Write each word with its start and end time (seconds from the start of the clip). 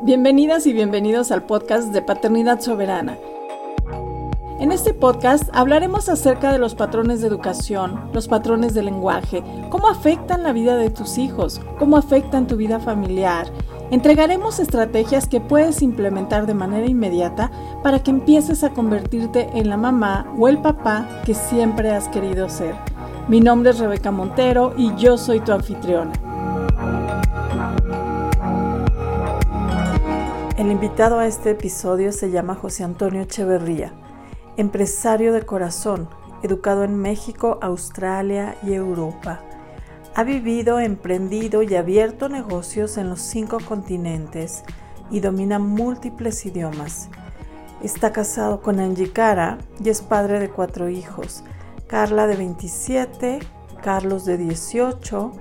Bienvenidas 0.00 0.64
y 0.68 0.72
bienvenidos 0.72 1.32
al 1.32 1.42
podcast 1.42 1.92
de 1.92 2.02
Paternidad 2.02 2.60
Soberana. 2.60 3.18
En 4.60 4.70
este 4.70 4.94
podcast 4.94 5.50
hablaremos 5.52 6.08
acerca 6.08 6.52
de 6.52 6.60
los 6.60 6.76
patrones 6.76 7.20
de 7.20 7.26
educación, 7.26 8.08
los 8.12 8.28
patrones 8.28 8.74
de 8.74 8.84
lenguaje, 8.84 9.42
cómo 9.70 9.88
afectan 9.88 10.44
la 10.44 10.52
vida 10.52 10.76
de 10.76 10.90
tus 10.90 11.18
hijos, 11.18 11.60
cómo 11.80 11.96
afectan 11.96 12.46
tu 12.46 12.56
vida 12.56 12.78
familiar. 12.78 13.48
Entregaremos 13.90 14.60
estrategias 14.60 15.26
que 15.26 15.40
puedes 15.40 15.82
implementar 15.82 16.46
de 16.46 16.54
manera 16.54 16.86
inmediata 16.86 17.50
para 17.82 18.00
que 18.00 18.12
empieces 18.12 18.62
a 18.62 18.70
convertirte 18.70 19.50
en 19.54 19.68
la 19.68 19.76
mamá 19.76 20.32
o 20.38 20.46
el 20.46 20.58
papá 20.58 21.08
que 21.24 21.34
siempre 21.34 21.90
has 21.90 22.06
querido 22.06 22.48
ser. 22.48 22.76
Mi 23.26 23.40
nombre 23.40 23.70
es 23.70 23.80
Rebeca 23.80 24.12
Montero 24.12 24.74
y 24.76 24.94
yo 24.94 25.18
soy 25.18 25.40
tu 25.40 25.50
anfitriona. 25.50 26.12
El 30.58 30.72
invitado 30.72 31.20
a 31.20 31.28
este 31.28 31.50
episodio 31.50 32.10
se 32.10 32.32
llama 32.32 32.56
José 32.56 32.82
Antonio 32.82 33.22
Echeverría, 33.22 33.92
empresario 34.56 35.32
de 35.32 35.46
corazón, 35.46 36.08
educado 36.42 36.82
en 36.82 36.96
México, 36.96 37.60
Australia 37.62 38.56
y 38.64 38.72
Europa. 38.72 39.40
Ha 40.16 40.24
vivido, 40.24 40.80
emprendido 40.80 41.62
y 41.62 41.76
abierto 41.76 42.28
negocios 42.28 42.98
en 42.98 43.08
los 43.08 43.20
cinco 43.20 43.58
continentes 43.68 44.64
y 45.12 45.20
domina 45.20 45.60
múltiples 45.60 46.44
idiomas. 46.44 47.08
Está 47.80 48.10
casado 48.10 48.60
con 48.60 48.80
Angie 48.80 49.12
Cara 49.12 49.58
y 49.78 49.90
es 49.90 50.02
padre 50.02 50.40
de 50.40 50.50
cuatro 50.50 50.88
hijos, 50.88 51.44
Carla 51.86 52.26
de 52.26 52.34
27, 52.34 53.38
Carlos 53.80 54.24
de 54.24 54.36
18, 54.36 55.32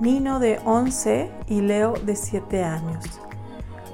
Nino 0.00 0.38
de 0.38 0.60
11 0.66 1.30
y 1.48 1.62
Leo 1.62 1.94
de 1.94 2.14
7 2.14 2.62
años. 2.62 3.25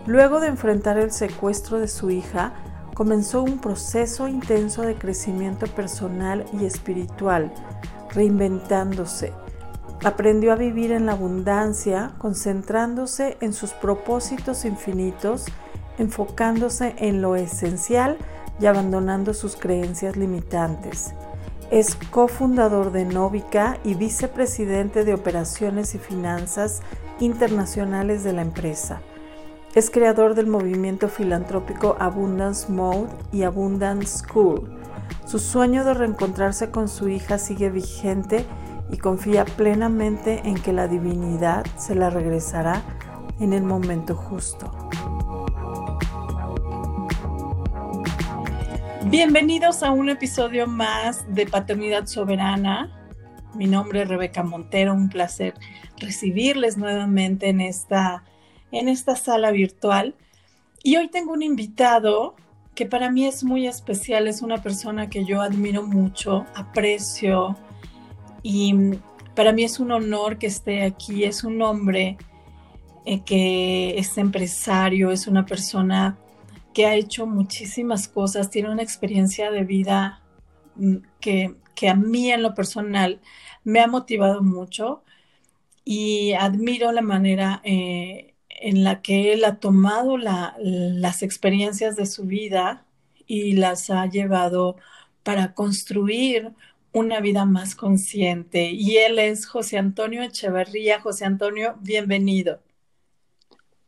Luego 0.06 0.40
de 0.40 0.48
enfrentar 0.48 0.98
el 0.98 1.12
secuestro 1.12 1.78
de 1.78 1.86
su 1.86 2.10
hija, 2.10 2.52
comenzó 2.94 3.42
un 3.42 3.58
proceso 3.58 4.26
intenso 4.26 4.82
de 4.82 4.96
crecimiento 4.96 5.66
personal 5.66 6.44
y 6.52 6.64
espiritual, 6.64 7.52
reinventándose. 8.10 9.32
Aprendió 10.04 10.52
a 10.52 10.56
vivir 10.56 10.90
en 10.90 11.06
la 11.06 11.12
abundancia, 11.12 12.14
concentrándose 12.18 13.36
en 13.40 13.52
sus 13.52 13.72
propósitos 13.72 14.64
infinitos, 14.64 15.46
enfocándose 15.98 16.96
en 16.98 17.22
lo 17.22 17.36
esencial 17.36 18.18
y 18.60 18.66
abandonando 18.66 19.34
sus 19.34 19.54
creencias 19.54 20.16
limitantes. 20.16 21.14
Es 21.70 21.94
cofundador 22.10 22.90
de 22.90 23.04
Novica 23.04 23.78
y 23.84 23.94
vicepresidente 23.94 25.04
de 25.04 25.14
operaciones 25.14 25.94
y 25.94 25.98
finanzas 25.98 26.82
internacionales 27.20 28.24
de 28.24 28.32
la 28.32 28.42
empresa. 28.42 29.00
Es 29.74 29.88
creador 29.88 30.34
del 30.34 30.48
movimiento 30.48 31.08
filantrópico 31.08 31.96
Abundance 31.98 32.70
Mode 32.70 33.08
y 33.32 33.44
Abundance 33.44 34.18
School. 34.18 34.70
Su 35.24 35.38
sueño 35.38 35.82
de 35.82 35.94
reencontrarse 35.94 36.70
con 36.70 36.90
su 36.90 37.08
hija 37.08 37.38
sigue 37.38 37.70
vigente 37.70 38.44
y 38.90 38.98
confía 38.98 39.46
plenamente 39.46 40.42
en 40.44 40.56
que 40.56 40.74
la 40.74 40.88
divinidad 40.88 41.64
se 41.78 41.94
la 41.94 42.10
regresará 42.10 42.82
en 43.40 43.54
el 43.54 43.62
momento 43.62 44.14
justo. 44.14 44.70
Bienvenidos 49.06 49.82
a 49.82 49.90
un 49.90 50.10
episodio 50.10 50.66
más 50.66 51.24
de 51.34 51.46
Paternidad 51.46 52.04
Soberana. 52.04 52.92
Mi 53.54 53.66
nombre 53.66 54.02
es 54.02 54.08
Rebeca 54.08 54.42
Montero, 54.42 54.92
un 54.92 55.08
placer 55.08 55.54
recibirles 55.96 56.76
nuevamente 56.76 57.48
en 57.48 57.62
esta 57.62 58.22
en 58.72 58.88
esta 58.88 59.14
sala 59.14 59.52
virtual. 59.52 60.16
Y 60.82 60.96
hoy 60.96 61.08
tengo 61.08 61.32
un 61.32 61.42
invitado 61.42 62.34
que 62.74 62.86
para 62.86 63.10
mí 63.10 63.26
es 63.26 63.44
muy 63.44 63.66
especial, 63.66 64.26
es 64.26 64.42
una 64.42 64.62
persona 64.62 65.08
que 65.08 65.24
yo 65.24 65.42
admiro 65.42 65.82
mucho, 65.82 66.46
aprecio 66.54 67.56
y 68.42 68.74
para 69.34 69.52
mí 69.52 69.64
es 69.64 69.78
un 69.78 69.92
honor 69.92 70.38
que 70.38 70.46
esté 70.46 70.82
aquí, 70.82 71.24
es 71.24 71.44
un 71.44 71.60
hombre 71.62 72.16
eh, 73.04 73.20
que 73.24 73.98
es 73.98 74.16
empresario, 74.18 75.10
es 75.10 75.26
una 75.26 75.44
persona 75.44 76.18
que 76.72 76.86
ha 76.86 76.94
hecho 76.94 77.26
muchísimas 77.26 78.08
cosas, 78.08 78.50
tiene 78.50 78.70
una 78.70 78.82
experiencia 78.82 79.50
de 79.50 79.64
vida 79.64 80.22
mm, 80.76 80.96
que, 81.20 81.54
que 81.74 81.88
a 81.88 81.94
mí 81.94 82.30
en 82.32 82.42
lo 82.42 82.54
personal 82.54 83.20
me 83.64 83.80
ha 83.80 83.86
motivado 83.86 84.42
mucho 84.42 85.02
y 85.84 86.32
admiro 86.32 86.92
la 86.92 87.02
manera 87.02 87.60
eh, 87.64 88.31
en 88.62 88.84
la 88.84 89.02
que 89.02 89.32
él 89.32 89.44
ha 89.44 89.56
tomado 89.56 90.16
las 90.16 91.22
experiencias 91.22 91.96
de 91.96 92.06
su 92.06 92.24
vida 92.24 92.84
y 93.26 93.54
las 93.54 93.90
ha 93.90 94.06
llevado 94.06 94.76
para 95.24 95.52
construir 95.54 96.52
una 96.92 97.20
vida 97.20 97.44
más 97.44 97.74
consciente. 97.74 98.70
Y 98.70 98.98
él 98.98 99.18
es 99.18 99.46
José 99.46 99.78
Antonio 99.78 100.22
Echeverría. 100.22 101.00
José 101.00 101.24
Antonio, 101.24 101.74
bienvenido. 101.80 102.60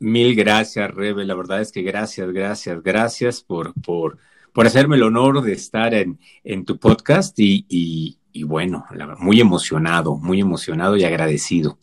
Mil 0.01 0.35
gracias, 0.35 0.91
Rebe. 0.91 1.25
La 1.25 1.35
verdad 1.35 1.61
es 1.61 1.71
que 1.71 1.83
gracias, 1.83 2.31
gracias, 2.33 2.83
gracias 2.83 3.43
por, 3.43 3.75
por, 3.81 4.19
por 4.53 4.67
hacerme 4.67 4.97
el 4.97 5.05
honor 5.05 5.43
de 5.43 5.53
estar 5.53 5.95
en, 5.95 6.19
en 6.43 6.65
tu 6.65 6.79
podcast 6.79 7.39
y, 7.39 7.65
y, 7.69 8.19
y 8.33 8.43
bueno, 8.43 8.87
muy 9.19 9.41
emocionado, 9.41 10.17
muy 10.17 10.41
emocionado 10.41 10.97
y 10.97 11.05
agradecido. 11.05 11.79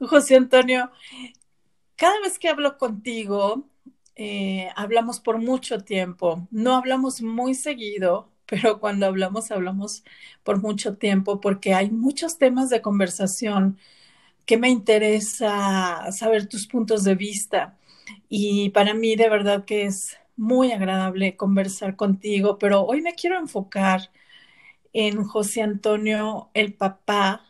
José 0.00 0.36
Antonio, 0.36 0.90
cada 1.98 2.20
vez 2.22 2.38
que 2.38 2.48
hablo 2.48 2.78
contigo, 2.78 3.68
eh, 4.16 4.70
hablamos 4.76 5.20
por 5.20 5.38
mucho 5.38 5.80
tiempo. 5.84 6.48
No 6.52 6.76
hablamos 6.76 7.22
muy 7.22 7.54
seguido, 7.54 8.30
pero 8.46 8.80
cuando 8.80 9.06
hablamos, 9.06 9.50
hablamos 9.50 10.04
por 10.44 10.62
mucho 10.62 10.96
tiempo 10.96 11.40
porque 11.40 11.74
hay 11.74 11.90
muchos 11.90 12.38
temas 12.38 12.70
de 12.70 12.82
conversación 12.82 13.78
que 14.46 14.58
me 14.58 14.70
interesa 14.70 16.10
saber 16.12 16.48
tus 16.48 16.66
puntos 16.68 17.04
de 17.04 17.14
vista. 17.16 17.78
Y 18.28 18.70
para 18.70 18.94
mí 18.94 19.16
de 19.16 19.28
verdad 19.30 19.64
que 19.66 19.84
es 19.86 20.18
muy 20.36 20.72
agradable 20.72 21.36
conversar 21.36 21.96
contigo, 21.96 22.58
pero 22.58 22.82
hoy 22.84 23.02
me 23.02 23.14
quiero 23.14 23.38
enfocar 23.38 24.10
en 24.92 25.24
José 25.24 25.62
Antonio, 25.62 26.50
el 26.54 26.74
papá, 26.74 27.47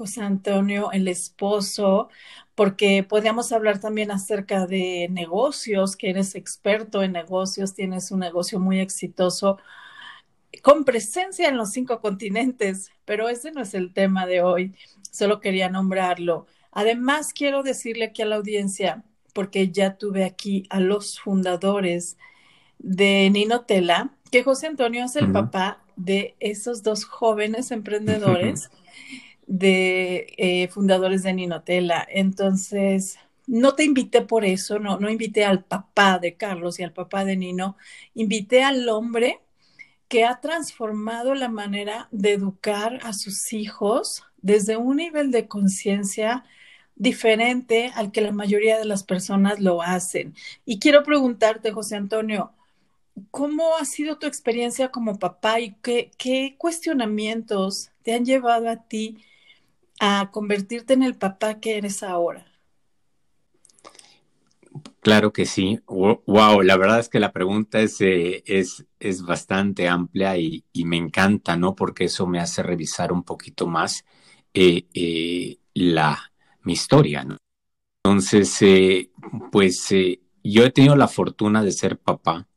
José 0.00 0.22
Antonio, 0.22 0.92
el 0.92 1.08
esposo, 1.08 2.08
porque 2.54 3.02
podríamos 3.02 3.52
hablar 3.52 3.80
también 3.80 4.10
acerca 4.10 4.66
de 4.66 5.08
negocios, 5.10 5.94
que 5.94 6.08
eres 6.08 6.34
experto 6.36 7.02
en 7.02 7.12
negocios, 7.12 7.74
tienes 7.74 8.10
un 8.10 8.20
negocio 8.20 8.58
muy 8.58 8.80
exitoso 8.80 9.58
con 10.62 10.86
presencia 10.86 11.50
en 11.50 11.58
los 11.58 11.72
cinco 11.72 12.00
continentes, 12.00 12.92
pero 13.04 13.28
ese 13.28 13.52
no 13.52 13.60
es 13.60 13.74
el 13.74 13.92
tema 13.92 14.24
de 14.24 14.40
hoy, 14.40 14.74
solo 15.10 15.38
quería 15.38 15.68
nombrarlo. 15.68 16.46
Además, 16.72 17.34
quiero 17.34 17.62
decirle 17.62 18.06
aquí 18.06 18.22
a 18.22 18.26
la 18.26 18.36
audiencia, 18.36 19.04
porque 19.34 19.70
ya 19.70 19.98
tuve 19.98 20.24
aquí 20.24 20.66
a 20.70 20.80
los 20.80 21.20
fundadores 21.20 22.16
de 22.78 23.28
Ninotela, 23.28 24.14
que 24.30 24.44
José 24.44 24.68
Antonio 24.68 25.04
es 25.04 25.16
el 25.16 25.30
papá 25.30 25.84
de 25.96 26.36
esos 26.40 26.82
dos 26.82 27.04
jóvenes 27.04 27.70
emprendedores 27.70 28.70
de 29.50 30.32
eh, 30.38 30.68
fundadores 30.68 31.24
de 31.24 31.34
Ninotela. 31.34 32.06
Entonces, 32.08 33.18
no 33.48 33.74
te 33.74 33.82
invité 33.82 34.22
por 34.22 34.44
eso, 34.44 34.78
no, 34.78 35.00
no 35.00 35.10
invité 35.10 35.44
al 35.44 35.64
papá 35.64 36.20
de 36.20 36.36
Carlos 36.36 36.78
y 36.78 36.84
al 36.84 36.92
papá 36.92 37.24
de 37.24 37.36
Nino, 37.36 37.76
invité 38.14 38.62
al 38.62 38.88
hombre 38.88 39.40
que 40.08 40.24
ha 40.24 40.40
transformado 40.40 41.34
la 41.34 41.48
manera 41.48 42.08
de 42.12 42.32
educar 42.32 43.00
a 43.02 43.12
sus 43.12 43.52
hijos 43.52 44.22
desde 44.40 44.76
un 44.76 44.98
nivel 44.98 45.32
de 45.32 45.48
conciencia 45.48 46.44
diferente 46.94 47.90
al 47.96 48.12
que 48.12 48.20
la 48.20 48.30
mayoría 48.32 48.78
de 48.78 48.84
las 48.84 49.02
personas 49.02 49.58
lo 49.58 49.82
hacen. 49.82 50.34
Y 50.64 50.78
quiero 50.78 51.02
preguntarte, 51.02 51.72
José 51.72 51.96
Antonio, 51.96 52.52
¿cómo 53.32 53.76
ha 53.80 53.84
sido 53.84 54.18
tu 54.18 54.28
experiencia 54.28 54.90
como 54.92 55.18
papá 55.18 55.58
y 55.58 55.74
qué, 55.82 56.12
qué 56.18 56.54
cuestionamientos 56.56 57.90
te 58.04 58.14
han 58.14 58.24
llevado 58.24 58.68
a 58.70 58.76
ti 58.76 59.18
a 60.00 60.30
convertirte 60.32 60.94
en 60.94 61.02
el 61.02 61.14
papá 61.14 61.60
que 61.60 61.76
eres 61.76 62.02
ahora? 62.02 62.46
Claro 65.00 65.32
que 65.32 65.46
sí. 65.46 65.78
Wow, 65.86 66.62
la 66.62 66.76
verdad 66.76 67.00
es 67.00 67.08
que 67.08 67.20
la 67.20 67.32
pregunta 67.32 67.80
es, 67.80 68.00
eh, 68.00 68.42
es, 68.46 68.86
es, 68.98 69.22
bastante 69.22 69.88
amplia 69.88 70.36
y, 70.36 70.64
me 70.84 70.96
encanta, 70.96 71.56
¿no? 71.56 71.74
Porque 71.74 72.04
eso 72.04 72.26
me 72.26 72.40
hace 72.40 72.62
revisar 72.62 73.12
un 73.12 73.22
poquito 73.22 73.66
más 73.66 74.04
eh, 74.54 74.86
eh, 74.94 75.58
la, 75.74 76.18
mi 76.62 76.72
historia, 76.72 77.24
¿no? 77.24 77.36
Entonces, 78.02 79.08
pues 79.52 79.88
yo 80.42 80.64
he 80.64 80.70
tenido 80.70 80.96
la 80.96 81.08
fortuna 81.08 81.62
de 81.62 81.72
ser 81.72 81.98
papá 81.98 82.48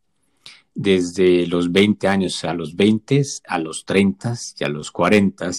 desde 0.74 1.45
los 1.48 1.72
20 1.72 2.07
años, 2.07 2.44
a 2.45 2.54
los 2.54 2.75
20, 2.75 3.22
a 3.48 3.60
los 3.60 3.86
30 3.86 4.36
y 4.60 4.63
a 4.63 4.69
los 4.69 4.92
40 4.92 5.51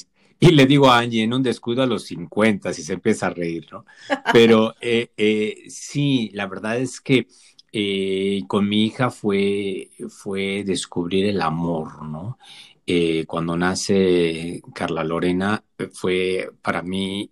y 0.45 0.53
le 0.53 0.67
digo 0.67 0.91
a 0.91 0.99
Angie, 0.99 1.23
en 1.23 1.33
un 1.33 1.43
descuido 1.43 1.83
a 1.83 1.87
los 1.87 2.05
50, 2.05 2.75
si 2.75 2.83
se 2.83 2.93
empieza 2.93 3.29
a 3.29 3.31
reír, 3.31 3.67
¿no? 3.73 3.87
Pero 4.31 4.75
eh, 4.81 5.11
eh, 5.17 5.65
sí, 5.69 6.31
la 6.35 6.47
verdad 6.47 6.79
es 6.79 7.01
que 7.01 7.29
eh, 7.73 8.43
con 8.47 8.69
mi 8.69 8.85
hija 8.85 9.09
fue, 9.09 9.91
fue 10.11 10.63
descubrir 10.65 11.27
el 11.27 11.41
amor, 11.41 12.05
¿no? 12.05 12.39
cuando 13.27 13.57
nace 13.57 14.61
Carla 14.75 15.03
Lorena, 15.05 15.65
fue 15.91 16.51
para 16.61 16.83
mí 16.83 17.31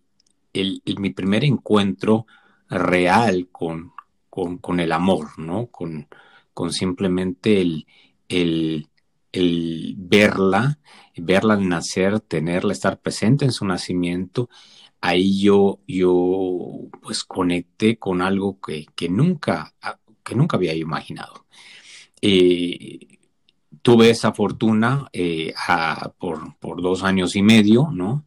el, 0.55 0.81
mi 0.97 1.11
primer 1.11 1.45
encuentro 1.45 2.27
real 2.71 3.49
con, 3.53 3.93
con, 4.31 4.81
el 4.81 4.93
amor, 4.93 5.39
¿no? 5.39 5.67
Con, 5.67 6.09
con 6.55 6.73
simplemente 6.73 7.61
el, 7.61 7.87
el, 8.31 8.89
el 9.31 9.95
verla, 9.99 10.79
verla 11.17 11.57
nacer, 11.57 12.21
tenerla, 12.21 12.73
estar 12.73 13.01
presente 13.01 13.45
en 13.45 13.53
su 13.53 13.65
nacimiento, 13.65 14.49
ahí 15.01 15.41
yo, 15.41 15.81
yo 15.87 16.89
pues 17.03 17.25
conecté 17.25 17.99
con 17.99 18.23
algo 18.23 18.61
que, 18.61 18.87
que 18.95 19.09
nunca, 19.09 19.75
que 20.25 20.35
nunca 20.35 20.57
había 20.57 20.75
imaginado. 20.75 21.47
Eh, 22.23 23.19
tuve 23.83 24.11
esa 24.11 24.33
fortuna 24.33 25.09
eh, 25.13 25.53
por, 26.19 26.57
por, 26.59 26.81
dos 26.83 27.03
años 27.03 27.37
y 27.37 27.43
medio, 27.43 27.89
¿no? 27.93 28.25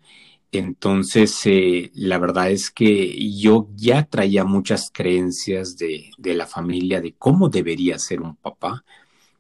Entonces, 0.52 1.42
eh, 1.46 1.92
la 1.96 2.18
verdad 2.18 2.52
es 2.52 2.72
que 2.72 3.32
yo 3.32 3.70
ya 3.76 4.04
traía 4.04 4.46
muchas 4.46 4.90
creencias 4.94 5.78
de, 5.78 6.12
de, 6.18 6.34
la 6.34 6.46
familia, 6.46 7.02
de 7.02 7.14
cómo 7.14 7.50
debería 7.50 8.00
ser 8.00 8.22
un 8.22 8.36
papá, 8.36 8.86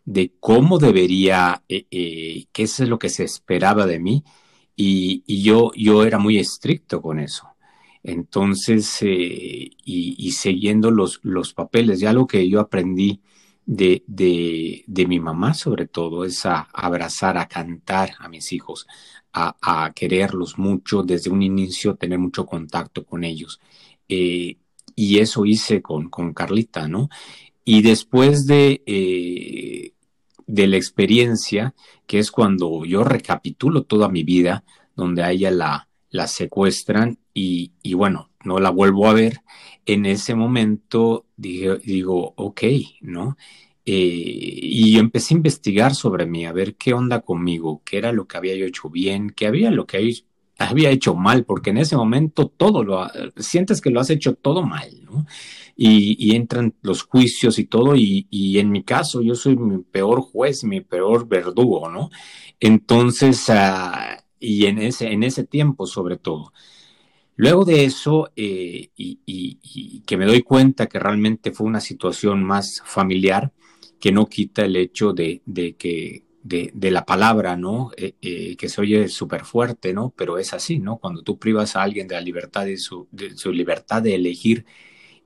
de 0.05 0.33
cómo 0.39 0.77
debería, 0.77 1.63
eh, 1.67 1.87
eh, 1.91 2.45
qué 2.51 2.63
es 2.63 2.79
lo 2.81 2.99
que 2.99 3.09
se 3.09 3.23
esperaba 3.23 3.85
de 3.85 3.99
mí, 3.99 4.23
y, 4.75 5.23
yo, 5.43 5.71
yo 5.75 6.03
era 6.05 6.19
muy 6.19 6.37
estricto 6.37 7.01
con 7.01 7.19
eso. 7.19 7.47
Entonces, 8.03 9.01
y, 9.01 9.75
y, 9.83 10.31
siguiendo 10.33 10.91
los, 10.91 11.19
los 11.23 11.53
papeles, 11.53 11.99
ya 11.99 12.13
lo 12.13 12.27
que 12.27 12.47
yo 12.47 12.59
aprendí 12.59 13.21
de, 13.65 14.03
de, 14.07 15.07
mi 15.07 15.19
mamá 15.19 15.53
sobre 15.53 15.87
todo 15.87 16.23
es 16.25 16.45
a 16.45 16.61
abrazar, 16.73 17.37
a 17.37 17.47
cantar 17.47 18.11
a 18.19 18.29
mis 18.29 18.53
hijos, 18.53 18.87
a, 19.33 19.91
quererlos 19.93 20.57
mucho 20.57 21.03
desde 21.03 21.29
un 21.29 21.41
inicio, 21.41 21.95
tener 21.95 22.19
mucho 22.19 22.45
contacto 22.45 23.03
con 23.05 23.23
ellos. 23.23 23.59
Eh, 24.07 24.57
y 24.95 25.19
eso 25.19 25.45
hice 25.45 25.81
con, 25.81 26.09
con, 26.09 26.33
Carlita, 26.33 26.87
¿no? 26.87 27.09
Y 27.65 27.81
después 27.81 28.45
de, 28.45 28.83
eh, 28.85 29.93
de 30.47 30.67
la 30.67 30.77
experiencia, 30.77 31.73
que 32.07 32.19
es 32.19 32.31
cuando 32.31 32.85
yo 32.85 33.03
recapitulo 33.03 33.83
toda 33.83 34.09
mi 34.09 34.23
vida, 34.23 34.63
donde 34.95 35.23
a 35.23 35.31
ella 35.31 35.51
la, 35.51 35.89
la 36.09 36.27
secuestran 36.27 37.19
y, 37.33 37.73
y 37.83 37.93
bueno, 37.93 38.29
no 38.43 38.59
la 38.59 38.69
vuelvo 38.69 39.07
a 39.07 39.13
ver, 39.13 39.41
en 39.85 40.05
ese 40.05 40.35
momento 40.35 41.25
dije, 41.35 41.77
digo, 41.83 42.33
ok, 42.37 42.61
¿no? 43.01 43.37
Eh, 43.85 44.59
y 44.63 44.97
empecé 44.97 45.33
a 45.33 45.37
investigar 45.37 45.93
sobre 45.93 46.25
mí, 46.25 46.45
a 46.45 46.53
ver 46.53 46.75
qué 46.75 46.93
onda 46.93 47.21
conmigo, 47.21 47.83
qué 47.85 47.97
era 47.97 48.11
lo 48.11 48.27
que 48.27 48.37
había 48.37 48.55
yo 48.55 48.65
hecho 48.65 48.89
bien, 48.89 49.29
qué 49.29 49.45
había 49.45 49.69
lo 49.69 49.85
que 49.85 50.23
había 50.57 50.89
hecho 50.89 51.15
mal, 51.15 51.45
porque 51.45 51.69
en 51.69 51.77
ese 51.77 51.95
momento 51.95 52.47
todo 52.47 52.83
lo 52.83 53.07
sientes 53.37 53.81
que 53.81 53.91
lo 53.91 53.99
has 53.99 54.09
hecho 54.09 54.33
todo 54.33 54.63
mal, 54.63 54.89
¿no? 55.03 55.27
Y, 55.77 56.35
entran 56.35 56.73
los 56.81 57.03
juicios 57.03 57.59
y 57.59 57.65
todo, 57.65 57.95
y, 57.95 58.27
en 58.59 58.71
mi 58.71 58.83
caso 58.83 59.21
yo 59.21 59.35
soy 59.35 59.57
mi 59.57 59.83
peor 59.83 60.21
juez, 60.21 60.63
mi 60.63 60.81
peor 60.81 61.27
verdugo, 61.27 61.89
¿no? 61.89 62.09
Entonces, 62.59 63.49
ah, 63.49 64.23
y 64.39 64.65
en 64.67 64.79
ese, 64.79 65.11
en 65.11 65.23
ese 65.23 65.43
tiempo 65.43 65.87
sobre 65.87 66.17
todo. 66.17 66.53
Luego 67.37 67.65
de 67.65 67.83
eso, 67.83 68.31
eh, 68.35 68.89
y, 68.95 70.01
que 70.05 70.17
me 70.17 70.25
doy 70.25 70.41
cuenta 70.41 70.87
que 70.87 70.99
realmente 70.99 71.51
fue 71.51 71.67
una 71.67 71.81
situación 71.81 72.43
más 72.43 72.81
familiar, 72.85 73.51
que 73.99 74.11
no 74.11 74.27
quita 74.27 74.63
el 74.63 74.75
hecho 74.77 75.13
de, 75.13 75.41
que 75.77 76.23
de, 76.43 76.91
la 76.91 77.05
palabra, 77.05 77.57
¿no? 77.57 77.91
Eh, 77.97 78.15
eh, 78.21 78.55
que 78.55 78.69
se 78.69 78.81
oye 78.81 79.07
súper 79.09 79.43
fuerte, 79.43 79.93
¿no? 79.93 80.13
Pero 80.15 80.37
es 80.37 80.53
así, 80.53 80.79
¿no? 80.79 80.97
Cuando 80.97 81.23
tú 81.23 81.37
privas 81.37 81.75
a 81.75 81.83
alguien 81.83 82.07
de 82.07 82.15
la 82.15 82.21
libertad 82.21 82.65
de 82.65 82.77
su, 82.77 83.07
de 83.11 83.35
su 83.35 83.51
libertad 83.51 84.01
de 84.01 84.15
elegir 84.15 84.65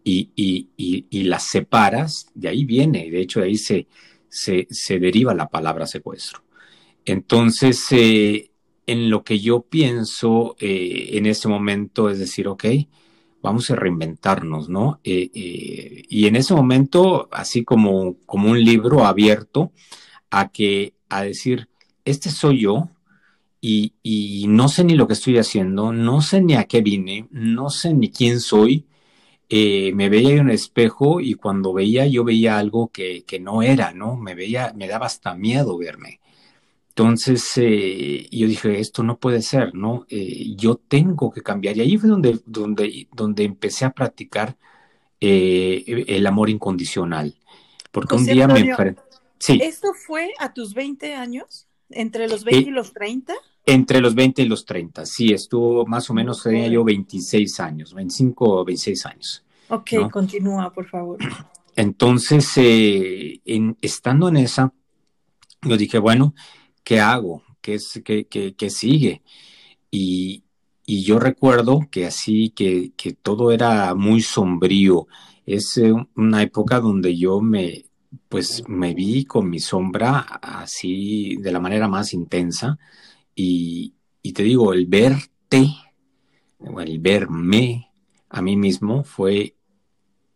y, 0.04 0.30
y, 0.36 0.68
y, 1.10 1.24
las 1.24 1.44
separas, 1.44 2.28
de 2.34 2.50
ahí 2.50 2.66
viene, 2.66 3.12
de 3.12 3.22
hecho 3.22 3.42
de 3.42 3.48
ahí 3.48 3.58
se, 3.58 3.88
se, 4.30 4.68
se 4.70 5.00
deriva 5.00 5.34
la 5.34 5.50
palabra 5.50 5.86
secuestro. 5.86 6.44
Entonces, 7.06 7.86
eh, 7.92 8.52
en 8.88 9.10
lo 9.10 9.24
que 9.24 9.40
yo 9.40 9.62
pienso 9.62 10.56
en 10.60 11.26
ese 11.26 11.48
momento 11.48 12.10
es 12.10 12.18
decir, 12.18 12.48
ok, 12.48 12.66
vamos 13.42 13.70
a 13.72 13.76
reinventarnos, 13.76 14.70
¿no? 14.70 15.00
Eh, 15.04 15.30
eh, 15.34 16.04
y 16.10 16.28
en 16.28 16.36
ese 16.36 16.54
momento, 16.54 17.30
así 17.32 17.64
como, 17.64 18.18
como 18.26 18.50
un 18.52 18.64
libro 18.64 19.06
abierto 19.06 19.72
a 20.30 20.50
que, 20.50 20.94
a 21.10 21.24
decir, 21.24 21.70
este 22.06 22.30
soy 22.30 22.62
yo 22.62 22.90
y, 23.62 23.94
y, 24.04 24.46
no 24.48 24.70
sé 24.70 24.84
ni 24.84 24.96
lo 24.96 25.08
que 25.08 25.14
estoy 25.14 25.38
haciendo, 25.38 25.92
no 25.92 26.22
sé 26.22 26.42
ni 26.42 26.56
a 26.56 26.66
qué 26.66 26.82
vine, 26.82 27.28
no 27.32 27.70
sé 27.70 27.94
ni 27.94 28.10
quién 28.10 28.40
soy. 28.40 28.86
Eh, 29.50 29.92
me 29.96 30.10
veía 30.10 30.36
en 30.36 30.42
un 30.42 30.52
espejo 30.52 31.20
y 31.20 31.34
cuando 31.34 31.74
veía 31.74 32.06
yo 32.06 32.24
veía 32.24 32.60
algo 32.60 32.90
que, 32.90 33.24
que 33.26 33.40
no 33.40 33.64
era, 33.64 33.92
¿no? 33.94 34.16
Me 34.16 34.36
veía, 34.36 34.74
me 34.76 34.88
daba 34.88 35.08
hasta 35.08 35.34
miedo 35.34 35.78
verme. 35.78 36.20
Entonces 37.00 37.54
eh, 37.56 38.28
yo 38.30 38.46
dije, 38.46 38.78
esto 38.82 39.04
no 39.04 39.18
puede 39.20 39.42
ser, 39.42 39.74
¿no? 39.74 40.06
Eh, 40.10 40.54
yo 40.58 40.76
tengo 40.76 41.32
que 41.32 41.42
cambiar. 41.42 41.78
Y 41.78 41.80
ahí 41.80 41.98
fue 41.98 42.10
donde, 42.10 42.42
donde, 42.46 43.08
donde 43.14 43.46
empecé 43.46 43.86
a 43.86 43.92
practicar 43.92 44.58
eh, 45.22 46.04
el 46.08 46.28
amor 46.28 46.50
incondicional. 46.50 47.36
Porque 47.94 48.16
un 48.16 48.26
día 48.26 48.50
me... 48.50 48.76
Sí. 49.38 49.58
¿Esto 49.64 49.94
fue 49.94 50.34
a 50.40 50.54
tus 50.54 50.74
20 50.74 51.16
años? 51.16 51.70
¿Entre 51.90 52.28
los 52.28 52.44
20 52.44 52.70
y 52.70 52.74
los 52.74 52.92
30? 52.92 53.34
Entre 53.70 54.02
los 54.02 54.16
20 54.16 54.42
y 54.42 54.48
los 54.48 54.66
30, 54.66 55.06
sí, 55.06 55.32
estuvo 55.32 55.86
más 55.86 56.10
o 56.10 56.14
menos, 56.14 56.42
tenía 56.42 56.68
yo 56.68 56.84
26 56.84 57.60
años, 57.60 57.94
25 57.94 58.62
o 58.62 58.66
26 58.66 59.06
años. 59.06 59.44
Ok, 59.70 59.92
continúa, 60.12 60.74
por 60.74 60.88
favor. 60.88 61.20
Entonces, 61.76 62.52
en, 62.58 63.78
estando 63.82 64.28
en 64.30 64.38
esa, 64.38 64.74
yo 65.62 65.78
dije, 65.78 66.00
bueno, 66.00 66.34
¿qué 66.84 67.00
hago? 67.00 67.44
¿Qué, 67.62 67.76
es, 67.76 68.02
qué, 68.04 68.26
qué, 68.26 68.70
sigue? 68.70 69.22
Y, 69.92 70.44
y, 70.86 71.04
yo 71.04 71.20
recuerdo 71.20 71.82
que 71.92 72.06
así, 72.06 72.50
que, 72.50 72.92
que 72.98 73.14
todo 73.14 73.52
era 73.52 73.94
muy 73.94 74.22
sombrío. 74.22 75.08
Es 75.46 75.78
eh, 75.78 75.94
una 76.16 76.42
época 76.42 76.80
donde 76.80 77.16
yo 77.16 77.40
me, 77.40 77.86
pues 78.28 78.64
me 78.68 78.94
vi 78.94 79.26
con 79.26 79.50
mi 79.50 79.60
sombra 79.60 80.20
así 80.20 81.36
de 81.38 81.52
la 81.52 81.60
manera 81.60 81.88
más 81.88 82.14
intensa 82.14 82.80
y, 83.42 84.34
te 84.34 84.44
digo, 84.44 84.74
el 84.74 84.86
verte, 84.86 85.74
el 86.60 87.00
verme 87.00 87.90
a 88.28 88.42
mí 88.42 88.58
mismo 88.58 89.04
fue 89.06 89.56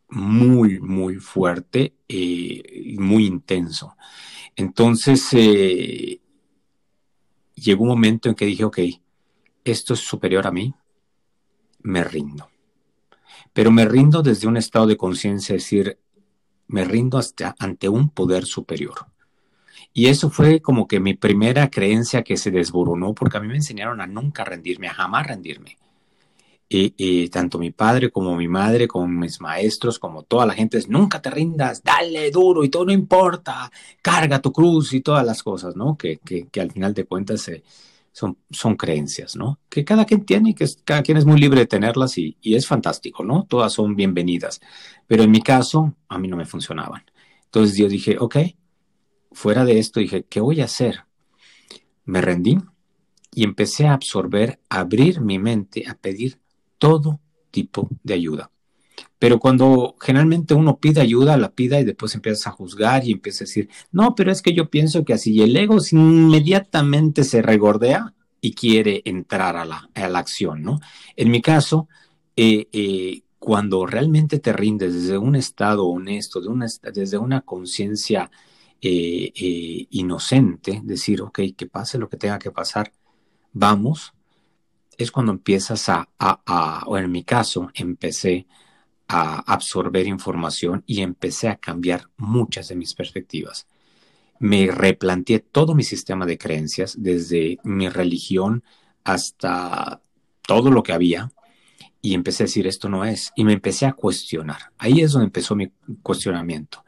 muy, 0.07 0.79
muy 0.79 1.15
fuerte 1.17 1.97
eh, 2.07 2.63
y 2.85 2.97
muy 2.97 3.25
intenso. 3.25 3.97
Entonces, 4.55 5.27
eh, 5.33 6.21
llegó 7.55 7.83
un 7.83 7.89
momento 7.89 8.29
en 8.29 8.35
que 8.35 8.45
dije, 8.45 8.63
ok, 8.63 8.79
esto 9.65 9.95
es 9.95 9.99
superior 9.99 10.47
a 10.47 10.51
mí, 10.51 10.73
me 11.81 12.05
rindo. 12.05 12.49
Pero 13.51 13.69
me 13.69 13.85
rindo 13.85 14.23
desde 14.23 14.47
un 14.47 14.55
estado 14.55 14.87
de 14.87 14.97
conciencia, 14.97 15.55
es 15.55 15.63
decir, 15.63 15.99
me 16.67 16.85
rindo 16.85 17.17
hasta 17.17 17.53
ante 17.59 17.89
un 17.89 18.09
poder 18.09 18.45
superior. 18.45 19.12
Y 19.93 20.07
eso 20.07 20.31
fue 20.31 20.59
como 20.59 20.87
que 20.87 20.99
mi 20.99 21.13
primera 21.13 21.69
creencia 21.69 22.23
que 22.23 22.35
se 22.35 22.49
desboronó, 22.49 23.13
porque 23.13 23.37
a 23.37 23.39
mí 23.39 23.47
me 23.47 23.55
enseñaron 23.55 24.01
a 24.01 24.07
nunca 24.07 24.43
rendirme, 24.43 24.87
a 24.87 24.93
jamás 24.93 25.27
rendirme. 25.27 25.77
Y, 26.75 27.29
tanto 27.29 27.59
mi 27.59 27.69
padre 27.69 28.09
como 28.09 28.35
mi 28.35 28.47
madre, 28.47 28.87
como 28.87 29.07
mis 29.07 29.39
maestros, 29.39 29.99
como 29.99 30.23
toda 30.23 30.47
la 30.47 30.55
gente 30.55 30.79
es, 30.79 30.89
nunca 30.89 31.21
te 31.21 31.29
rindas, 31.29 31.83
dale 31.83 32.31
duro 32.31 32.63
y 32.63 32.69
todo 32.69 32.85
no 32.85 32.91
importa, 32.91 33.71
carga 34.01 34.41
tu 34.41 34.51
cruz 34.51 34.91
y 34.93 35.01
todas 35.01 35.23
las 35.23 35.43
cosas, 35.43 35.75
¿no? 35.75 35.95
Que, 35.95 36.17
que, 36.17 36.49
al 36.59 36.71
final 36.71 36.95
de 36.95 37.05
cuentas 37.05 37.47
eh, 37.49 37.63
son, 38.11 38.39
son 38.49 38.75
creencias, 38.75 39.35
¿no? 39.35 39.59
Que 39.69 39.85
cada 39.85 40.05
quien 40.05 40.25
tiene 40.25 40.51
y 40.51 40.53
que 40.55 40.65
cada 40.83 41.03
quien 41.03 41.17
es 41.17 41.25
muy 41.25 41.39
libre 41.39 41.59
de 41.59 41.67
tenerlas 41.67 42.17
y, 42.17 42.37
y 42.41 42.55
es 42.55 42.65
fantástico, 42.65 43.23
¿no? 43.23 43.45
Todas 43.47 43.73
son 43.73 43.95
bienvenidas. 43.95 44.59
Pero 45.05 45.21
en 45.21 45.29
mi 45.29 45.41
caso, 45.41 45.93
a 46.07 46.17
mí 46.17 46.27
no 46.27 46.37
me 46.37 46.45
funcionaban. 46.45 47.03
Entonces 47.45 47.77
yo 47.77 47.87
dije, 47.87 48.17
ok, 48.19 48.37
fuera 49.33 49.65
de 49.65 49.79
esto, 49.79 49.99
dije, 49.99 50.25
¿qué 50.29 50.39
voy 50.39 50.61
a 50.61 50.65
hacer? 50.65 51.03
Me 52.05 52.21
rendí 52.21 52.57
y 53.33 53.43
empecé 53.43 53.87
a 53.87 53.93
absorber, 53.93 54.59
a 54.69 54.79
abrir 54.79 55.21
mi 55.21 55.39
mente, 55.39 55.85
a 55.87 55.95
pedir 55.95 56.39
todo 56.77 57.19
tipo 57.51 57.89
de 58.03 58.13
ayuda. 58.13 58.51
Pero 59.17 59.39
cuando 59.39 59.95
generalmente 59.99 60.53
uno 60.53 60.77
pide 60.77 61.01
ayuda, 61.01 61.37
la 61.37 61.51
pida 61.51 61.79
y 61.79 61.85
después 61.85 62.13
empiezas 62.13 62.47
a 62.47 62.51
juzgar 62.51 63.05
y 63.05 63.11
empiezas 63.11 63.41
a 63.41 63.45
decir, 63.45 63.69
no, 63.91 64.15
pero 64.15 64.31
es 64.31 64.41
que 64.41 64.53
yo 64.53 64.69
pienso 64.69 65.05
que 65.05 65.13
así, 65.13 65.41
el 65.41 65.55
ego 65.55 65.77
inmediatamente 65.91 67.23
se 67.23 67.41
regordea, 67.41 68.13
y 68.43 68.53
quiere 68.55 69.01
entrar 69.05 69.55
a 69.55 69.63
la, 69.63 69.89
a 69.95 70.09
la 70.09 70.19
acción, 70.19 70.63
¿no? 70.63 70.81
En 71.15 71.31
mi 71.31 71.41
caso, 71.41 71.87
eh, 72.35 72.67
eh, 72.73 73.21
cuando 73.39 73.85
realmente 73.85 74.37
te 74.39 74.51
rindes 74.51 74.93
desde 74.93 75.17
un 75.17 75.37
estado 75.37 75.85
honesto, 75.85 76.41
desde 76.93 77.17
una 77.17 77.39
conciencia 77.39 78.29
eh, 78.85 79.87
inocente, 79.91 80.81
decir, 80.83 81.21
ok, 81.21 81.39
que 81.55 81.67
pase 81.67 81.97
lo 81.97 82.09
que 82.09 82.17
tenga 82.17 82.39
que 82.39 82.51
pasar, 82.51 82.91
vamos, 83.53 84.13
es 84.97 85.11
cuando 85.11 85.31
empiezas 85.31 85.87
a, 85.89 86.09
a, 86.19 86.83
o 86.85 86.97
en 86.97 87.11
mi 87.11 87.23
caso, 87.23 87.69
empecé 87.73 88.45
a 89.07 89.39
absorber 89.39 90.07
información 90.07 90.83
y 90.85 91.01
empecé 91.01 91.49
a 91.49 91.57
cambiar 91.57 92.09
muchas 92.17 92.67
de 92.67 92.75
mis 92.75 92.93
perspectivas. 92.93 93.67
Me 94.39 94.67
replanteé 94.67 95.39
todo 95.39 95.75
mi 95.75 95.83
sistema 95.83 96.25
de 96.25 96.37
creencias, 96.37 96.95
desde 96.97 97.59
mi 97.63 97.87
religión 97.89 98.63
hasta 99.03 100.01
todo 100.45 100.71
lo 100.71 100.83
que 100.83 100.93
había, 100.93 101.31
y 102.01 102.15
empecé 102.15 102.43
a 102.43 102.47
decir 102.47 102.67
esto 102.67 102.89
no 102.89 103.05
es, 103.05 103.31
y 103.35 103.45
me 103.45 103.53
empecé 103.53 103.85
a 103.85 103.93
cuestionar. 103.93 104.73
Ahí 104.77 104.99
es 105.01 105.13
donde 105.13 105.27
empezó 105.27 105.55
mi 105.55 105.71
cuestionamiento. 106.01 106.83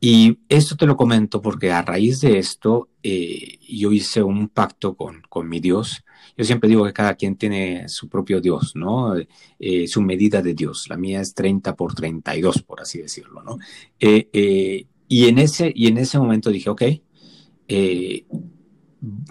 Y 0.00 0.38
esto 0.48 0.76
te 0.76 0.86
lo 0.86 0.96
comento 0.96 1.42
porque 1.42 1.72
a 1.72 1.82
raíz 1.82 2.20
de 2.20 2.38
esto 2.38 2.88
eh, 3.02 3.58
yo 3.68 3.90
hice 3.92 4.22
un 4.22 4.48
pacto 4.48 4.94
con, 4.94 5.22
con 5.28 5.48
mi 5.48 5.60
Dios 5.60 6.04
yo 6.38 6.44
siempre 6.44 6.68
digo 6.68 6.84
que 6.84 6.92
cada 6.92 7.16
quien 7.16 7.34
tiene 7.34 7.88
su 7.88 8.08
propio 8.08 8.40
Dios, 8.40 8.76
¿no? 8.76 9.14
Eh, 9.58 9.88
su 9.88 10.00
medida 10.00 10.40
de 10.40 10.54
Dios. 10.54 10.88
La 10.88 10.96
mía 10.96 11.20
es 11.20 11.34
30 11.34 11.74
por 11.74 11.94
32, 11.94 12.62
por 12.62 12.80
así 12.80 12.98
decirlo, 12.98 13.42
¿no? 13.42 13.58
Eh, 13.98 14.28
eh, 14.32 14.86
y, 15.08 15.26
en 15.26 15.38
ese, 15.38 15.72
y 15.74 15.88
en 15.88 15.98
ese 15.98 16.16
momento 16.16 16.50
dije, 16.50 16.70
ok, 16.70 16.82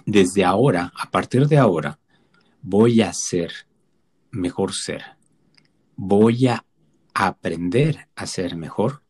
desde 0.04 0.44
ahora, 0.44 0.92
a 0.94 1.10
partir 1.10 1.48
de 1.48 1.56
ahora, 1.56 1.98
voy 2.60 3.00
a 3.00 3.14
ser 3.14 3.52
mejor 4.30 4.74
ser. 4.74 5.02
Voy 5.96 6.46
a 6.46 6.62
aprender 7.14 8.08
a 8.16 8.26
ser 8.26 8.54
mejor 8.54 9.02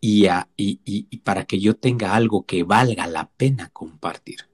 y, 0.00 0.28
y 0.56 1.16
para 1.18 1.44
que 1.44 1.58
yo 1.58 1.74
tenga 1.74 2.14
algo 2.14 2.44
que 2.44 2.62
valga 2.62 3.06
la 3.06 3.28
pena 3.28 3.70
compartir 3.70 4.48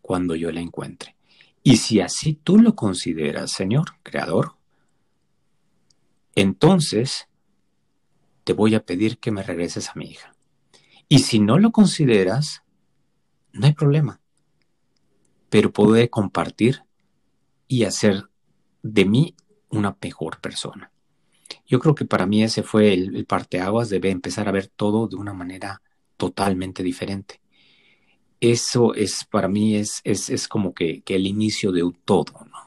cuando 0.00 0.34
yo 0.34 0.52
la 0.52 0.60
encuentre. 0.60 1.16
Y 1.62 1.78
si 1.78 2.00
así 2.00 2.34
tú 2.34 2.58
lo 2.58 2.76
consideras, 2.76 3.50
Señor, 3.50 3.96
Creador, 4.04 4.54
entonces 6.36 7.28
te 8.44 8.52
voy 8.52 8.76
a 8.76 8.84
pedir 8.84 9.18
que 9.18 9.32
me 9.32 9.42
regreses 9.42 9.88
a 9.88 9.94
mi 9.96 10.04
hija. 10.06 10.32
Y 11.08 11.20
si 11.20 11.40
no 11.40 11.58
lo 11.58 11.72
consideras, 11.72 12.62
no 13.52 13.66
hay 13.66 13.72
problema. 13.72 14.20
Pero 15.50 15.72
poder 15.72 16.10
compartir 16.10 16.84
y 17.66 17.82
hacer 17.82 18.28
de 18.82 19.04
mí 19.04 19.34
una 19.68 19.96
mejor 20.00 20.40
persona. 20.40 20.92
Yo 21.66 21.78
creo 21.80 21.94
que 21.94 22.04
para 22.04 22.26
mí 22.26 22.42
ese 22.42 22.62
fue 22.62 22.92
el, 22.92 23.16
el 23.16 23.26
parteaguas 23.26 23.88
de 23.88 24.00
empezar 24.10 24.48
a 24.48 24.52
ver 24.52 24.68
todo 24.68 25.08
de 25.08 25.16
una 25.16 25.32
manera 25.32 25.82
totalmente 26.16 26.82
diferente 26.82 27.40
eso 28.40 28.94
es 28.94 29.24
para 29.24 29.48
mí 29.48 29.76
es, 29.76 30.00
es, 30.04 30.48
como 30.48 30.74
que, 30.74 31.02
el 31.06 31.26
inicio 31.26 31.72
de 31.72 31.90
todo, 32.04 32.32
¿no? 32.50 32.66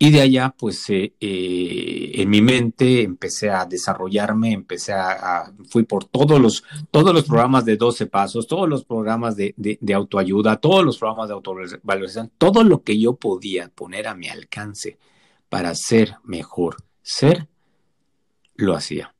Y 0.00 0.12
de 0.12 0.20
allá, 0.20 0.54
pues 0.56 0.88
eh, 0.90 1.12
eh, 1.20 2.12
en 2.14 2.30
mi 2.30 2.40
mente 2.40 3.02
empecé 3.02 3.50
a 3.50 3.64
desarrollarme, 3.64 4.52
empecé 4.52 4.92
a, 4.92 5.52
fui 5.68 5.82
por 5.82 6.04
todos 6.04 6.40
los, 6.40 6.62
todos 6.92 7.12
los 7.12 7.24
programas 7.24 7.64
de 7.64 7.76
12 7.76 8.06
pasos, 8.06 8.46
todos 8.46 8.68
los 8.68 8.84
programas 8.84 9.34
de, 9.34 9.54
de 9.56 9.94
autoayuda, 9.94 10.58
todos 10.58 10.84
los 10.84 10.98
programas 10.98 11.28
de 11.28 11.34
autovalorización, 11.34 12.30
todo 12.38 12.62
lo 12.62 12.84
que 12.84 12.96
yo 12.96 13.16
podía 13.16 13.70
poner 13.70 14.06
a 14.06 14.14
mi 14.14 14.28
alcance 14.28 14.98
para 15.48 15.74
ser 15.74 16.14
mejor, 16.22 16.76
ser, 17.08 17.48
lo 18.54 18.74
hacía. 18.74 19.14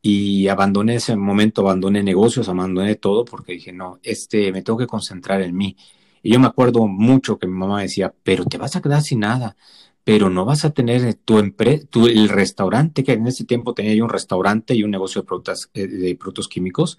Y 0.00 0.46
abandoné 0.48 0.94
ese 0.96 1.16
momento, 1.16 1.62
abandoné 1.62 2.02
negocios, 2.02 2.48
abandoné 2.48 2.94
todo 2.94 3.24
porque 3.24 3.52
dije, 3.54 3.72
no, 3.72 3.98
este, 4.02 4.52
me 4.52 4.62
tengo 4.62 4.78
que 4.78 4.86
concentrar 4.86 5.42
en 5.42 5.56
mí. 5.56 5.76
Y 6.22 6.32
yo 6.32 6.40
me 6.40 6.46
acuerdo 6.46 6.86
mucho 6.86 7.38
que 7.38 7.48
mi 7.48 7.54
mamá 7.54 7.82
decía, 7.82 8.14
pero 8.22 8.44
te 8.44 8.58
vas 8.58 8.76
a 8.76 8.80
quedar 8.80 9.02
sin 9.02 9.20
nada, 9.20 9.56
pero 10.04 10.30
no 10.30 10.44
vas 10.44 10.64
a 10.64 10.70
tener 10.70 11.14
tu 11.14 11.38
empresa, 11.38 11.84
el 11.94 12.28
restaurante, 12.28 13.02
que 13.02 13.14
en 13.14 13.26
ese 13.26 13.44
tiempo 13.44 13.74
tenía 13.74 13.94
yo 13.94 14.04
un 14.04 14.10
restaurante 14.10 14.74
y 14.74 14.84
un 14.84 14.90
negocio 14.92 15.22
de 15.22 15.26
productos, 15.26 15.68
eh, 15.74 15.88
de 15.88 16.14
productos 16.16 16.48
químicos. 16.48 16.98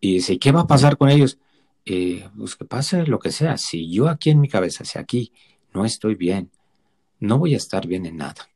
Y 0.00 0.14
dice, 0.14 0.38
¿qué 0.38 0.52
va 0.52 0.60
a 0.62 0.66
pasar 0.66 0.98
con 0.98 1.08
ellos? 1.08 1.38
Eh, 1.86 2.28
pues 2.36 2.54
que 2.54 2.66
pase 2.66 3.06
lo 3.06 3.18
que 3.18 3.32
sea. 3.32 3.56
Si 3.56 3.90
yo 3.90 4.08
aquí 4.08 4.30
en 4.30 4.40
mi 4.40 4.48
cabeza, 4.48 4.84
si 4.84 4.98
aquí 4.98 5.32
no 5.72 5.86
estoy 5.86 6.16
bien, 6.16 6.50
no 7.20 7.38
voy 7.38 7.54
a 7.54 7.56
estar 7.56 7.86
bien 7.86 8.06
en 8.06 8.18
nada. 8.18 8.48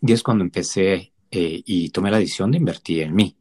Y 0.00 0.12
es 0.12 0.22
cuando 0.22 0.44
empecé 0.44 1.12
eh, 1.30 1.62
y 1.64 1.90
tomé 1.90 2.10
la 2.10 2.18
decisión 2.18 2.50
de 2.50 2.58
invertir 2.58 3.02
en 3.02 3.14
mí. 3.14 3.36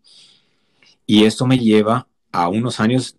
Y 1.05 1.23
esto 1.23 1.45
me 1.47 1.57
lleva 1.57 2.07
a 2.31 2.49
unos 2.49 2.79
años 2.79 3.17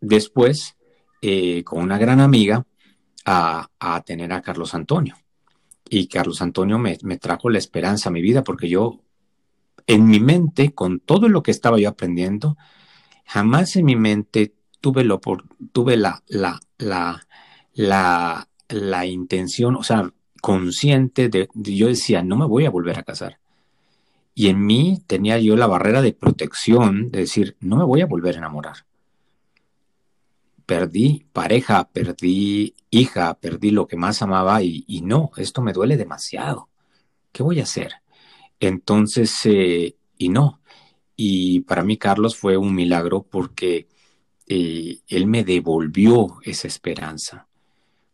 después, 0.00 0.76
eh, 1.22 1.64
con 1.64 1.82
una 1.82 1.98
gran 1.98 2.20
amiga, 2.20 2.66
a, 3.24 3.68
tener 4.04 4.32
a 4.32 4.42
Carlos 4.42 4.74
Antonio. 4.74 5.16
Y 5.88 6.08
Carlos 6.08 6.42
Antonio 6.42 6.78
me, 6.78 6.96
trajo 7.18 7.50
la 7.50 7.58
esperanza 7.58 8.08
a 8.08 8.12
mi 8.12 8.20
vida 8.20 8.42
porque 8.44 8.68
yo, 8.68 9.00
en 9.86 10.06
mi 10.06 10.20
mente, 10.20 10.74
con 10.74 11.00
todo 11.00 11.28
lo 11.28 11.42
que 11.42 11.50
estaba 11.50 11.78
yo 11.78 11.88
aprendiendo, 11.88 12.56
jamás 13.24 13.76
en 13.76 13.86
mi 13.86 13.96
mente 13.96 14.54
tuve, 14.80 15.04
lo 15.04 15.20
tuve 15.72 15.96
la, 15.96 16.22
la, 16.26 16.60
la, 16.78 17.26
la, 17.74 18.48
la 18.68 19.06
intención, 19.06 19.76
o 19.76 19.82
sea, 19.82 20.12
consciente 20.42 21.28
de, 21.28 21.48
yo 21.54 21.86
decía, 21.86 22.22
no 22.22 22.36
me 22.36 22.44
voy 22.44 22.66
a 22.66 22.70
volver 22.70 22.98
a 22.98 23.04
casar. 23.04 23.38
Y 24.34 24.48
en 24.48 24.66
mí 24.66 25.00
tenía 25.06 25.38
yo 25.38 25.56
la 25.56 25.68
barrera 25.68 26.02
de 26.02 26.12
protección 26.12 27.10
de 27.12 27.20
decir, 27.20 27.56
no 27.60 27.76
me 27.76 27.84
voy 27.84 28.00
a 28.00 28.06
volver 28.06 28.34
a 28.34 28.38
enamorar. 28.38 28.78
Perdí 30.66 31.26
pareja, 31.32 31.88
perdí 31.88 32.74
hija, 32.90 33.34
perdí 33.34 33.70
lo 33.70 33.86
que 33.86 33.96
más 33.96 34.20
amaba 34.20 34.62
y, 34.64 35.00
no, 35.04 35.30
esto 35.36 35.62
me 35.62 35.72
duele 35.72 35.96
demasiado. 35.96 36.68
¿Qué 37.30 37.44
voy 37.44 37.60
a 37.60 37.64
hacer? 37.64 37.92
Entonces, 38.58 39.32
eh, 39.44 39.96
y 40.18 40.28
no. 40.28 40.60
Y 41.14 41.60
para 41.60 41.84
mí 41.84 41.98
Carlos 41.98 42.36
fue 42.36 42.56
un 42.56 42.74
milagro 42.74 43.22
porque 43.22 43.86
eh, 44.48 44.98
él 45.06 45.26
me 45.28 45.44
devolvió 45.44 46.38
esa 46.42 46.66
esperanza. 46.66 47.46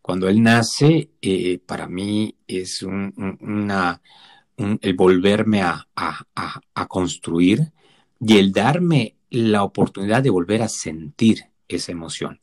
Cuando 0.09 0.27
él 0.27 0.43
nace, 0.43 1.11
eh, 1.21 1.59
para 1.67 1.87
mí 1.87 2.35
es 2.47 2.83
una 2.83 4.01
el 4.57 4.95
volverme 4.95 5.61
a, 5.61 5.87
construir 6.89 7.75
y 8.19 8.39
el 8.39 8.51
darme 8.51 9.17
la 9.29 9.65
oportunidad 9.65 10.23
de 10.23 10.31
volver 10.31 10.63
a 10.63 10.71
sentir 10.71 11.51
esa 11.69 11.93
emoción. 11.93 12.41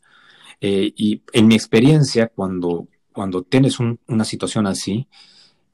Eh, 0.62 0.94
y 0.96 1.24
en 1.34 1.48
mi 1.48 1.56
experiencia, 1.56 2.28
cuando, 2.28 2.88
cuando 3.12 3.42
tienes 3.42 3.80
una 3.80 4.26
situación 4.26 4.68
así, 4.68 5.08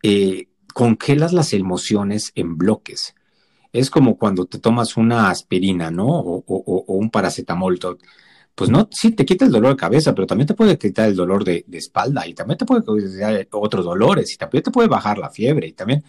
eh, 0.02 0.48
congelas 0.74 1.34
las 1.34 1.52
emociones 1.52 2.32
en 2.36 2.58
bloques. 2.58 3.16
Es 3.74 3.90
como 3.90 4.18
cuando 4.18 4.46
te 4.46 4.60
tomas 4.60 4.96
una 4.96 5.30
aspirina, 5.30 5.92
¿no? 5.92 6.08
O, 6.08 6.86
un 6.88 7.10
paracetamol. 7.10 7.78
Pues 8.56 8.70
no, 8.70 8.88
sí 8.92 9.12
te 9.12 9.26
quita 9.26 9.46
el 9.46 9.52
dolor 9.52 9.72
de 9.72 9.78
cabeza, 9.78 10.14
pero 10.14 10.28
también 10.28 10.48
te 10.48 10.54
puede 10.54 10.78
quitar 10.78 11.08
el 11.10 11.16
dolor 11.16 11.44
de, 11.44 11.66
espalda 11.72 12.28
y 12.28 12.34
también 12.34 12.58
te 12.58 12.66
puede 12.66 12.84
quitar 12.84 13.48
otros 13.52 13.86
dolores 13.86 14.34
y 14.34 14.38
también 14.38 14.64
te 14.64 14.72
puede 14.72 14.88
bajar 14.88 15.18
la 15.18 15.30
fiebre 15.30 15.68
y 15.68 15.74
también 15.74 16.04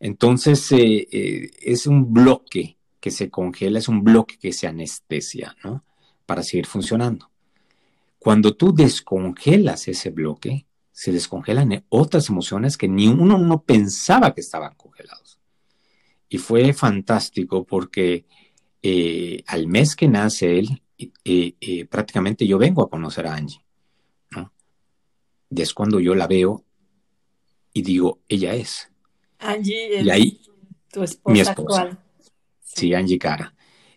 entonces, 0.00 0.70
eh, 0.72 1.08
eh, 1.10 1.50
es 1.60 1.86
un 1.86 2.12
bloque 2.12 2.76
que 3.00 3.10
se 3.10 3.30
congela, 3.30 3.78
es 3.78 3.88
un 3.88 4.02
bloque 4.04 4.38
que 4.38 4.52
se 4.52 4.66
anestesia, 4.66 5.56
¿no? 5.64 5.84
Para 6.26 6.42
seguir 6.42 6.66
funcionando. 6.66 7.30
Cuando 8.18 8.54
tú 8.56 8.74
descongelas 8.74 9.88
ese 9.88 10.10
bloque, 10.10 10.66
se 10.92 11.12
descongelan 11.12 11.84
otras 11.88 12.28
emociones 12.28 12.76
que 12.76 12.88
ni 12.88 13.06
uno 13.06 13.38
no 13.38 13.62
pensaba 13.62 14.34
que 14.34 14.40
estaban 14.40 14.74
congelados. 14.74 15.38
Y 16.28 16.38
fue 16.38 16.72
fantástico 16.72 17.64
porque 17.64 18.26
eh, 18.82 19.44
al 19.46 19.68
mes 19.68 19.94
que 19.94 20.08
nace 20.08 20.58
él, 20.58 20.82
prácticamente 21.88 22.46
yo 22.46 22.58
vengo 22.58 22.82
a 22.82 22.90
conocer 22.90 23.26
a 23.26 23.34
Angie. 23.34 23.64
¿no? 24.30 24.52
Y 25.50 25.62
es 25.62 25.72
cuando 25.74 26.00
yo 26.00 26.14
la 26.14 26.26
veo 26.26 26.64
y 27.72 27.82
digo, 27.82 28.20
ella 28.28 28.54
es. 28.54 28.90
Angie 29.38 30.02
y 30.02 30.10
ahí, 30.10 30.40
tu 30.90 31.02
esposa, 31.02 31.32
mi 31.32 31.40
esposa. 31.40 31.98
Sí. 32.62 32.94
Angie 32.94 33.18
Cara. 33.18 33.54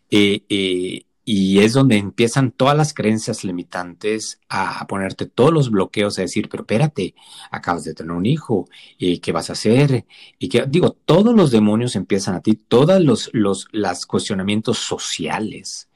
Eh, 0.10 0.44
eh, 0.50 1.06
y 1.24 1.60
es 1.60 1.74
donde 1.74 1.98
empiezan 1.98 2.52
todas 2.52 2.76
las 2.76 2.94
creencias 2.94 3.44
limitantes 3.44 4.40
a, 4.50 4.88
ponerte 4.88 5.28
todos 5.28 5.54
los 5.54 5.70
bloqueos, 5.70 6.18
a 6.18 6.24
decir, 6.24 6.50
pero 6.50 6.64
espérate, 6.64 7.14
acabas 7.52 7.84
de 7.84 7.94
tener 7.94 8.14
un 8.14 8.26
hijo, 8.26 8.68
¿y 8.98 9.20
qué 9.20 9.32
vas 9.32 9.52
a 9.52 9.54
hacer? 9.54 10.06
Y 10.40 10.50
que, 10.50 10.66
digo, 10.68 10.98
todos 11.06 11.36
los 11.36 11.52
demonios 11.52 11.96
empiezan 11.96 12.34
a 12.34 12.42
ti, 12.42 12.56
todos 12.56 13.00
los, 13.02 13.30
los 13.34 13.68
las 13.72 14.08
cuestionamientos 14.08 14.80
sociales 14.80 15.89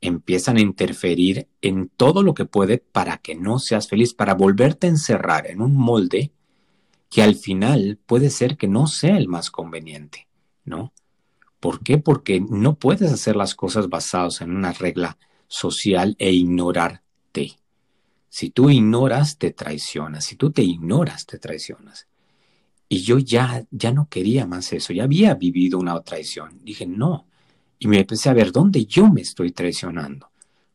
empiezan 0.00 0.56
a 0.56 0.60
interferir 0.60 1.48
en 1.60 1.88
todo 1.88 2.22
lo 2.22 2.34
que 2.34 2.46
puede 2.46 2.78
para 2.78 3.18
que 3.18 3.34
no 3.34 3.58
seas 3.58 3.88
feliz, 3.88 4.14
para 4.14 4.34
volverte 4.34 4.86
a 4.86 4.90
encerrar 4.90 5.46
en 5.48 5.60
un 5.60 5.74
molde 5.74 6.32
que 7.10 7.22
al 7.22 7.34
final 7.34 7.98
puede 8.06 8.30
ser 8.30 8.56
que 8.56 8.68
no 8.68 8.86
sea 8.86 9.16
el 9.16 9.28
más 9.28 9.50
conveniente, 9.50 10.28
¿no? 10.64 10.92
¿Por 11.58 11.82
qué? 11.82 11.98
Porque 11.98 12.40
no 12.40 12.76
puedes 12.76 13.12
hacer 13.12 13.36
las 13.36 13.54
cosas 13.54 13.88
basadas 13.88 14.40
en 14.40 14.54
una 14.54 14.72
regla 14.72 15.18
social 15.46 16.16
e 16.18 16.32
ignorarte. 16.32 17.58
Si 18.30 18.50
tú 18.50 18.70
ignoras, 18.70 19.36
te 19.36 19.50
traicionas. 19.50 20.24
Si 20.24 20.36
tú 20.36 20.52
te 20.52 20.62
ignoras, 20.62 21.26
te 21.26 21.38
traicionas. 21.38 22.06
Y 22.88 23.02
yo 23.02 23.18
ya, 23.18 23.66
ya 23.70 23.92
no 23.92 24.08
quería 24.08 24.46
más 24.46 24.72
eso. 24.72 24.92
Ya 24.92 25.04
había 25.04 25.34
vivido 25.34 25.78
una 25.78 26.00
traición. 26.00 26.60
Dije, 26.62 26.86
no. 26.86 27.26
Y 27.80 27.88
me 27.88 27.98
empecé 27.98 28.28
a 28.28 28.34
ver 28.34 28.52
dónde 28.52 28.84
yo 28.84 29.08
me 29.10 29.22
estoy 29.22 29.52
traicionando. 29.52 30.30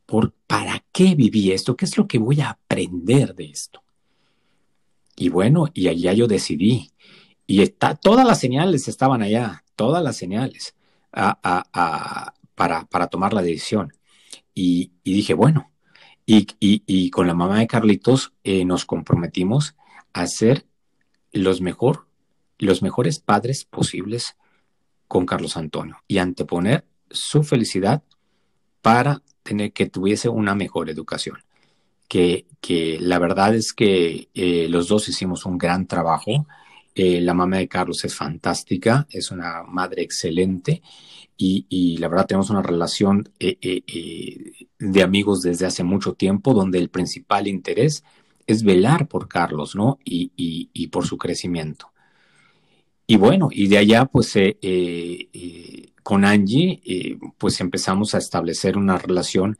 ¿Por, 0.08 0.34
¿Para 0.48 0.84
qué 0.92 1.16
viví 1.16 1.52
esto? 1.52 1.78
¿Qué 1.78 1.86
es 1.86 1.98
lo 1.98 2.08
que 2.08 2.18
voy 2.18 2.42
a 2.42 2.50
aprender 2.50 3.36
de 3.36 3.46
esto? 3.46 3.84
Y 5.16 5.30
bueno, 5.30 5.68
y 5.74 5.88
allá 5.88 6.14
yo 6.14 6.28
decidí. 6.28 6.92
Y 7.46 7.62
está, 7.62 7.94
todas 7.94 8.26
las 8.26 8.40
señales 8.40 8.88
estaban 8.88 9.22
allá, 9.22 9.64
todas 9.76 10.04
las 10.04 10.18
señales 10.18 10.76
para, 11.12 12.88
para, 12.90 13.08
tomar 13.08 13.34
la 13.34 13.44
decisión. 13.44 13.94
Y, 14.56 14.92
dije, 15.04 15.36
bueno, 15.36 15.72
y, 16.26 17.10
con 17.12 17.28
la 17.28 17.36
mamá 17.36 17.60
de 17.60 17.68
Carlitos 17.68 18.34
eh, 18.44 18.66
nos 18.66 18.86
comprometimos 18.86 19.76
a 20.12 20.26
ser 20.26 20.66
los, 21.32 21.62
mejor, 21.62 22.08
los 22.58 22.82
mejores 22.82 23.20
padres 23.20 23.64
posibles 23.64 24.36
con 25.08 25.28
Carlos 25.28 25.56
Antonio 25.56 25.98
y 26.08 26.18
anteponer 26.18 26.86
su 27.16 27.44
felicidad 27.44 28.04
para 28.82 29.22
tener 29.44 29.74
que 29.74 29.88
tuviese 29.88 30.30
una 30.30 30.56
mejor 30.56 30.90
educación 30.90 31.38
que, 32.08 32.98
la 33.00 33.20
verdad 33.20 33.56
es 33.56 33.74
que 33.74 34.30
eh, 34.34 34.68
los 34.70 34.88
dos 34.88 35.08
hicimos 35.10 35.46
un 35.46 35.58
gran 35.58 35.88
trabajo. 35.88 36.48
Eh, 36.94 37.20
la 37.22 37.34
mamá 37.34 37.58
de 37.58 37.68
Carlos 37.68 38.06
es 38.06 38.16
fantástica, 38.16 39.06
es 39.10 39.32
una 39.32 39.64
madre 39.64 40.02
excelente 40.02 40.82
y, 41.38 41.98
la 41.98 42.08
verdad 42.08 42.28
tenemos 42.28 42.50
una 42.50 42.62
relación 42.62 43.30
eh, 43.40 44.54
de 44.80 45.04
amigos 45.04 45.42
desde 45.42 45.66
hace 45.66 45.84
mucho 45.84 46.14
tiempo 46.14 46.54
donde 46.54 46.80
el 46.80 46.90
principal 46.90 47.48
interés 47.48 48.04
es 48.48 48.64
velar 48.64 49.08
por 49.08 49.28
Carlos, 49.28 49.76
¿no? 49.76 50.00
Y, 50.06 50.32
y 50.38 50.88
por 50.88 51.06
su 51.06 51.18
crecimiento. 51.18 51.92
Y 53.08 53.18
bueno, 53.18 53.50
y 53.52 53.68
de 53.68 53.78
allá 53.78 54.06
pues 54.06 54.34
con 56.06 56.24
Angie 56.24 57.18
pues 57.40 57.60
empezamos 57.62 58.14
a 58.14 58.20
establecer 58.20 58.78
una 58.78 59.00
relación 59.00 59.58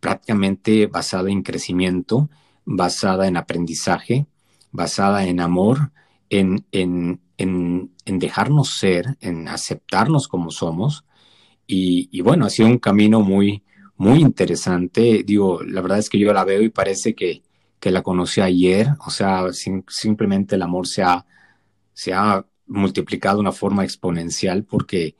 prácticamente 0.00 0.88
basada 0.88 1.30
en 1.30 1.42
crecimiento, 1.42 2.28
basada 2.64 3.28
en 3.28 3.36
aprendizaje, 3.36 4.26
basada 4.72 5.24
en 5.26 5.38
amor, 5.38 5.92
en, 6.28 6.66
en, 6.72 7.20
en, 7.38 8.18
dejarnos 8.18 8.78
ser, 8.78 9.16
en 9.20 9.46
aceptarnos 9.46 10.26
como 10.26 10.50
somos. 10.50 11.04
Y, 11.68 12.20
bueno, 12.22 12.46
ha 12.46 12.50
sido 12.50 12.68
un 12.68 12.78
camino 12.78 13.20
muy, 13.20 13.62
muy 13.96 14.18
interesante. 14.18 15.22
Digo, 15.24 15.62
la 15.62 15.80
verdad 15.82 16.00
es 16.00 16.10
que 16.10 16.18
yo 16.18 16.32
la 16.32 16.44
veo 16.44 16.62
y 16.62 16.68
parece 16.70 17.14
que, 17.14 17.42
que 17.78 17.92
la 17.92 18.02
conocí 18.02 18.40
ayer. 18.40 18.88
O 19.06 19.10
sea, 19.10 19.44
simplemente 19.52 20.56
el 20.56 20.62
amor 20.62 20.88
se 20.88 21.04
ha, 21.04 21.24
se 21.92 22.12
ha 22.12 22.44
multiplicado 22.70 23.36
de 23.36 23.42
una 23.42 23.52
forma 23.52 23.84
exponencial 23.84 24.64
porque 24.64 25.16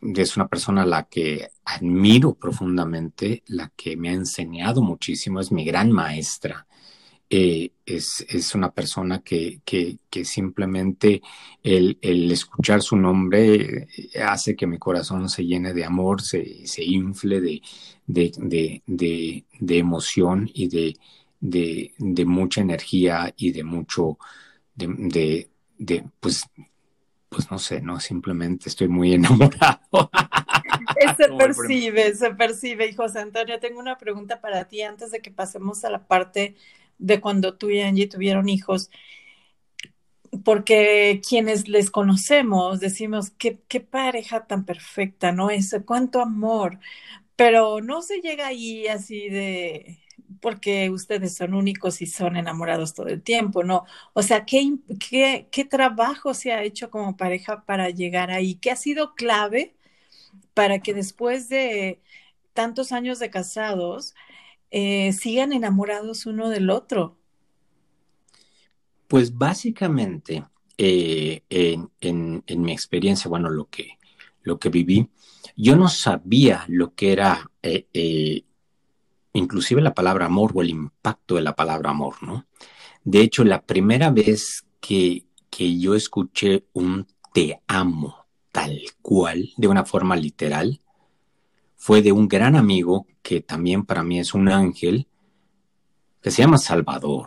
es 0.00 0.36
una 0.36 0.48
persona 0.48 0.82
a 0.82 0.86
la 0.86 1.04
que 1.04 1.48
admiro 1.64 2.34
profundamente, 2.34 3.42
la 3.48 3.72
que 3.76 3.96
me 3.96 4.08
ha 4.08 4.12
enseñado 4.12 4.82
muchísimo, 4.82 5.40
es 5.40 5.52
mi 5.52 5.64
gran 5.64 5.90
maestra. 5.90 6.66
Eh, 7.28 7.72
es, 7.84 8.54
una 8.54 8.70
persona 8.72 9.20
que, 9.20 9.60
simplemente 10.24 11.20
el, 11.62 11.98
escuchar 12.30 12.82
su 12.82 12.96
nombre 12.96 13.88
eh, 14.14 14.22
hace 14.22 14.54
que 14.54 14.66
mi 14.66 14.78
corazón 14.78 15.28
se 15.28 15.44
llene 15.44 15.74
de 15.74 15.84
amor, 15.84 16.22
se, 16.22 16.66
se 16.66 16.84
infle 16.84 17.40
de, 17.40 17.60
de, 18.06 19.78
emoción 19.78 20.48
y 20.54 20.68
de, 20.68 20.96
de, 21.40 22.24
mucha 22.24 22.60
energía 22.60 23.34
y 23.36 23.50
de 23.50 23.64
mucho, 23.64 24.18
de, 24.74 25.48
pues 26.20 26.42
pues 27.28 27.50
no 27.50 27.58
sé, 27.58 27.80
no, 27.82 28.00
simplemente 28.00 28.68
estoy 28.68 28.88
muy 28.88 29.14
enamorado. 29.14 30.10
se 31.16 31.28
percibe, 31.38 32.14
se 32.14 32.30
percibe. 32.30 32.88
Y 32.88 32.94
José 32.94 33.20
Antonio, 33.20 33.58
tengo 33.60 33.80
una 33.80 33.98
pregunta 33.98 34.40
para 34.40 34.66
ti 34.66 34.82
antes 34.82 35.10
de 35.10 35.20
que 35.20 35.30
pasemos 35.30 35.84
a 35.84 35.90
la 35.90 36.06
parte 36.06 36.56
de 36.98 37.20
cuando 37.20 37.54
tú 37.54 37.70
y 37.70 37.80
Angie 37.80 38.08
tuvieron 38.08 38.48
hijos. 38.48 38.90
Porque 40.44 41.20
quienes 41.26 41.68
les 41.68 41.90
conocemos 41.90 42.80
decimos, 42.80 43.30
qué, 43.30 43.58
qué 43.68 43.80
pareja 43.80 44.46
tan 44.46 44.64
perfecta, 44.64 45.32
¿no? 45.32 45.50
Ese, 45.50 45.84
cuánto 45.84 46.20
amor. 46.20 46.78
Pero 47.36 47.80
no 47.80 48.02
se 48.02 48.20
llega 48.20 48.46
ahí 48.46 48.86
así 48.86 49.28
de, 49.28 49.98
porque 50.46 50.90
ustedes 50.90 51.34
son 51.34 51.54
únicos 51.54 52.00
y 52.02 52.06
son 52.06 52.36
enamorados 52.36 52.94
todo 52.94 53.08
el 53.08 53.20
tiempo, 53.20 53.64
¿no? 53.64 53.84
O 54.12 54.22
sea, 54.22 54.44
¿qué, 54.44 54.74
qué, 55.10 55.48
qué 55.50 55.64
trabajo 55.64 56.34
se 56.34 56.52
ha 56.52 56.62
hecho 56.62 56.88
como 56.88 57.16
pareja 57.16 57.64
para 57.64 57.90
llegar 57.90 58.30
ahí? 58.30 58.54
¿Qué 58.54 58.70
ha 58.70 58.76
sido 58.76 59.16
clave 59.16 59.74
para 60.54 60.78
que 60.78 60.94
después 60.94 61.48
de 61.48 62.00
tantos 62.52 62.92
años 62.92 63.18
de 63.18 63.28
casados 63.28 64.14
eh, 64.70 65.12
sigan 65.14 65.52
enamorados 65.52 66.26
uno 66.26 66.48
del 66.48 66.70
otro? 66.70 67.16
Pues 69.08 69.36
básicamente, 69.36 70.44
eh, 70.78 71.42
en, 71.50 72.44
mi 72.50 72.70
experiencia, 72.70 73.28
bueno, 73.28 73.50
lo 73.50 73.68
que, 73.68 73.98
lo 74.44 74.60
que 74.60 74.68
viví, 74.68 75.10
yo 75.56 75.74
no 75.74 75.88
sabía 75.88 76.64
lo 76.68 76.94
que 76.94 77.10
era 77.10 77.50
eh, 77.64 78.44
inclusive 79.38 79.80
la 79.80 79.94
palabra 79.94 80.26
amor 80.26 80.52
o 80.54 80.62
el 80.62 80.70
impacto 80.70 81.36
de 81.36 81.42
la 81.42 81.54
palabra 81.54 81.90
amor, 81.90 82.22
¿no? 82.22 82.46
De 83.04 83.20
hecho, 83.20 83.44
la 83.44 83.62
primera 83.62 84.10
vez 84.10 84.66
que, 84.80 85.26
que 85.50 85.78
yo 85.78 85.94
escuché 85.94 86.66
un 86.72 87.06
te 87.32 87.60
amo 87.66 88.26
tal 88.50 88.80
cual, 89.02 89.50
de 89.58 89.68
una 89.68 89.84
forma 89.84 90.16
literal, 90.16 90.80
fue 91.76 92.00
de 92.00 92.10
un 92.10 92.26
gran 92.26 92.56
amigo 92.56 93.06
que 93.22 93.42
también 93.42 93.84
para 93.84 94.02
mí 94.02 94.18
es 94.18 94.32
un 94.32 94.48
ángel, 94.48 95.06
que 96.22 96.30
se 96.30 96.42
llama 96.42 96.56
Salvador, 96.56 97.26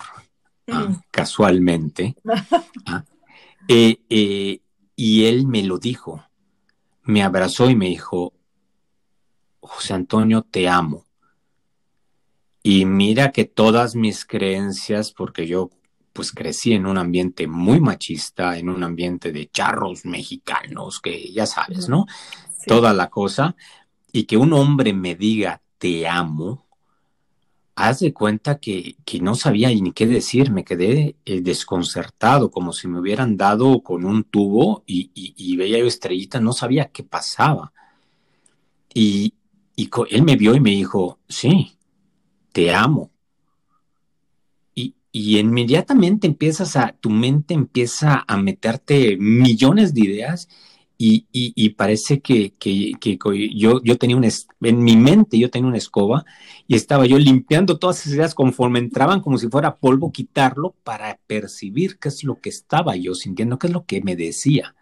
¿ah? 0.71 0.85
mm. 0.89 1.01
casualmente. 1.11 2.15
¿ah? 2.87 3.05
Eh, 3.67 4.01
eh, 4.09 4.61
y 4.95 5.25
él 5.25 5.45
me 5.45 5.61
lo 5.61 5.77
dijo, 5.77 6.25
me 7.03 7.21
abrazó 7.21 7.69
y 7.69 7.75
me 7.75 7.89
dijo, 7.89 8.33
José 9.59 9.93
Antonio, 9.93 10.41
te 10.41 10.67
amo. 10.67 11.05
Y 12.61 12.85
mira 12.85 13.31
que 13.31 13.45
todas 13.45 13.95
mis 13.95 14.25
creencias, 14.25 15.11
porque 15.11 15.47
yo 15.47 15.69
pues 16.13 16.31
crecí 16.31 16.73
en 16.73 16.85
un 16.85 16.97
ambiente 16.97 17.47
muy 17.47 17.79
machista, 17.79 18.57
en 18.57 18.69
un 18.69 18.83
ambiente 18.83 19.31
de 19.31 19.47
charros 19.49 20.05
mexicanos, 20.05 20.99
que 20.99 21.31
ya 21.31 21.45
sabes, 21.45 21.87
¿no? 21.87 22.05
Toda 22.67 22.93
la 22.93 23.09
cosa, 23.09 23.55
y 24.11 24.23
que 24.23 24.35
un 24.35 24.53
hombre 24.53 24.93
me 24.93 25.15
diga 25.15 25.61
te 25.77 26.07
amo, 26.07 26.67
haz 27.75 27.99
de 27.99 28.13
cuenta 28.13 28.59
que, 28.59 28.97
que 29.05 29.21
no 29.21 29.35
sabía 29.35 29.69
ni 29.69 29.93
qué 29.93 30.05
decir, 30.05 30.51
me 30.51 30.65
quedé 30.65 31.15
eh, 31.23 31.39
desconcertado, 31.41 32.51
como 32.51 32.73
si 32.73 32.89
me 32.89 32.99
hubieran 32.99 33.37
dado 33.37 33.81
con 33.81 34.03
un 34.03 34.25
tubo 34.25 34.83
y, 34.85 35.11
y, 35.15 35.55
veía 35.55 35.79
yo 35.79 35.87
estrellitas, 35.87 36.41
no 36.41 36.51
sabía 36.51 36.91
qué 36.91 37.03
pasaba. 37.03 37.71
Y, 38.93 39.33
y 39.77 39.89
él 40.09 40.23
me 40.23 40.35
vio 40.35 40.55
y 40.55 40.59
me 40.59 40.71
dijo, 40.71 41.19
sí, 41.29 41.78
te 42.51 42.73
amo. 42.73 43.11
Y, 44.75 44.95
y 45.11 45.39
inmediatamente 45.39 46.27
empiezas 46.27 46.75
a, 46.75 46.93
tu 46.99 47.09
mente 47.09 47.53
empieza 47.53 48.23
a 48.27 48.37
meterte 48.37 49.17
millones 49.17 49.93
de 49.93 50.01
ideas 50.01 50.47
y, 51.01 51.27
y, 51.31 51.69
parece 51.69 52.19
que, 52.19 52.53
que, 52.59 52.91
que, 52.99 53.17
yo, 53.55 53.81
yo 53.81 53.97
tenía 53.97 54.17
un, 54.17 54.25
en 54.25 54.83
mi 54.83 54.97
mente 54.97 55.39
yo 55.39 55.49
tenía 55.49 55.69
una 55.69 55.77
escoba 55.77 56.25
y 56.67 56.75
estaba 56.75 57.05
yo 57.05 57.17
limpiando 57.17 57.79
todas 57.79 58.01
esas 58.01 58.15
ideas 58.15 58.35
conforme 58.35 58.79
entraban 58.79 59.21
como 59.21 59.37
si 59.37 59.47
fuera 59.47 59.77
polvo, 59.77 60.11
quitarlo 60.11 60.75
para 60.83 61.17
percibir 61.25 61.99
qué 61.99 62.09
es 62.09 62.25
lo 62.25 62.41
que 62.41 62.49
estaba 62.49 62.97
yo 62.97 63.15
sintiendo, 63.15 63.57
qué 63.57 63.67
es 63.67 63.73
lo 63.73 63.85
que 63.85 64.01
me 64.01 64.17
decía. 64.17 64.75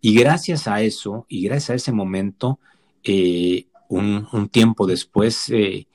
Y 0.00 0.14
gracias 0.14 0.66
a 0.66 0.80
eso, 0.80 1.26
y 1.28 1.42
gracias 1.42 1.70
a 1.70 1.74
ese 1.74 1.92
momento, 1.92 2.58
eh, 3.04 3.66
un, 3.90 4.26
un, 4.32 4.48
tiempo 4.48 4.86
después, 4.86 5.50
eh, 5.50 5.86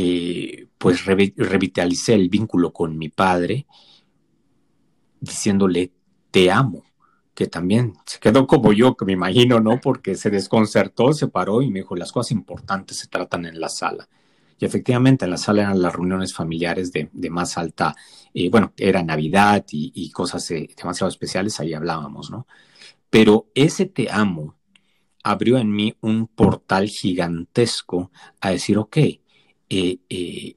eh, 0.00 0.68
pues 0.78 1.04
revitalicé 1.06 2.14
el 2.14 2.28
vínculo 2.28 2.72
con 2.72 2.96
mi 2.96 3.08
padre 3.08 3.66
diciéndole, 5.20 5.92
te 6.30 6.50
amo, 6.50 6.84
que 7.34 7.46
también 7.46 7.94
se 8.06 8.18
quedó 8.20 8.46
como 8.46 8.72
yo, 8.72 8.96
que 8.96 9.04
me 9.04 9.12
imagino, 9.12 9.60
¿no? 9.60 9.80
Porque 9.80 10.14
se 10.14 10.30
desconcertó, 10.30 11.12
se 11.12 11.28
paró 11.28 11.62
y 11.62 11.70
me 11.70 11.80
dijo, 11.80 11.96
las 11.96 12.12
cosas 12.12 12.32
importantes 12.32 12.98
se 12.98 13.08
tratan 13.08 13.46
en 13.46 13.60
la 13.60 13.68
sala. 13.68 14.08
Y 14.60 14.64
efectivamente 14.64 15.24
en 15.24 15.32
la 15.32 15.36
sala 15.36 15.62
eran 15.62 15.82
las 15.82 15.94
reuniones 15.94 16.34
familiares 16.34 16.92
de, 16.92 17.08
más 17.30 17.58
alta, 17.58 17.94
eh, 18.34 18.50
bueno, 18.50 18.72
era 18.76 19.02
Navidad 19.02 19.64
y, 19.70 20.10
cosas 20.10 20.50
eh, 20.50 20.68
demasiado 20.76 21.08
especiales, 21.08 21.58
ahí 21.60 21.74
hablábamos, 21.74 22.30
¿no? 22.30 22.46
Pero 23.10 23.46
ese 23.54 23.86
te 23.86 24.10
amo 24.10 24.56
abrió 25.22 25.58
en 25.58 25.70
mí 25.70 25.96
un 26.00 26.26
portal 26.26 26.88
gigantesco 26.88 28.10
a 28.40 28.50
decir, 28.50 28.78
ok, 28.78 28.96
eh, 29.68 29.98
eh, 30.08 30.56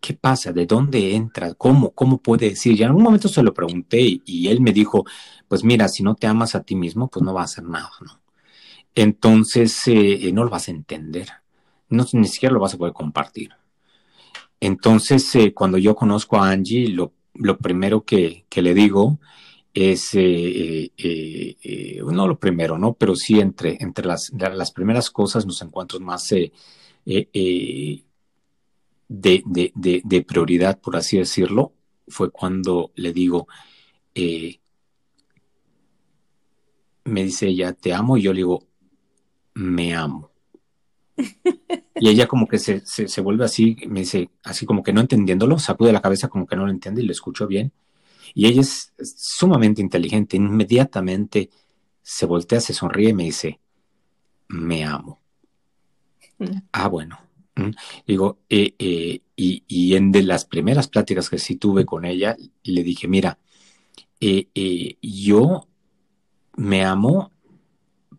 ¿qué 0.00 0.14
pasa? 0.14 0.52
¿De 0.52 0.66
dónde 0.66 1.14
entra? 1.14 1.54
¿Cómo? 1.54 1.90
¿Cómo 1.90 2.18
puede 2.18 2.50
decir? 2.50 2.78
Y 2.78 2.82
en 2.82 2.88
algún 2.88 3.02
momento 3.02 3.28
se 3.28 3.42
lo 3.42 3.52
pregunté 3.52 4.20
y, 4.24 4.48
él 4.48 4.60
me 4.60 4.72
dijo, 4.72 5.04
pues 5.48 5.64
mira, 5.64 5.88
si 5.88 6.02
no 6.02 6.14
te 6.14 6.26
amas 6.26 6.54
a 6.54 6.62
ti 6.62 6.74
mismo, 6.74 7.08
pues 7.08 7.24
no 7.24 7.34
vas 7.34 7.50
a 7.50 7.52
hacer 7.52 7.64
nada, 7.64 7.90
¿no? 8.00 8.20
Entonces, 8.94 9.80
eh, 9.86 10.30
no 10.32 10.44
lo 10.44 10.50
vas 10.50 10.68
a 10.68 10.72
entender, 10.72 11.28
no, 11.90 12.06
ni 12.12 12.26
siquiera 12.26 12.54
lo 12.54 12.60
vas 12.60 12.74
a 12.74 12.78
poder 12.78 12.94
compartir. 12.94 13.50
Entonces, 14.60 15.30
cuando 15.54 15.78
yo 15.78 15.94
conozco 15.94 16.36
a 16.36 16.50
Angie, 16.50 16.88
lo, 16.88 17.12
primero 17.58 18.04
que, 18.04 18.44
le 18.50 18.74
digo 18.74 19.20
es, 19.72 20.14
no 20.14 20.20
lo 22.26 22.38
primero, 22.40 22.78
¿no? 22.78 22.94
Pero 22.94 23.14
sí 23.14 23.38
entre, 23.38 23.76
entre 23.80 24.06
las, 24.06 24.32
las 24.32 24.72
primeras 24.72 25.10
cosas, 25.10 25.44
los 25.44 25.62
encuentros 25.62 26.02
más 26.02 26.32
de, 29.08 29.42
de, 29.74 30.22
prioridad, 30.22 30.80
por 30.80 30.96
así 30.96 31.18
decirlo, 31.18 31.72
fue 32.08 32.30
cuando 32.30 32.92
le 32.94 33.12
digo, 33.12 33.48
me 37.04 37.24
dice 37.24 37.48
ella, 37.48 37.72
te 37.72 37.92
amo, 37.92 38.16
y 38.16 38.22
yo 38.22 38.32
le 38.32 38.38
digo, 38.38 38.66
me 39.54 39.94
amo. 39.94 40.30
Y 42.00 42.08
ella 42.08 42.28
como 42.28 42.46
que 42.46 42.58
se, 42.58 42.84
se, 42.86 43.08
se, 43.08 43.20
vuelve 43.20 43.44
así, 43.44 43.76
me 43.88 44.00
dice, 44.00 44.30
así 44.44 44.66
como 44.66 44.82
que 44.82 44.92
no 44.92 45.00
entendiéndolo, 45.00 45.58
sacude 45.58 45.92
la 45.92 46.02
cabeza 46.02 46.28
como 46.28 46.46
que 46.46 46.54
no 46.54 46.64
lo 46.64 46.70
entiende 46.70 47.02
y 47.02 47.06
lo 47.06 47.12
escucho 47.12 47.46
bien. 47.46 47.72
Y 48.34 48.46
ella 48.46 48.60
es 48.60 48.92
sumamente 49.00 49.82
inteligente. 49.82 50.36
Inmediatamente 50.36 51.50
se 52.02 52.26
voltea, 52.26 52.60
se 52.60 52.74
sonríe 52.74 53.10
y 53.10 53.14
me 53.14 53.24
dice, 53.24 53.60
me 54.48 54.84
amo. 54.84 55.20
Mm. 56.38 56.58
Ah, 56.72 56.88
bueno. 56.88 57.18
Digo, 58.06 58.38
eh, 58.48 58.74
eh, 58.78 59.20
y, 59.36 59.94
en 59.94 60.12
de 60.12 60.22
las 60.22 60.44
primeras 60.44 60.88
pláticas 60.88 61.28
que 61.28 61.38
sí 61.38 61.56
tuve 61.56 61.84
con 61.84 62.04
ella, 62.04 62.36
le 62.62 62.82
dije, 62.82 63.08
mira, 63.08 63.38
eh, 64.20 64.96
yo 65.02 65.66
me 66.56 66.84
amo 66.84 67.32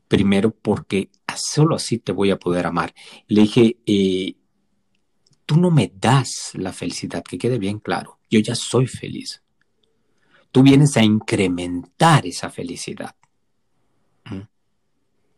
primero 0.08 0.52
porque 0.52 1.10
solo 1.36 1.76
así 1.76 2.00
te 2.00 2.12
voy 2.12 2.32
a 2.32 2.40
poder 2.40 2.66
amar. 2.66 2.94
Le 3.28 3.42
dije, 3.42 3.78
tú 5.46 5.58
no 5.58 5.72
me 5.72 5.92
das 5.96 6.52
la 6.54 6.74
felicidad, 6.74 7.24
que 7.24 7.38
quede 7.38 7.60
bien 7.60 7.80
claro, 7.80 8.20
yo 8.30 8.40
ya 8.40 8.56
soy 8.56 8.88
feliz. 8.88 9.42
Tú 10.52 10.64
vienes 10.64 10.98
a 10.98 11.04
incrementar 11.04 12.26
esa 12.26 12.50
felicidad. 12.50 13.16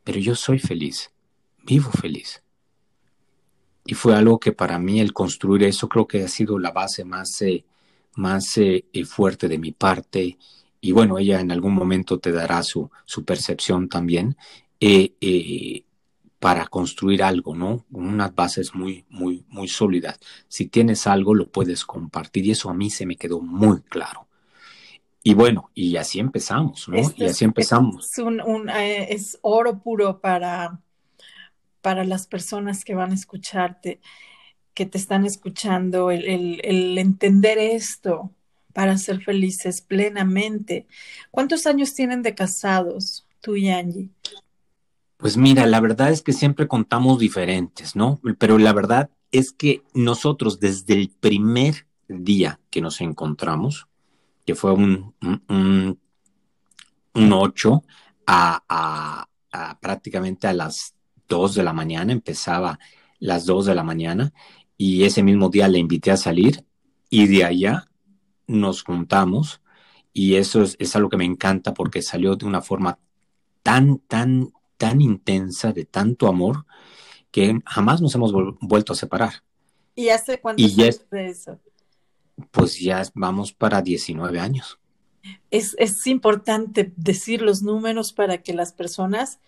Pero 0.03 0.19
yo 0.19 0.35
soy 0.35 0.57
feliz, 0.57 1.11
vivo 1.63 1.91
feliz. 1.91 2.41
Y 3.86 3.94
fue 3.94 4.15
algo 4.15 4.39
que 4.39 4.52
para 4.52 4.78
mí 4.78 5.00
el 5.00 5.13
construir 5.13 5.63
eso 5.63 5.89
creo 5.89 6.08
que 6.08 6.24
ha 6.24 6.28
sido 6.28 6.60
la 6.60 6.72
base 6.72 7.04
más, 7.04 7.41
eh, 7.41 7.65
más 8.15 8.58
eh, 8.58 8.86
eh, 8.94 9.06
fuerte 9.06 9.48
de 9.48 9.58
mi 9.58 9.72
parte. 9.72 10.38
Y 10.80 10.91
bueno, 10.91 11.17
ella 11.17 11.39
en 11.39 11.52
algún 11.52 11.74
momento 11.74 12.20
te 12.20 12.32
dará 12.32 12.63
su, 12.63 12.89
su 13.06 13.24
percepción 13.24 13.89
también 13.89 14.36
para 16.39 16.65
construir 16.65 17.22
algo, 17.22 17.56
¿no? 17.56 17.86
Unas 17.91 18.34
bases 18.34 18.74
muy, 18.74 19.06
muy, 19.10 19.46
muy 19.50 19.67
sólidas. 19.67 20.20
Si 20.48 20.67
tienes 20.67 21.06
algo, 21.06 21.36
lo 21.36 21.48
puedes 21.48 21.86
compartir. 21.86 22.48
Y 22.48 22.52
eso 22.52 22.70
a 22.72 22.74
mí 22.74 22.89
se 22.89 23.06
me 23.06 23.15
quedó 23.15 23.41
muy 23.41 23.82
claro. 23.82 24.28
Y 25.24 25.36
bueno, 25.36 25.70
y 25.76 25.98
así 25.98 26.20
empezamos, 26.20 26.89
¿no? 26.89 26.98
y 27.15 27.26
así 27.26 27.46
empezamos. 27.46 28.10
Es, 28.12 28.17
un, 28.17 28.70
es 28.70 29.38
oro 29.44 29.78
puro 29.78 30.20
para, 30.20 30.82
para 31.82 32.04
las 32.04 32.28
personas 32.28 32.86
que 32.86 32.96
van 32.96 33.12
a 33.12 33.15
escucharte, 33.15 34.00
que 34.74 34.86
te 34.86 34.98
están 34.98 35.26
escuchando, 35.26 36.12
el, 36.12 36.98
entender 36.98 37.58
esto 37.58 38.32
para 38.74 38.98
ser 38.98 39.22
felices 39.22 39.82
plenamente. 39.82 40.88
¿Cuántos 41.30 41.65
años 41.67 41.94
tienen 41.94 42.22
de 42.22 42.36
casados, 42.36 43.28
tú 43.41 43.56
y 43.56 43.70
Angie? 43.70 44.10
Pues 45.17 45.38
mira, 45.38 45.65
la 45.67 45.82
verdad 45.82 46.10
es 46.10 46.22
que 46.22 46.34
siempre 46.34 46.67
contamos 46.67 47.20
diferentes, 47.20 47.96
¿no? 47.96 48.20
Pero 48.39 48.58
la 48.58 48.74
verdad 48.74 49.10
es 49.32 49.52
que 49.52 49.84
nosotros 49.94 50.60
desde 50.60 50.94
el 50.94 51.10
primer 51.10 51.86
día 52.08 52.60
que 52.70 52.82
nos 52.82 53.02
encontramos, 53.02 53.88
que 54.46 54.56
fue 54.56 54.72
un, 54.72 55.13
un, 55.48 55.98
8 57.13 57.84
a, 58.28 59.28
prácticamente 59.82 60.48
a 60.48 60.54
las 60.54 60.96
2 61.32 61.56
de 61.56 61.63
la 61.63 61.72
mañana, 61.72 62.12
empezaba 62.12 62.78
las 63.20 63.46
2 63.46 63.67
de 63.67 63.76
la 63.76 63.84
mañana 63.84 64.34
y 64.78 65.06
ese 65.06 65.24
mismo 65.24 65.48
día 65.48 65.70
le 65.70 65.80
invité 65.80 66.12
a 66.12 66.17
salir 66.17 66.65
y 67.10 67.28
de 67.28 67.46
allá 67.46 67.88
nos 68.48 68.84
juntamos 68.84 69.62
y 70.12 70.36
eso 70.36 70.62
es, 70.62 70.76
es 70.78 70.94
algo 70.98 71.08
que 71.08 71.15
me 71.15 71.24
encanta 71.24 71.74
porque 71.74 72.02
salió 72.02 72.36
de 72.36 72.46
una 72.46 72.62
forma 72.62 73.00
tan, 73.63 74.00
tan, 74.00 74.52
tan 74.76 75.00
intensa, 75.00 75.72
de 75.72 75.86
tanto 75.86 76.28
amor, 76.28 76.65
que 77.32 77.58
jamás 77.65 78.02
nos 78.02 78.13
hemos 78.15 78.34
vuelto 78.60 78.91
a 78.91 78.98
separar. 78.98 79.44
¿Y 79.96 80.10
hace 80.10 80.41
cuánto 80.41 80.62
y 80.62 80.76
de 80.76 80.89
eso? 81.30 81.60
Pues 82.52 82.78
ya 82.78 83.02
vamos 83.13 83.54
para 83.54 83.82
19 83.82 84.38
años. 84.38 84.82
Es, 85.52 86.08
importante 86.08 86.91
decir 86.96 87.41
los 87.41 87.62
números 87.62 88.12
para 88.13 88.39
que 88.39 88.54
las 88.54 88.74
personas 88.74 89.39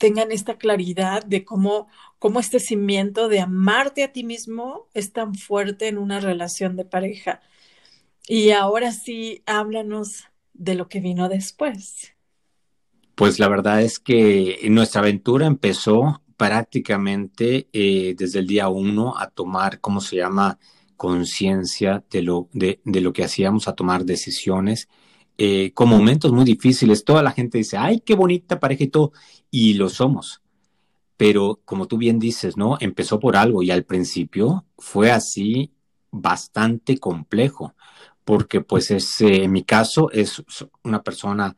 tengan 0.00 0.32
esta 0.32 0.56
claridad 0.56 1.22
de 1.24 1.44
cómo, 1.44 1.86
cómo 2.18 2.40
este 2.40 2.58
cimiento 2.58 3.28
de 3.28 3.40
amarte 3.40 4.02
a 4.02 4.10
ti 4.12 4.24
mismo 4.24 4.88
es 4.94 5.12
tan 5.12 5.34
fuerte 5.34 5.88
en 5.88 5.98
una 5.98 6.20
relación 6.20 6.74
de 6.74 6.86
pareja. 6.86 7.42
Y 8.26 8.52
ahora 8.52 8.92
sí, 8.92 9.42
háblanos 9.44 10.24
de 10.54 10.74
lo 10.74 10.88
que 10.88 11.00
vino 11.00 11.28
después. 11.28 12.14
Pues 13.14 13.38
la 13.38 13.48
verdad 13.48 13.82
es 13.82 13.98
que 13.98 14.58
nuestra 14.70 15.02
aventura 15.02 15.46
empezó 15.46 16.22
prácticamente 16.38 17.68
eh, 17.74 18.14
desde 18.16 18.38
el 18.38 18.46
día 18.46 18.68
uno 18.68 19.18
a 19.18 19.28
tomar, 19.28 19.80
¿cómo 19.80 20.00
se 20.00 20.16
llama? 20.16 20.58
conciencia 21.00 22.04
de 22.10 22.20
lo, 22.20 22.50
de, 22.52 22.78
lo 22.84 23.14
que 23.14 23.24
hacíamos, 23.24 23.68
a 23.68 23.74
tomar 23.74 24.04
decisiones, 24.04 24.90
eh, 25.42 25.72
con 25.72 25.88
momentos 25.88 26.32
muy 26.32 26.44
difíciles. 26.44 27.02
Toda 27.02 27.22
la 27.22 27.32
gente 27.32 27.56
dice, 27.56 27.78
ay, 27.78 28.00
qué 28.00 28.14
bonita 28.14 28.60
pareja 28.60 28.84
y 28.84 28.88
todo, 28.88 29.12
y 29.50 29.72
lo 29.72 29.88
somos. 29.88 30.42
Pero 31.16 31.60
como 31.64 31.86
tú 31.86 31.96
bien 31.96 32.18
dices, 32.18 32.58
¿no? 32.58 32.76
Empezó 32.78 33.18
por 33.18 33.36
algo 33.36 33.62
y 33.62 33.70
al 33.70 33.84
principio 33.84 34.66
fue 34.76 35.10
así 35.10 35.72
bastante 36.10 36.98
complejo, 36.98 37.74
porque 38.22 38.60
pues 38.60 38.90
es, 38.90 39.20
eh, 39.22 39.44
en 39.44 39.52
mi 39.52 39.64
caso 39.64 40.10
es 40.10 40.42
una 40.84 41.02
persona 41.02 41.56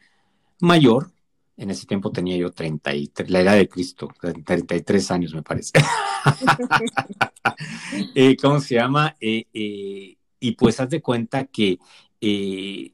mayor, 0.61 1.11
en 1.57 1.71
ese 1.71 1.85
tiempo 1.85 2.12
tenía 2.12 2.37
yo 2.37 2.53
33, 2.53 3.31
la 3.31 3.40
edad 3.40 3.57
de 3.57 3.68
Cristo, 3.68 4.09
33 4.45 5.11
años 5.11 5.35
me 5.35 5.42
parece. 5.42 5.73
Eh, 8.14 8.37
¿Cómo 8.37 8.61
se 8.61 8.77
llama? 8.77 9.16
Eh, 9.21 9.45
eh, 9.53 10.16
y 10.40 10.53
pues 10.53 10.81
haz 10.81 10.88
de 10.88 11.03
cuenta 11.03 11.45
que 11.47 11.79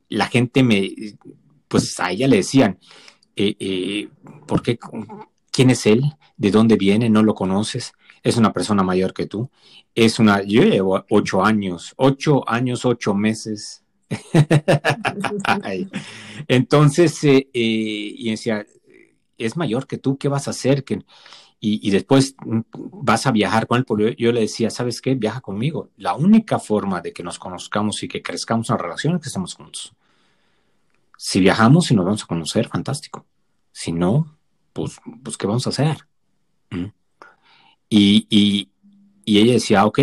la 0.09 0.27
gente 0.27 0.63
me, 0.63 0.91
pues 1.69 1.99
a 2.01 2.11
ella 2.11 2.29
le 2.29 2.37
decían, 2.37 2.79
¿por 4.47 4.63
qué? 4.63 4.79
¿Quién 5.51 5.71
es 5.71 5.87
él? 5.87 6.05
¿De 6.37 6.51
dónde 6.51 6.77
viene? 6.77 7.11
¿No 7.11 7.23
lo 7.23 7.35
conoces? 7.35 7.93
Es 8.23 8.37
una 8.37 8.53
persona 8.53 8.83
mayor 8.83 9.13
que 9.13 9.27
tú. 9.27 9.51
Es 9.95 10.19
una, 10.19 10.43
yo 10.43 10.63
llevo 10.63 11.05
ocho 11.11 11.45
años, 11.45 11.95
ocho 11.97 12.49
años, 12.49 12.85
ocho 12.85 13.15
meses 13.15 13.83
Entonces, 16.49 17.25
eh, 17.25 17.49
eh, 17.53 18.15
y 18.17 18.31
decía, 18.31 18.67
es 19.37 19.57
mayor 19.57 19.87
que 19.87 19.99
tú, 19.99 20.19
¿qué 20.19 20.29
vas 20.29 20.49
a 20.49 20.53
hacer? 20.53 20.85
Y, 21.61 21.91
después 21.91 22.37
vas 22.75 23.27
a 23.27 23.33
viajar 23.33 23.67
con 23.67 23.85
él. 23.89 24.17
Yo, 24.17 24.33
le 24.33 24.43
decía, 24.43 24.71
¿sabes 24.71 25.01
qué? 25.01 25.15
Viaja 25.15 25.41
conmigo. 25.41 25.91
La 25.97 26.15
única 26.15 26.59
forma 26.59 27.01
de 27.01 27.13
que 27.13 27.25
nos 27.25 27.39
conozcamos 27.39 28.03
y 28.03 28.09
que 28.09 28.23
crezcamos 28.23 28.71
en 28.71 28.77
la 28.77 28.83
relación 28.83 29.17
es 29.17 29.23
que 29.23 29.29
estemos 29.29 29.55
juntos. 29.55 29.93
Si 31.17 31.41
viajamos 31.41 31.91
y 31.91 31.95
nos 31.95 32.05
vamos 32.05 32.23
a 32.23 32.27
conocer, 32.27 32.69
fantástico. 32.69 33.27
Si 33.73 33.93
no, 33.93 34.39
pues, 34.73 35.01
pues 35.25 35.37
¿qué 35.37 35.47
vamos 35.49 35.67
a 35.67 35.71
hacer? 35.71 36.07
¿Mm? 36.71 36.87
Y, 37.89 38.27
y, 38.31 38.71
y 39.25 39.39
ella 39.39 39.55
decía, 39.55 39.85
ok, 39.85 39.99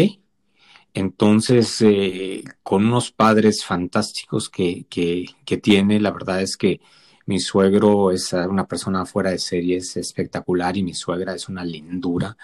entonces, 0.96 1.82
eh, 1.82 2.46
con 2.64 2.86
unos 2.86 3.12
padres 3.12 3.66
fantásticos 3.66 4.50
que, 4.50 4.86
que, 4.90 5.58
tiene, 5.58 6.00
la 6.00 6.12
verdad 6.12 6.42
es 6.42 6.56
que 6.56 6.80
Mi 7.28 7.40
suegro 7.40 8.12
es 8.12 8.34
una 8.34 8.68
persona 8.68 9.06
fuera 9.06 9.32
de 9.32 9.40
serie, 9.40 9.78
es 9.78 9.98
espectacular 9.98 10.78
y 10.78 10.84
mi 10.84 10.94
suegra 10.94 11.34
es 11.34 11.50
una 11.50 11.66
lindura. 11.66 12.38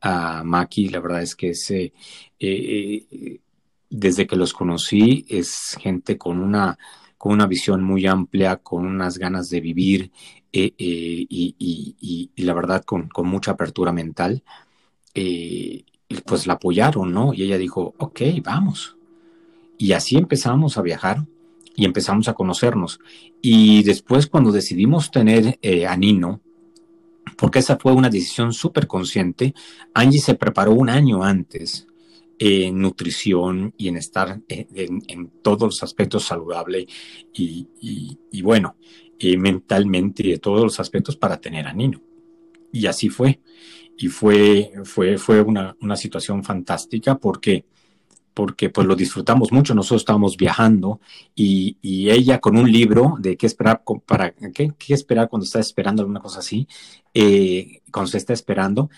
A 0.00 0.44
Maki, 0.44 0.88
la 0.90 1.00
verdad 1.00 1.22
es 1.22 1.34
que 1.34 1.50
es, 1.50 1.70
eh, 1.72 1.92
eh, 2.38 3.40
desde 3.90 4.26
que 4.28 4.36
los 4.36 4.52
conocí, 4.52 5.26
es 5.28 5.76
gente 5.80 6.16
con 6.16 6.38
una, 6.40 6.78
con 7.16 7.32
una 7.32 7.46
visión 7.48 7.82
muy 7.82 8.06
amplia, 8.06 8.56
con 8.56 8.86
unas 8.86 9.18
ganas 9.18 9.50
de 9.50 9.60
vivir 9.60 10.12
eh, 10.52 10.72
y, 10.78 12.30
la 12.36 12.54
verdad 12.54 12.84
con, 12.84 13.08
con 13.08 13.26
mucha 13.26 13.52
apertura 13.52 13.92
mental. 13.92 14.44
pues 16.24 16.46
la 16.46 16.54
apoyaron, 16.54 17.12
¿no? 17.12 17.34
Y 17.34 17.42
ella 17.42 17.58
dijo, 17.58 17.94
ok, 17.98 18.20
vamos. 18.44 18.96
Y 19.78 19.92
así 19.92 20.16
empezamos 20.16 20.78
a 20.78 20.82
viajar 20.82 21.26
y 21.78 21.84
empezamos 21.84 22.26
a 22.26 22.34
conocernos. 22.34 22.98
Y 23.40 23.84
después 23.84 24.26
cuando 24.26 24.50
decidimos 24.50 25.12
tener 25.12 25.60
eh, 25.62 25.86
a 25.86 25.96
Nino, 25.96 26.40
porque 27.36 27.60
esa 27.60 27.78
fue 27.78 27.92
una 27.92 28.10
decisión 28.10 28.52
súper 28.52 28.88
consciente, 28.88 29.54
Angie 29.94 30.18
se 30.20 30.34
preparó 30.34 30.72
un 30.72 30.88
año 30.88 31.22
antes 31.22 31.86
en 32.36 32.80
nutrición 32.80 33.74
y 33.76 33.86
en 33.86 33.96
estar 33.96 34.40
en, 34.48 35.30
todos 35.40 35.62
los 35.62 35.82
aspectos 35.84 36.24
saludable 36.24 36.84
y, 37.32 37.68
y, 37.80 38.42
bueno, 38.42 38.74
y 39.16 39.36
mentalmente 39.36 40.26
y 40.26 40.32
de 40.32 40.38
todos 40.38 40.62
los 40.62 40.80
aspectos 40.80 41.16
para 41.16 41.40
tener 41.40 41.68
a 41.68 41.72
Nino. 41.72 42.02
Y 42.72 42.86
así 42.86 43.08
fue. 43.08 43.38
Y 43.96 44.08
fue, 44.08 44.72
fue, 44.82 45.16
fue 45.16 45.42
una, 45.42 45.76
una 45.80 45.94
situación 45.94 46.42
fantástica 46.42 47.16
porque 47.18 47.66
porque 48.38 48.70
pues 48.70 48.86
lo 48.86 48.94
disfrutamos 48.94 49.50
mucho, 49.50 49.74
nosotros 49.74 50.02
estábamos 50.02 50.36
viajando 50.36 51.00
y, 51.34 51.76
ella 52.08 52.38
con 52.38 52.56
un 52.56 52.70
libro 52.70 53.16
de 53.18 53.36
qué 53.36 53.46
esperar 53.46 53.82
para 54.06 54.30
qué, 54.30 54.72
esperar 54.90 55.28
cuando 55.28 55.44
está 55.44 55.58
esperando 55.58 56.02
alguna 56.02 56.20
cosa 56.20 56.38
así, 56.38 56.68
eh, 57.12 57.80
cuando 57.90 58.12
se 58.12 58.18
está 58.18 58.32
esperando, 58.32 58.90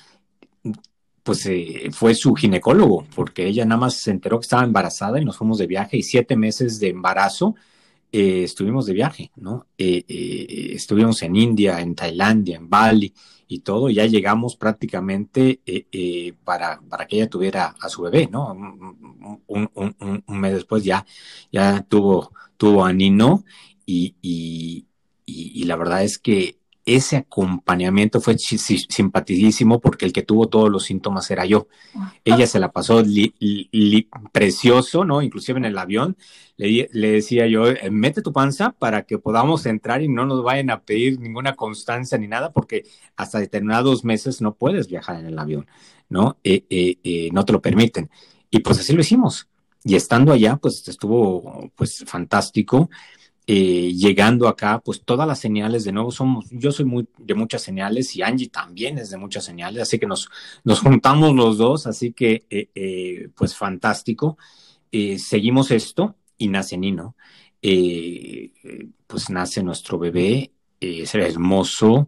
pues 1.22 1.46
eh, 1.46 1.88
fue 1.90 2.14
su 2.14 2.34
ginecólogo, 2.34 3.06
porque 3.14 3.46
ella 3.46 3.64
nada 3.64 3.80
más 3.80 3.94
se 3.94 4.10
enteró 4.10 4.38
que 4.38 4.44
estaba 4.44 4.62
embarazada 4.62 5.18
y 5.18 5.24
nos 5.24 5.38
fuimos 5.38 5.56
de 5.56 5.66
viaje 5.66 5.96
y 5.96 6.02
siete 6.02 6.36
meses 6.36 6.78
de 6.78 6.88
embarazo 6.88 7.54
eh, 8.12 8.42
estuvimos 8.42 8.84
de 8.84 8.92
viaje, 8.92 9.30
¿no? 9.36 9.68
estuvimos 9.78 11.22
en 11.22 11.34
India, 11.34 11.80
en 11.80 11.94
Tailandia, 11.94 12.58
en 12.58 12.68
Bali, 12.68 13.14
y 13.52 13.58
todo, 13.60 13.90
ya 13.90 14.06
llegamos 14.06 14.54
prácticamente 14.56 15.60
eh, 15.66 15.84
eh, 15.90 16.34
para, 16.44 16.80
para 16.88 17.08
que 17.08 17.16
ella 17.16 17.28
tuviera 17.28 17.74
a 17.80 17.88
su 17.88 18.02
bebé, 18.02 18.28
¿no? 18.30 18.52
Un, 18.52 19.70
un, 19.74 20.40
mes 20.40 20.54
después 20.54 20.84
ya, 20.84 21.04
ya 21.50 21.82
tuvo, 21.82 22.32
tuvo 22.56 22.84
a 22.84 22.92
Nino 22.92 23.44
y, 23.84 24.14
y, 24.22 24.86
y 25.26 25.64
la 25.64 25.74
verdad 25.74 26.04
es 26.04 26.20
que 26.20 26.59
ese 26.84 27.16
acompañamiento 27.16 28.20
fue 28.20 28.36
simpaticísimo 28.38 29.80
porque 29.80 30.06
el 30.06 30.12
que 30.12 30.22
tuvo 30.22 30.48
todos 30.48 30.70
los 30.70 30.84
síntomas 30.84 31.30
era 31.30 31.44
yo. 31.44 31.68
Ella 32.24 32.46
se 32.46 32.58
la 32.58 32.72
pasó 32.72 33.02
precioso, 34.32 35.04
¿no? 35.04 35.22
Inclusive 35.22 35.58
en 35.58 35.66
el 35.66 35.78
avión 35.78 36.16
le, 36.56 36.88
decía 36.92 37.46
yo, 37.46 37.68
eh, 37.68 37.90
mete 37.90 38.22
tu 38.22 38.32
panza 38.32 38.72
para 38.72 39.02
que 39.02 39.18
podamos 39.18 39.64
entrar 39.66 40.02
y 40.02 40.08
no 40.08 40.26
nos 40.26 40.42
vayan 40.42 40.70
a 40.70 40.82
pedir 40.82 41.18
ninguna 41.18 41.56
constancia 41.56 42.18
ni 42.18 42.28
nada 42.28 42.52
porque 42.52 42.84
hasta 43.16 43.38
determinados 43.38 44.04
meses 44.04 44.42
no 44.42 44.54
puedes 44.54 44.88
viajar 44.88 45.20
en 45.20 45.26
el 45.26 45.38
avión, 45.38 45.66
¿no? 46.08 46.38
Eh, 46.44 46.64
eh, 46.68 47.30
no 47.32 47.44
te 47.44 47.52
lo 47.52 47.62
permiten. 47.62 48.10
Y 48.50 48.60
pues 48.60 48.78
así 48.78 48.92
lo 48.92 49.00
hicimos. 49.00 49.48
Y 49.84 49.96
estando 49.96 50.32
allá, 50.32 50.56
pues 50.56 50.86
estuvo 50.86 51.70
pues 51.74 52.04
fantástico. 52.06 52.90
Eh, 53.52 53.92
llegando 53.96 54.46
acá, 54.46 54.80
pues 54.80 55.02
todas 55.04 55.26
las 55.26 55.40
señales, 55.40 55.82
de 55.82 55.90
nuevo, 55.90 56.12
somos, 56.12 56.46
yo 56.52 56.70
soy 56.70 56.84
muy 56.84 57.08
de 57.18 57.34
muchas 57.34 57.62
señales 57.62 58.14
y 58.14 58.22
Angie 58.22 58.48
también 58.48 58.96
es 58.98 59.10
de 59.10 59.16
muchas 59.16 59.44
señales, 59.44 59.82
así 59.82 59.98
que 59.98 60.06
nos, 60.06 60.30
nos 60.62 60.78
juntamos 60.86 61.34
los 61.34 61.58
dos, 61.58 61.88
así 61.88 62.12
que, 62.12 62.46
eh, 62.48 62.70
eh, 62.76 63.28
pues 63.34 63.56
fantástico. 63.56 64.38
seguimos 65.18 65.72
esto 65.72 66.14
y 66.38 66.46
nace 66.46 66.76
Nino. 66.76 67.16
pues 69.08 69.30
nace 69.30 69.64
nuestro 69.64 69.98
bebé, 69.98 70.52
es 70.78 71.12
hermoso 71.16 72.06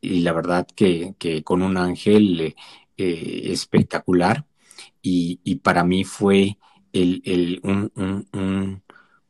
y 0.00 0.20
la 0.20 0.32
verdad 0.32 0.68
que, 0.72 1.16
que 1.18 1.42
con 1.42 1.62
un 1.62 1.76
ángel 1.78 2.54
espectacular 2.96 4.46
y, 5.02 5.40
y, 5.42 5.56
para 5.56 5.82
mí 5.82 6.04
fue 6.04 6.58
el, 6.92 7.22
el 7.24 7.60
un, 7.64 7.90
un 8.32 8.82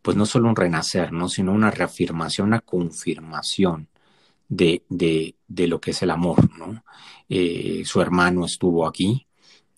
pues 0.07 0.17
no 0.17 0.25
solo 0.25 0.49
un 0.49 0.55
renacer, 0.55 1.13
¿no? 1.13 1.29
sino 1.29 1.51
una 1.53 1.69
reafirmación, 1.69 2.47
una 2.47 2.61
confirmación 2.61 3.89
de, 4.49 4.85
de, 4.89 5.35
de 5.49 5.67
lo 5.67 5.81
que 5.81 5.91
es 5.91 6.01
el 6.01 6.13
amor. 6.13 6.49
¿no? 6.57 6.85
Eh, 7.29 7.83
su 7.85 8.01
hermano 8.01 8.47
estuvo 8.47 8.87
aquí, 8.87 9.27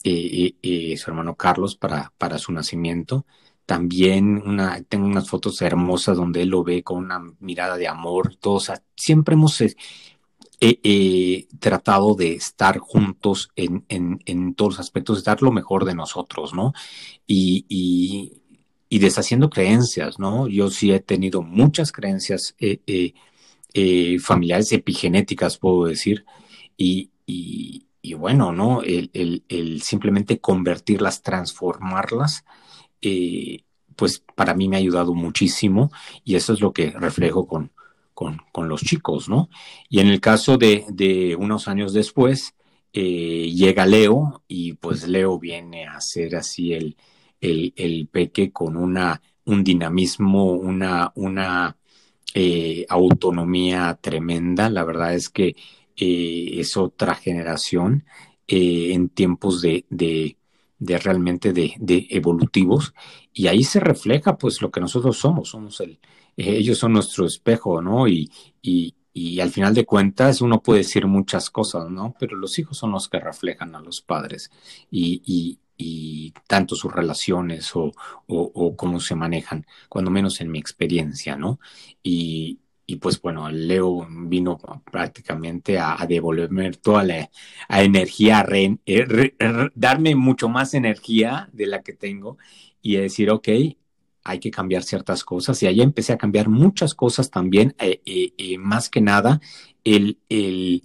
eh, 0.05 0.53
eh, 0.61 0.99
su 0.99 1.11
hermano 1.11 1.35
Carlos, 1.35 1.77
para, 1.77 2.13
para 2.19 2.37
su 2.37 2.53
nacimiento. 2.53 3.25
También 3.65 4.43
una, 4.45 4.83
tengo 4.83 5.07
unas 5.07 5.31
fotos 5.31 5.63
hermosas 5.63 6.19
donde 6.19 6.43
él 6.43 6.51
lo 6.51 6.63
ve 6.63 6.83
con 6.83 6.99
una 6.99 7.21
mirada 7.41 7.79
de 7.79 7.89
amor. 7.89 8.37
Todos, 8.37 8.71
siempre 8.97 9.33
hemos 9.33 9.65
tratado 11.59 12.15
de 12.17 12.35
estar 12.35 12.77
juntos 12.77 13.49
en, 13.57 13.87
en, 13.89 14.21
en, 14.27 14.53
todos 14.53 14.75
los 14.75 14.81
aspectos, 14.81 15.25
dar 15.25 15.41
lo 15.41 15.53
mejor 15.53 15.87
de 15.87 15.95
nosotros, 15.95 16.53
¿no? 16.53 16.75
Y, 17.27 18.38
y 18.89 18.99
deshaciendo 18.99 19.51
creencias, 19.51 20.19
¿no? 20.19 20.49
Yo 20.49 20.71
sí 20.71 20.93
he 20.93 21.01
tenido 21.01 21.43
muchas 21.43 21.93
creencias 21.93 22.55
eh, 22.59 22.81
eh, 22.87 23.15
eh, 23.75 24.19
familiares 24.19 24.73
epigenéticas, 24.73 25.59
puedo 25.59 25.85
decir, 25.85 26.25
y, 26.77 27.11
y, 27.27 27.87
y 28.01 28.15
bueno, 28.15 28.53
¿no? 28.53 28.83
El, 28.83 29.83
simplemente 29.83 30.41
convertirlas, 30.41 31.23
transformarlas, 31.23 32.45
pues 33.95 34.25
para 34.35 34.55
mí 34.55 34.69
me 34.69 34.77
ha 34.77 34.79
ayudado 34.79 35.13
muchísimo 35.15 35.91
y 36.25 36.37
eso 36.37 36.53
es 36.53 36.61
lo 36.61 36.73
que 36.73 36.91
reflejo 36.91 37.47
con, 37.47 37.73
con, 38.15 38.41
con 38.53 38.69
los 38.69 38.83
chicos, 38.83 39.29
¿no? 39.29 39.51
Y 39.89 40.01
en 40.01 40.09
el 40.09 40.21
caso 40.21 40.57
de, 40.57 40.87
de 40.89 41.37
unos 41.37 41.69
años 41.69 41.93
después, 41.93 42.55
llega 42.93 43.87
Leo 43.87 44.43
y 44.49 44.73
pues 44.73 45.07
Leo 45.07 45.39
viene 45.39 45.87
a 45.87 46.01
ser 46.01 46.35
así 46.37 46.73
el 46.73 46.97
el, 47.41 47.73
el 47.77 48.09
peque 48.09 48.53
con 48.53 48.77
una, 48.77 49.21
un 49.45 49.65
dinamismo, 49.65 50.53
una, 50.53 51.13
una 51.17 51.77
eh, 52.35 52.87
autonomía 52.89 53.99
tremenda. 54.01 54.71
La 54.71 54.85
verdad 54.85 55.15
es 55.15 55.29
que 55.29 55.57
eh, 55.97 56.61
es 56.61 56.77
otra 56.77 57.15
generación 57.15 58.05
eh, 58.47 58.93
en 58.93 59.09
tiempos 59.09 59.63
de, 59.63 59.87
de, 59.89 60.37
realmente 60.99 61.53
de, 61.53 61.75
evolutivos 62.11 62.95
y 63.33 63.47
ahí 63.49 63.65
se 63.65 63.81
refleja 63.81 64.37
pues 64.39 64.63
lo 64.63 64.71
que 64.71 64.81
nosotros 64.81 65.19
somos, 65.19 65.49
somos 65.51 65.81
el, 65.81 65.99
ellos 66.37 66.79
son 66.79 66.93
nuestro 66.93 67.27
espejo, 67.27 67.83
¿no? 67.83 68.07
Y, 68.07 68.31
y, 68.63 68.95
y 69.13 69.41
al 69.41 69.51
final 69.51 69.75
de 69.75 69.85
cuentas 69.85 70.41
uno 70.41 70.63
puede 70.63 70.81
decir 70.81 71.07
muchas 71.07 71.51
cosas, 71.51 71.91
¿no? 71.91 72.15
Pero 72.19 72.37
los 72.37 72.59
hijos 72.59 72.79
son 72.79 72.93
los 72.93 73.09
que 73.09 73.19
reflejan 73.19 73.75
a 73.75 73.81
los 73.81 74.01
padres 74.01 74.51
y, 74.91 75.59
y 75.79 76.35
tanto 76.49 76.75
sus 76.75 76.93
relaciones 76.93 77.75
o, 77.77 77.93
o, 78.27 78.77
cómo 78.77 79.01
se 79.01 79.15
manejan, 79.15 79.65
cuando 79.89 80.11
menos 80.11 80.41
en 80.41 80.51
mi 80.51 80.59
experiencia, 80.59 81.37
¿no? 81.37 81.61
Y, 82.03 82.59
y 82.85 82.97
pues 82.97 83.21
bueno, 83.23 83.49
Leo 83.51 84.07
vino 84.11 84.59
prácticamente 84.91 85.79
a, 85.79 86.05
devolverme 86.09 86.73
toda 86.73 87.05
la 87.05 87.31
energía, 87.69 88.45
eh, 88.51 89.35
darme 89.75 90.15
mucho 90.17 90.49
más 90.49 90.75
energía 90.75 91.49
de 91.53 91.67
la 91.67 91.83
que 91.83 91.93
tengo 91.93 92.39
y 92.83 92.97
decir, 92.97 93.31
ok, 93.31 93.49
hay 94.25 94.41
que 94.41 94.51
cambiar 94.51 94.83
ciertas 94.83 95.23
cosas. 95.23 95.63
Y 95.63 95.67
ahí 95.67 95.81
empecé 95.81 96.13
a 96.13 96.19
cambiar 96.19 96.49
muchas 96.49 96.95
cosas 96.95 97.31
también, 97.31 97.75
eh, 97.79 98.01
eh, 98.05 98.59
más 98.59 98.89
que 98.91 99.01
nada, 99.01 99.41
el, 99.85 100.19
el, 100.29 100.83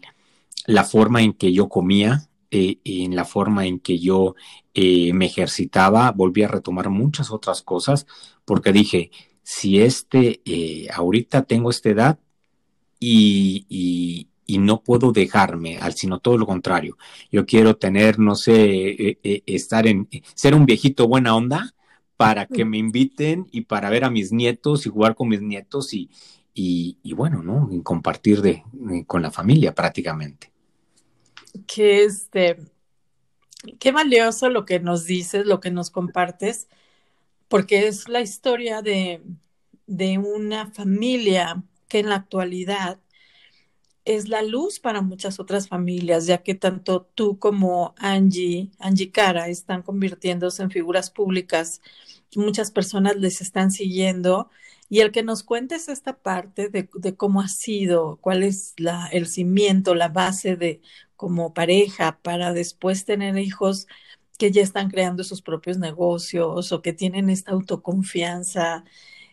la 0.65 0.83
forma 0.83 1.21
en 1.21 1.33
que 1.33 1.51
yo 1.51 1.69
comía, 1.69 2.27
en 2.53 3.15
la 3.15 3.25
forma 3.25 3.65
en 3.65 3.79
que 3.79 3.99
yo 3.99 4.35
eh, 4.73 5.13
me 5.13 5.25
ejercitaba, 5.25 6.11
volví 6.11 6.43
a 6.43 6.47
retomar 6.47 6.89
muchas 6.89 7.31
otras 7.31 7.61
cosas, 7.61 8.05
porque 8.45 8.71
dije, 8.71 9.11
si 9.43 9.79
este, 9.79 10.41
eh, 10.45 10.87
ahorita 10.93 11.43
tengo 11.43 11.69
esta 11.69 11.89
edad 11.89 12.19
y, 12.99 13.65
y, 13.69 14.27
no 14.59 14.83
puedo 14.83 15.11
dejarme, 15.11 15.79
al 15.79 15.93
sino 15.93 16.19
todo 16.19 16.37
lo 16.37 16.45
contrario. 16.45 16.97
Yo 17.31 17.45
quiero 17.45 17.75
tener, 17.75 18.19
no 18.19 18.35
sé, 18.35 19.17
eh, 19.23 19.43
estar 19.47 19.87
en, 19.87 20.07
ser 20.35 20.53
un 20.53 20.65
viejito 20.65 21.07
buena 21.07 21.35
onda 21.35 21.73
para 22.17 22.45
que 22.45 22.63
me 22.63 22.77
inviten 22.77 23.47
y 23.51 23.61
para 23.61 23.89
ver 23.89 24.03
a 24.05 24.11
mis 24.11 24.31
nietos 24.31 24.85
y 24.85 24.89
jugar 24.89 25.15
con 25.15 25.27
mis 25.29 25.41
nietos 25.41 25.93
y, 25.93 26.09
y, 26.53 26.97
y 27.03 27.13
bueno, 27.13 27.41
¿no? 27.41 27.67
Y 27.71 27.81
compartir 27.81 28.41
de, 28.41 28.63
con 29.07 29.23
la 29.23 29.31
familia 29.31 29.73
prácticamente. 29.73 30.52
Que 31.67 32.03
este, 32.03 32.57
qué 33.79 33.91
valioso 33.91 34.49
lo 34.49 34.65
que 34.65 34.79
nos 34.79 35.05
dices, 35.05 35.45
lo 35.45 35.59
que 35.59 35.71
nos 35.71 35.89
compartes, 35.91 36.67
porque 37.47 37.87
es 37.87 38.09
la 38.09 38.21
historia 38.21 38.81
de, 38.81 39.21
de 39.87 40.17
una 40.17 40.71
familia 40.71 41.63
que 41.87 41.99
en 41.99 42.09
la 42.09 42.15
actualidad 42.15 42.99
es 44.05 44.27
la 44.27 44.41
luz 44.41 44.79
para 44.79 45.01
muchas 45.01 45.39
otras 45.39 45.67
familias, 45.67 46.25
ya 46.25 46.39
que 46.43 46.55
tanto 46.55 47.09
tú 47.15 47.39
como 47.39 47.93
Angie, 47.97 48.69
Angie 48.79 49.11
Cara, 49.11 49.47
están 49.47 49.81
convirtiéndose 49.81 50.61
en 50.63 50.71
figuras 50.71 51.09
públicas. 51.09 51.81
Muchas 52.35 52.71
personas 52.71 53.15
les 53.17 53.41
están 53.41 53.71
siguiendo. 53.71 54.49
Y 54.89 54.99
el 54.99 55.11
que 55.11 55.23
nos 55.23 55.43
cuentes 55.43 55.87
esta 55.87 56.17
parte 56.17 56.69
de, 56.69 57.15
cómo 57.15 57.41
ha 57.41 57.47
sido, 57.47 58.17
cuál 58.21 58.43
es 58.43 58.73
la, 58.77 59.07
el 59.07 59.27
cimiento, 59.27 59.95
la 59.95 60.09
base 60.09 60.55
de 60.55 60.81
como 61.23 61.53
pareja 61.53 62.19
para 62.21 62.51
después 62.51 63.05
tener 63.05 63.37
hijos 63.37 63.87
que 64.37 64.51
ya 64.51 64.61
están 64.61 64.89
creando 64.89 65.23
sus 65.23 65.41
propios 65.41 65.77
negocios 65.77 66.73
o 66.73 66.81
que 66.81 66.91
tienen 66.91 67.29
esta 67.29 67.53
autoconfianza, 67.53 68.83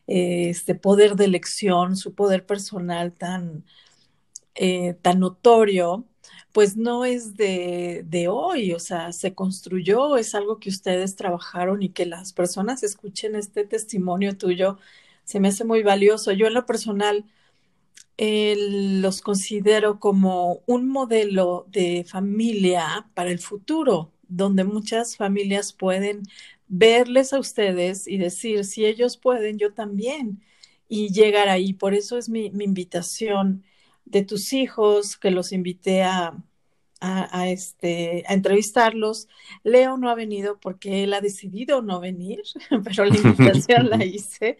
este 0.06 0.76
poder 0.76 1.16
de 1.16 1.24
elección, 1.24 1.96
su 1.96 2.14
poder 2.14 2.46
personal 2.46 3.12
tan, 3.12 3.64
eh, 4.54 4.94
tan 5.02 5.18
notorio, 5.18 6.06
pues 6.52 6.76
no 6.76 7.04
es 7.04 7.36
de, 7.36 8.04
de, 8.06 8.28
hoy, 8.28 8.72
o 8.72 8.78
sea, 8.78 9.12
se 9.12 9.34
construyó, 9.34 10.16
es 10.16 10.36
algo 10.36 10.60
que 10.60 10.68
ustedes 10.70 11.16
trabajaron 11.16 11.82
y 11.82 11.88
que 11.88 12.06
las 12.06 12.32
personas 12.32 12.84
escuchen 12.84 13.34
este 13.34 13.64
testimonio 13.64 14.38
tuyo, 14.38 14.78
se 15.24 15.40
me 15.40 15.48
hace 15.48 15.64
muy 15.64 15.82
valioso. 15.82 16.30
Yo 16.30 16.46
en 16.46 16.54
lo 16.54 16.66
personal 16.66 17.24
los 19.00 19.22
considero 19.22 19.98
como 19.98 20.62
un 20.66 20.88
modelo 20.88 21.66
de 21.70 22.04
familia 22.06 23.08
para 23.14 23.30
el 23.30 23.38
futuro, 23.38 24.12
donde 24.28 24.64
muchas 24.64 25.16
familias 25.16 25.72
pueden 25.72 26.22
verles 26.68 27.32
a 27.32 27.38
ustedes 27.38 28.06
y 28.06 28.18
decir, 28.18 28.64
si 28.64 28.84
ellos 28.86 29.16
pueden, 29.16 29.58
yo 29.58 29.72
también, 29.72 30.42
y 30.88 31.12
llegar 31.12 31.48
ahí. 31.48 31.72
Por 31.72 31.94
eso 31.94 32.18
es 32.18 32.28
mi, 32.28 32.50
mi 32.50 32.64
invitación 32.64 33.64
de 34.04 34.22
tus 34.24 34.52
hijos, 34.52 35.16
que 35.16 35.30
los 35.30 35.52
invité 35.52 36.02
a, 36.02 36.36
a, 37.00 37.48
este, 37.48 38.24
a 38.26 38.34
entrevistarlos. 38.34 39.28
Leo 39.64 39.96
no 39.96 40.10
ha 40.10 40.14
venido 40.14 40.60
porque 40.60 41.04
él 41.04 41.14
ha 41.14 41.20
decidido 41.20 41.82
no 41.82 42.00
venir, 42.00 42.42
pero 42.84 43.04
la 43.04 43.16
invitación 43.16 43.88
la 43.90 44.04
hice. 44.04 44.58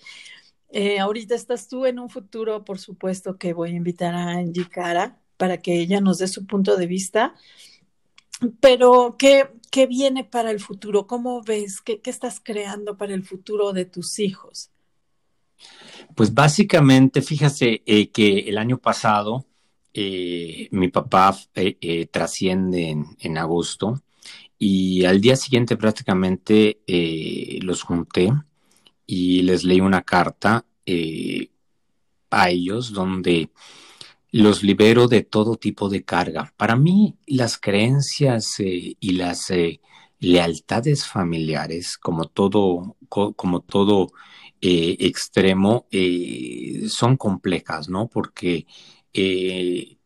Eh, 0.73 1.01
ahorita 1.01 1.35
estás 1.35 1.67
tú 1.69 1.85
en 1.85 1.99
un 1.99 2.09
futuro, 2.09 2.65
por 2.65 2.79
supuesto 2.79 3.37
que 3.37 3.53
voy 3.53 3.71
a 3.71 3.77
invitar 3.77 4.15
a 4.15 4.31
Angie 4.31 4.69
Cara 4.69 5.19
para 5.37 5.59
que 5.59 5.81
ella 5.81 6.01
nos 6.01 6.19
dé 6.19 6.29
su 6.29 6.47
punto 6.47 6.77
de 6.77 6.87
vista. 6.87 7.35
Pero, 8.61 9.17
¿qué, 9.19 9.51
qué 9.71 9.87
viene 9.87 10.25
para 10.25 10.51
el 10.51 10.61
futuro? 10.61 11.07
¿Cómo 11.07 11.43
ves? 11.43 11.81
¿Qué, 11.81 12.01
¿Qué, 12.01 12.11
estás 12.11 12.41
creando 12.43 12.97
para 12.97 13.15
el 13.15 13.25
futuro 13.25 13.73
de 13.73 13.85
tus 13.85 14.19
hijos? 14.21 14.71
Pues 16.15 16.33
básicamente, 16.33 17.21
fíjese 17.21 17.83
eh, 17.85 18.11
que 18.11 18.41
el 18.41 18.57
año 18.57 18.79
pasado 18.79 19.47
eh, 19.93 20.69
mi 20.71 20.89
papá 20.89 21.37
trasciende 22.13 22.97
en, 23.19 23.39
agosto 23.39 24.01
y 24.57 25.05
al 25.05 25.21
día 25.21 25.35
siguiente 25.35 25.77
prácticamente 25.77 26.81
los 27.61 27.83
junté 27.83 28.31
y 29.11 29.43
les 29.43 29.65
leí 29.65 29.81
una 29.81 30.03
carta 30.03 30.65
a 32.31 32.51
ellos 32.51 32.93
donde 32.93 33.51
los 34.31 34.63
libero 34.63 35.09
de 35.09 35.25
todo 35.25 35.57
tipo 35.57 35.89
de 35.89 36.05
carga. 36.05 36.53
Para 36.57 36.77
mí, 36.77 37.17
las 37.27 37.59
creencias 37.59 38.55
y 38.61 39.13
las 39.13 39.53
lealtades 40.21 41.07
familiares, 41.07 41.99
como 41.99 42.27
todo, 42.27 42.97
como 43.09 43.61
todo 43.63 44.13
eh, 44.61 44.97
extremo 45.01 45.87
eh, 45.91 46.85
son 46.89 47.17
complejas, 47.17 47.89
¿no? 47.89 48.07
Porque 48.07 48.67
eh, 49.13 49.97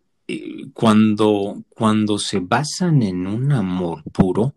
cuando, 0.72 1.62
cuando 1.68 2.18
se 2.18 2.38
basan 2.40 3.02
en 3.02 3.26
un 3.26 3.52
amor 3.52 4.02
puro, 4.04 4.54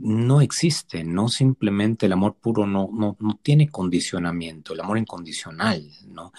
no 0.00 0.40
existe, 0.40 1.04
no 1.04 1.28
simplemente 1.28 2.06
el 2.06 2.12
amor 2.12 2.36
puro 2.36 2.66
no, 2.66 2.90
no, 2.92 3.16
no 3.20 3.38
tiene 3.42 3.68
condicionamiento, 3.68 4.72
el 4.72 4.80
amor 4.80 4.98
incondicional, 4.98 5.88
¿no? 6.08 6.32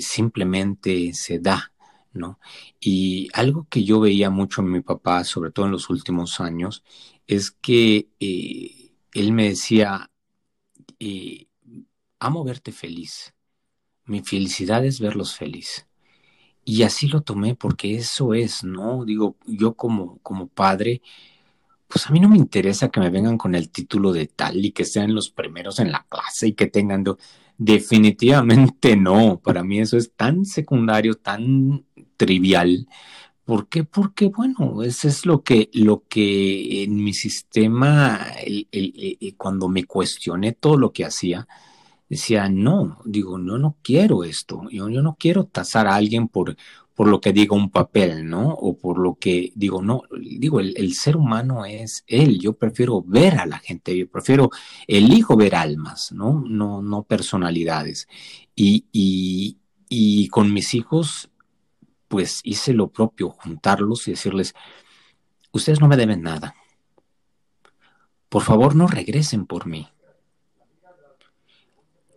simplemente 0.00 1.12
se 1.14 1.40
da, 1.40 1.72
¿no? 2.12 2.38
Y 2.80 3.28
algo 3.32 3.66
que 3.68 3.82
yo 3.84 4.00
veía 4.00 4.30
mucho 4.30 4.60
en 4.62 4.70
mi 4.70 4.80
papá, 4.80 5.24
sobre 5.24 5.50
todo 5.50 5.66
en 5.66 5.72
los 5.72 5.90
últimos 5.90 6.40
años, 6.40 6.84
es 7.26 7.50
que 7.50 8.08
él 8.20 9.32
me 9.32 9.48
decía, 9.48 10.10
amo 12.20 12.44
verte 12.44 12.72
feliz. 12.72 13.34
Mi 14.04 14.22
felicidad 14.22 14.84
es 14.86 15.00
verlos 15.00 15.34
feliz. 15.36 15.87
Y 16.70 16.82
así 16.82 17.08
lo 17.08 17.22
tomé 17.22 17.54
porque 17.54 17.94
eso 17.94 18.34
es, 18.34 18.62
¿no? 18.62 19.06
Digo, 19.06 19.36
yo 19.46 19.72
como, 19.72 20.18
como 20.18 20.48
padre, 20.48 21.00
pues 21.86 22.06
a 22.06 22.10
mí 22.10 22.20
no 22.20 22.28
me 22.28 22.36
interesa 22.36 22.90
que 22.90 23.00
me 23.00 23.08
vengan 23.08 23.38
con 23.38 23.54
el 23.54 23.70
título 23.70 24.12
de 24.12 24.26
tal 24.26 24.62
y 24.62 24.72
que 24.72 24.84
sean 24.84 25.14
los 25.14 25.30
primeros 25.30 25.78
en 25.78 25.90
la 25.90 26.06
clase 26.10 26.48
y 26.48 26.52
que 26.52 26.66
tengan... 26.66 27.04
Definitivamente 27.56 28.96
no, 28.96 29.40
para 29.40 29.64
mí 29.64 29.80
eso 29.80 29.96
es 29.96 30.12
tan 30.12 30.44
secundario, 30.44 31.14
tan 31.14 31.86
trivial. 32.18 32.86
¿Por 33.46 33.68
qué? 33.68 33.84
Porque, 33.84 34.26
bueno, 34.26 34.82
eso 34.82 35.08
es 35.08 35.24
lo 35.24 35.42
que, 35.42 35.70
lo 35.72 36.04
que 36.06 36.84
en 36.84 37.02
mi 37.02 37.14
sistema, 37.14 38.26
cuando 39.38 39.68
me 39.68 39.84
cuestioné 39.84 40.52
todo 40.52 40.76
lo 40.76 40.92
que 40.92 41.06
hacía, 41.06 41.48
decía, 42.08 42.48
no, 42.48 42.98
digo, 43.04 43.38
no, 43.38 43.58
no 43.58 43.76
quiero 43.82 44.24
esto. 44.24 44.62
Yo, 44.70 44.88
yo 44.88 45.02
no 45.02 45.16
quiero 45.18 45.44
tasar 45.44 45.86
a 45.86 45.94
alguien 45.94 46.28
por, 46.28 46.56
por 46.94 47.08
lo 47.08 47.20
que 47.20 47.32
diga 47.32 47.54
un 47.54 47.70
papel, 47.70 48.28
¿no? 48.28 48.48
O 48.54 48.76
por 48.78 48.98
lo 48.98 49.16
que 49.16 49.52
digo, 49.54 49.82
no, 49.82 50.02
digo, 50.20 50.60
el, 50.60 50.94
ser 50.94 51.16
humano 51.16 51.64
es 51.64 52.04
él. 52.06 52.38
Yo 52.40 52.54
prefiero 52.54 53.02
ver 53.02 53.38
a 53.38 53.46
la 53.46 53.58
gente, 53.58 53.96
yo 53.96 54.08
prefiero, 54.08 54.50
elijo 54.86 55.36
ver 55.36 55.54
almas, 55.54 56.12
¿no? 56.12 56.42
No, 56.48 56.82
no 56.82 57.04
personalidades. 57.04 58.08
Y, 58.54 58.86
y, 58.92 59.58
y 59.88 60.28
con 60.28 60.52
mis 60.52 60.74
hijos 60.74 61.30
pues 62.08 62.40
hice 62.42 62.72
lo 62.72 62.90
propio, 62.90 63.30
juntarlos 63.30 64.08
y 64.08 64.12
decirles, 64.12 64.54
ustedes 65.52 65.80
no 65.80 65.88
me 65.88 65.96
deben 65.96 66.22
nada. 66.22 66.54
Por 68.28 68.42
favor, 68.42 68.74
no 68.74 68.86
regresen 68.86 69.46
por 69.46 69.66
mí. 69.66 69.88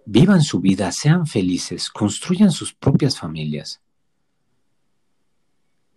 Vivan 0.06 0.42
su 0.42 0.60
vida, 0.60 0.92
sean 0.92 1.28
felices, 1.28 1.90
construyan 1.90 2.52
sus 2.52 2.74
propias 2.74 3.18
familias. 3.18 3.82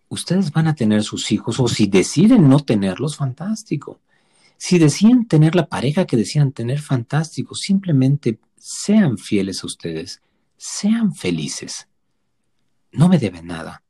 Ustedes 0.07 0.51
van 0.51 0.67
a 0.67 0.75
tener 0.75 1.03
sus 1.03 1.31
hijos 1.31 1.59
o 1.59 1.67
si 1.67 1.87
deciden 1.87 2.47
no 2.47 2.59
tenerlos, 2.59 3.17
fantástico. 3.17 3.99
Si 4.57 4.79
deciden 4.79 5.27
tener 5.27 5.55
la 5.55 5.67
pareja 5.67 6.05
que 6.05 6.17
decían 6.17 6.51
tener, 6.51 6.79
fantástico. 6.79 7.55
Simplemente 7.55 8.39
sean 8.57 9.17
fieles 9.17 9.63
a 9.63 9.67
ustedes, 9.67 10.21
sean 10.55 11.13
felices. 11.13 11.87
No 12.91 13.09
me 13.09 13.17
deben 13.17 13.47
nada 13.47 13.83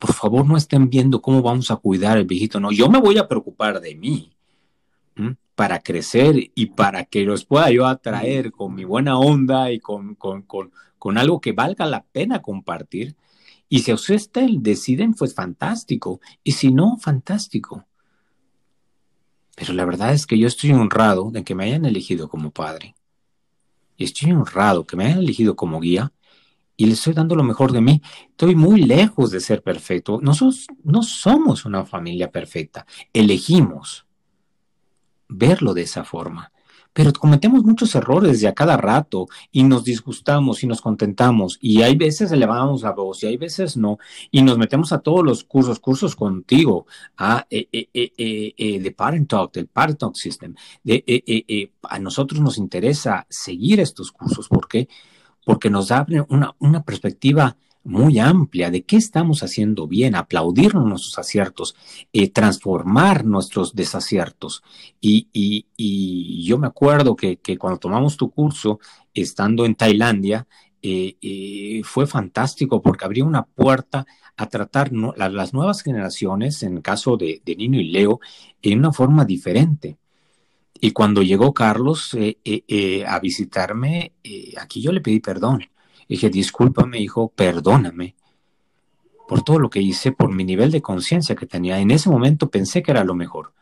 por 0.00 0.14
favor 0.14 0.46
no 0.46 0.56
estén 0.56 0.88
viendo 0.88 1.20
cómo 1.20 1.42
vamos 1.42 1.70
a 1.70 1.76
cuidar 1.76 2.16
al 2.16 2.24
viejito, 2.24 2.58
no, 2.58 2.72
yo 2.72 2.88
me 2.88 2.98
voy 2.98 3.18
a 3.18 3.28
preocupar 3.28 3.80
de 3.80 3.94
mí 3.94 4.32
para 5.60 5.80
crecer 5.80 6.52
y 6.54 6.66
para 6.68 7.04
que 7.04 7.22
los 7.22 7.44
pueda 7.44 7.70
yo 7.70 7.86
atraer 7.86 8.50
con 8.50 8.74
mi 8.74 8.84
buena 8.84 9.18
onda 9.18 9.70
y 9.70 9.78
con, 9.78 10.14
con, 10.14 10.40
con, 10.40 10.72
con 10.98 11.18
algo 11.18 11.38
que 11.38 11.52
valga 11.52 11.84
la 11.84 12.02
pena 12.02 12.40
compartir. 12.40 13.14
Y 13.68 13.80
si 13.80 13.92
ustedes 13.92 14.30
deciden, 14.62 15.12
pues 15.12 15.34
fantástico. 15.34 16.22
Y 16.42 16.52
si 16.52 16.72
no, 16.72 16.96
fantástico. 16.96 17.84
Pero 19.54 19.74
la 19.74 19.84
verdad 19.84 20.14
es 20.14 20.26
que 20.26 20.38
yo 20.38 20.46
estoy 20.46 20.72
honrado 20.72 21.30
de 21.30 21.44
que 21.44 21.54
me 21.54 21.64
hayan 21.64 21.84
elegido 21.84 22.30
como 22.30 22.52
padre. 22.52 22.94
Y 23.98 24.04
estoy 24.04 24.32
honrado 24.32 24.86
que 24.86 24.96
me 24.96 25.04
hayan 25.04 25.18
elegido 25.18 25.56
como 25.56 25.78
guía 25.78 26.10
y 26.74 26.86
le 26.86 26.94
estoy 26.94 27.12
dando 27.12 27.36
lo 27.36 27.44
mejor 27.44 27.72
de 27.72 27.82
mí. 27.82 28.00
Estoy 28.30 28.54
muy 28.54 28.80
lejos 28.80 29.30
de 29.30 29.40
ser 29.40 29.62
perfecto. 29.62 30.20
Nosotros 30.22 30.68
no 30.84 31.02
somos 31.02 31.66
una 31.66 31.84
familia 31.84 32.30
perfecta. 32.30 32.86
Elegimos 33.12 34.06
verlo 35.30 35.74
de 35.74 35.82
esa 35.82 36.04
forma. 36.04 36.52
Pero 36.92 37.12
cometemos 37.12 37.62
muchos 37.62 37.94
errores 37.94 38.40
de 38.40 38.48
a 38.48 38.54
cada 38.54 38.76
rato 38.76 39.28
y 39.52 39.62
nos 39.62 39.84
disgustamos 39.84 40.64
y 40.64 40.66
nos 40.66 40.80
contentamos 40.80 41.56
y 41.60 41.82
hay 41.82 41.94
veces 41.94 42.32
elevamos 42.32 42.82
la 42.82 42.90
voz 42.90 43.22
y 43.22 43.28
hay 43.28 43.36
veces 43.36 43.76
no 43.76 43.98
y 44.32 44.42
nos 44.42 44.58
metemos 44.58 44.92
a 44.92 44.98
todos 44.98 45.24
los 45.24 45.44
cursos, 45.44 45.78
cursos 45.78 46.16
contigo, 46.16 46.86
a, 47.16 47.46
eh, 47.48 47.68
eh, 47.70 48.12
eh, 48.56 48.80
de 48.80 48.90
Parent 48.90 49.30
Talk, 49.30 49.52
del 49.52 49.68
Parent 49.68 50.00
Talk 50.00 50.16
System. 50.16 50.54
A 51.82 51.98
nosotros 52.00 52.40
nos 52.40 52.58
interesa 52.58 53.24
seguir 53.30 53.78
estos 53.78 54.10
cursos 54.10 54.48
porque 54.48 54.88
porque 55.44 55.70
nos 55.70 55.88
da 55.88 56.06
una, 56.28 56.54
una 56.58 56.82
perspectiva 56.82 57.56
muy 57.84 58.18
amplia 58.18 58.70
de 58.70 58.82
qué 58.82 58.96
estamos 58.96 59.42
haciendo 59.42 59.86
bien, 59.86 60.14
aplaudirnos 60.14 60.86
nuestros 60.86 61.18
aciertos, 61.18 61.74
eh, 62.12 62.30
transformar 62.30 63.24
nuestros 63.24 63.74
desaciertos. 63.74 64.62
Y, 65.00 65.28
y, 65.32 66.44
yo 66.44 66.58
me 66.58 66.66
acuerdo 66.66 67.16
que, 67.16 67.36
que, 67.38 67.56
cuando 67.56 67.78
tomamos 67.78 68.16
tu 68.16 68.30
curso, 68.30 68.80
estando 69.14 69.64
en 69.64 69.74
Tailandia, 69.74 70.46
fue 71.84 72.06
fantástico 72.06 72.80
porque 72.80 73.04
abrió 73.04 73.26
una 73.26 73.44
puerta 73.44 74.06
a 74.36 74.46
tratar 74.48 74.90
las 74.92 75.52
nuevas 75.52 75.82
generaciones, 75.82 76.62
en 76.62 76.76
el 76.78 76.82
caso 76.82 77.16
de, 77.16 77.42
de 77.44 77.56
Nino 77.56 77.78
y 77.78 77.90
Leo, 77.90 78.20
en 78.62 78.78
una 78.78 78.92
forma 78.92 79.24
diferente. 79.24 79.98
Y 80.80 80.92
cuando 80.92 81.22
llegó 81.22 81.52
Carlos 81.52 82.16
a 83.06 83.20
visitarme, 83.20 84.12
aquí 84.58 84.80
yo 84.80 84.92
le 84.92 85.02
pedí 85.02 85.20
perdón. 85.20 85.60
Dije, 86.10 86.28
discúlpame, 86.28 86.98
hijo, 86.98 87.28
perdóname 87.28 88.16
por 89.28 89.44
todo 89.44 89.60
lo 89.60 89.70
que 89.70 89.80
hice, 89.80 90.10
por 90.10 90.34
mi 90.34 90.42
nivel 90.42 90.72
de 90.72 90.82
conciencia 90.82 91.36
que 91.36 91.46
tenía. 91.46 91.78
En 91.78 91.92
ese 91.92 92.10
momento 92.10 92.50
pensé 92.50 92.82
que 92.82 92.90
era 92.90 93.04
lo 93.04 93.14
mejor. 93.14 93.52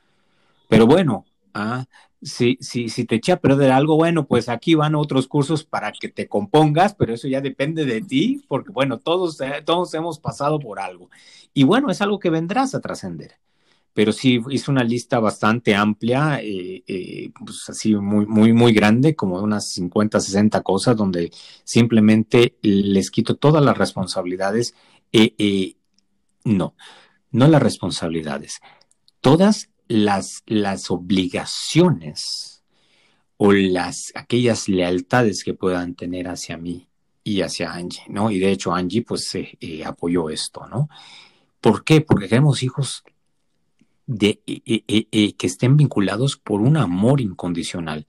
Pero 0.66 0.86
bueno, 0.86 1.26
ah, 1.52 1.84
si, 2.22 2.56
si, 2.62 2.88
si 2.88 3.04
te 3.04 3.16
eché 3.16 3.32
a 3.32 3.40
perder 3.40 3.70
algo, 3.70 3.96
bueno, 3.96 4.24
pues 4.24 4.48
aquí 4.48 4.74
van 4.74 4.94
otros 4.94 5.28
cursos 5.28 5.62
para 5.62 5.92
que 5.92 6.08
te 6.08 6.26
compongas, 6.26 6.94
pero 6.94 7.12
eso 7.12 7.28
ya 7.28 7.42
depende 7.42 7.84
de 7.84 8.00
ti, 8.00 8.42
porque 8.48 8.72
bueno, 8.72 8.96
todos, 8.96 9.38
eh, 9.42 9.62
todos 9.62 9.92
hemos 9.92 10.18
pasado 10.18 10.58
por 10.58 10.80
algo. 10.80 11.10
Y 11.52 11.64
bueno, 11.64 11.90
es 11.90 12.00
algo 12.00 12.18
que 12.18 12.30
vendrás 12.30 12.74
a 12.74 12.80
trascender. 12.80 13.32
Pero 13.98 14.12
sí 14.12 14.40
hice 14.48 14.70
una 14.70 14.84
lista 14.84 15.18
bastante 15.18 15.74
amplia, 15.74 16.38
eh, 16.40 16.84
eh, 16.86 17.32
pues 17.44 17.68
así 17.68 17.96
muy, 17.96 18.26
muy, 18.26 18.52
muy 18.52 18.72
grande, 18.72 19.16
como 19.16 19.40
unas 19.42 19.72
50, 19.72 20.20
60 20.20 20.60
cosas, 20.62 20.96
donde 20.96 21.32
simplemente 21.64 22.56
les 22.62 23.10
quito 23.10 23.34
todas 23.34 23.60
las 23.60 23.76
responsabilidades 23.76 24.76
eh, 25.10 25.34
eh, 25.38 25.74
no, 26.44 26.76
no 27.32 27.48
las 27.48 27.60
responsabilidades, 27.60 28.60
todas 29.20 29.68
las, 29.88 30.44
las 30.46 30.92
obligaciones 30.92 32.62
o 33.36 33.52
las, 33.52 34.12
aquellas 34.14 34.68
lealtades 34.68 35.42
que 35.42 35.54
puedan 35.54 35.96
tener 35.96 36.28
hacia 36.28 36.56
mí 36.56 36.88
y 37.24 37.40
hacia 37.40 37.72
Angie, 37.72 38.04
¿no? 38.06 38.30
Y 38.30 38.38
de 38.38 38.52
hecho 38.52 38.72
Angie 38.72 39.02
pues 39.02 39.36
apoyó 39.84 40.30
esto, 40.30 40.68
¿no? 40.68 40.88
¿Por 41.60 41.82
qué? 41.82 42.00
Porque 42.00 42.28
queremos 42.28 42.62
hijos 42.62 43.02
de, 44.08 44.40
que 45.38 45.46
estén 45.46 45.76
vinculados 45.76 46.36
por 46.36 46.60
un 46.60 46.76
amor 46.76 47.20
incondicional 47.20 48.06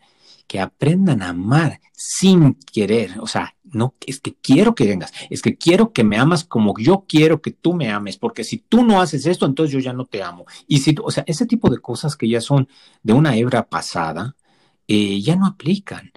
que 0.47 0.59
aprendan 0.59 1.21
a 1.21 1.29
amar 1.29 1.79
sin 1.93 2.55
querer, 2.55 3.19
o 3.19 3.27
sea, 3.27 3.55
no 3.63 3.93
es 4.07 4.19
que 4.19 4.33
quiero 4.33 4.73
que 4.73 4.87
vengas, 4.87 5.13
es 5.29 5.43
que 5.43 5.55
quiero 5.57 5.91
que 5.91 6.03
me 6.03 6.17
amas 6.17 6.43
como 6.43 6.73
yo 6.79 7.05
quiero 7.07 7.39
que 7.39 7.51
tú 7.51 7.75
me 7.75 7.91
ames, 7.91 8.17
porque 8.17 8.43
si 8.43 8.57
tú 8.57 8.83
no 8.83 8.99
haces 8.99 9.27
esto, 9.27 9.45
entonces 9.45 9.71
yo 9.71 9.79
ya 9.79 9.93
no 9.93 10.05
te 10.05 10.23
amo. 10.23 10.45
Y 10.67 10.79
si, 10.79 10.95
o 11.03 11.11
sea, 11.11 11.23
ese 11.27 11.45
tipo 11.45 11.69
de 11.69 11.77
cosas 11.77 12.15
que 12.15 12.27
ya 12.27 12.41
son 12.41 12.67
de 13.03 13.13
una 13.13 13.35
hebra 13.35 13.69
pasada, 13.69 14.35
eh, 14.87 15.21
ya 15.21 15.35
no 15.35 15.45
aplican. 15.45 16.11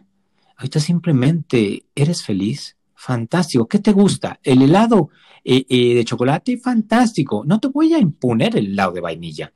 Ahorita 0.57 0.80
simplemente 0.80 1.85
eres 1.95 2.22
feliz, 2.22 2.78
fantástico. 2.95 3.68
¿Qué 3.68 3.80
te 3.80 3.93
gusta? 3.93 4.41
El 4.43 4.62
helado 4.62 5.11
eh, 5.45 5.66
eh, 5.68 5.95
de 5.97 6.05
chocolate, 6.07 6.57
fantástico. 6.57 7.43
No 7.45 7.61
te 7.61 7.68
voy 7.68 7.93
a 7.93 7.99
imponer 7.99 8.57
el 8.57 8.68
helado 8.68 8.93
de 8.93 9.01
vainilla. 9.03 9.53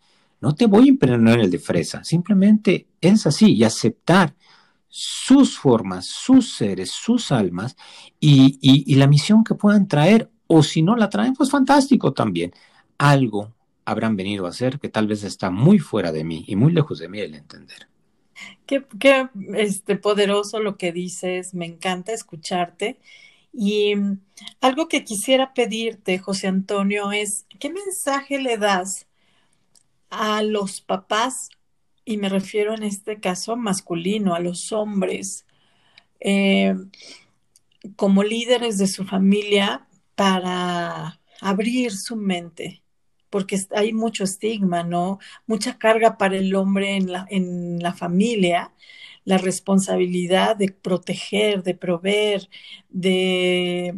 No 0.47 0.55
te 0.55 0.67
voy 0.67 0.85
a 0.85 0.89
imponer 0.91 1.41
el 1.41 1.51
de 1.51 1.59
fresa. 1.59 2.05
Simplemente 2.05 2.87
es 3.01 3.27
así 3.27 3.53
y 3.53 3.65
aceptar 3.65 4.33
sus 4.87 5.59
formas, 5.59 6.07
sus 6.07 6.55
seres, 6.55 6.93
sus 6.93 7.33
almas 7.33 7.77
y, 8.21 8.95
la 8.95 9.09
misión 9.09 9.43
que 9.43 9.57
puedan 9.57 9.89
traer, 9.89 10.31
o 10.47 10.63
si 10.63 10.83
no 10.83 10.95
la 10.95 11.11
traen, 11.11 11.35
pues 11.35 11.51
fantástico 11.51 12.13
también. 12.13 12.53
Algo 12.97 13.57
habrán 13.85 14.15
venido 14.15 14.47
a 14.47 14.51
hacer 14.51 14.79
que 14.79 14.89
tal 14.89 15.09
vez 15.09 15.25
está 15.25 15.51
muy 15.51 15.81
fuera 15.81 16.13
de 16.13 16.23
mí 16.23 16.45
y 16.47 16.55
muy 16.55 16.73
lejos 16.73 17.01
de 17.01 17.09
mí 17.09 17.19
el 17.19 17.35
entender. 17.35 17.89
Qué, 18.67 18.87
qué 19.01 19.29
este, 19.57 19.97
poderoso 19.97 20.61
lo 20.61 20.77
que 20.77 20.93
dices, 20.93 21.55
me 21.55 21.67
encanta 21.67 22.13
escucharte. 22.13 23.01
Y 23.53 23.97
mm, 23.97 24.21
algo 24.61 24.87
que 24.87 25.03
quisiera 25.03 25.55
pedirte, 25.55 26.21
José 26.21 26.47
Antonio, 26.47 27.11
es, 27.11 27.47
¿qué 27.59 27.69
mensaje 27.69 28.41
le 28.41 28.59
das 28.59 29.09
a 30.17 30.43
los 30.43 30.81
papás 30.81 31.51
y 32.07 32.17
me 32.17 32.29
refiero 32.29 32.73
en 32.75 32.85
este 32.85 33.21
caso 33.21 33.57
masculino, 33.57 34.35
a 34.35 34.41
los 34.41 34.73
hombres, 34.73 35.45
eh, 36.21 36.75
como 37.97 38.23
líderes 38.23 38.79
de 38.79 38.87
su 38.87 39.05
familia 39.05 39.87
para 40.15 41.21
abrir 41.41 41.93
su 41.93 42.17
mente, 42.17 42.83
porque 43.29 43.59
hay 43.75 43.93
mucho 43.93 44.25
estigma, 44.25 44.85
¿no? 44.85 45.19
Mucha 45.47 45.79
carga 45.79 46.17
para 46.17 46.37
el 46.37 46.55
hombre 46.55 46.97
en 46.97 47.13
la, 47.13 47.27
en 47.29 47.81
la 47.81 47.93
familia, 47.93 48.73
la 49.25 49.39
responsabilidad 49.39 50.57
de 50.57 50.69
proteger, 50.71 51.65
de 51.65 51.75
proveer, 51.75 52.49
de 52.89 53.97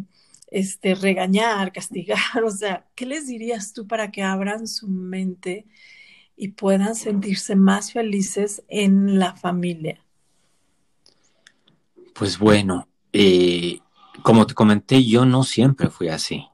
este, 0.50 0.94
regañar, 0.94 1.72
castigar, 1.74 2.42
o 2.42 2.50
sea, 2.50 2.86
¿qué 2.94 3.04
les 3.04 3.26
dirías 3.26 3.74
tú 3.74 3.86
para 3.86 4.10
que 4.10 4.22
abran 4.22 4.66
su 4.66 4.88
mente 4.88 5.66
y 6.38 6.48
puedan 6.48 6.94
sentirse 6.94 7.56
más 7.56 7.92
felices 7.92 8.62
en 8.68 9.18
la 9.18 9.34
familia? 9.34 10.00
Pues 12.14 12.38
bueno, 12.38 12.88
eh, 13.12 13.80
como 14.22 14.46
te 14.46 14.54
comenté, 14.54 15.04
yo 15.04 15.26
no 15.26 15.42
siempre 15.42 15.90
fui 15.90 16.08
así. 16.08 16.46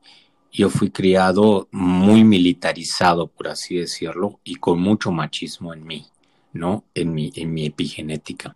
Yo 0.50 0.70
fui 0.70 0.90
criado 0.90 1.68
muy 1.70 2.24
militarizado, 2.24 3.26
por 3.26 3.48
así 3.48 3.76
decirlo, 3.76 4.40
y 4.42 4.54
con 4.54 4.80
mucho 4.80 5.10
machismo 5.12 5.74
en 5.74 5.84
mí, 5.84 6.06
¿no? 6.52 6.84
En 6.94 7.12
mi, 7.12 7.30
en 7.34 7.52
mi 7.52 7.66
epigenética. 7.66 8.54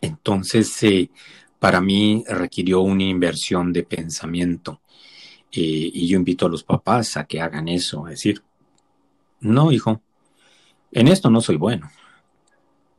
Entonces, 0.00 0.82
eh, 0.82 1.10
para 1.58 1.80
mí 1.80 2.24
requirió 2.26 2.80
una 2.80 3.04
inversión 3.04 3.72
de 3.72 3.84
pensamiento. 3.84 4.80
Eh, 5.52 5.90
y 5.92 6.08
yo 6.08 6.16
invito 6.16 6.46
a 6.46 6.48
los 6.48 6.64
papás 6.64 7.16
a 7.16 7.24
que 7.24 7.40
hagan 7.40 7.68
eso, 7.68 8.08
es 8.08 8.14
decir, 8.14 8.42
no, 9.42 9.72
hijo, 9.72 10.00
en 10.92 11.08
esto 11.08 11.30
no 11.30 11.40
soy 11.40 11.56
bueno. 11.56 11.90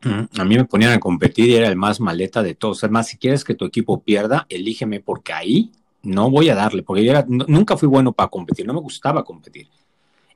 Mm, 0.04 0.39
a 0.39 0.46
mí 0.46 0.58
me 0.58 0.66
ponían 0.66 0.91
a 0.91 1.00
competir 1.00 1.48
y 1.50 1.56
era 1.56 1.68
el 1.68 1.76
más 1.76 2.00
maleta 2.00 2.44
de 2.44 2.56
todos. 2.56 2.84
Además, 2.84 3.08
si 3.08 3.18
quieres 3.18 3.44
que 3.44 3.56
tu 3.56 3.66
equipo 3.66 4.02
pierda, 4.02 4.46
elígeme 4.50 5.00
porque 5.00 5.34
ahí 5.34 5.72
no 6.02 6.30
voy 6.30 6.50
a 6.50 6.56
darle, 6.56 6.84
porque 6.84 7.06
yo 7.06 7.14
nunca 7.28 7.78
fui 7.78 7.88
bueno 7.88 8.12
para 8.12 8.30
competir, 8.30 8.68
no 8.68 8.74
me 8.74 8.82
gustaba 8.82 9.24
competir. 9.24 9.70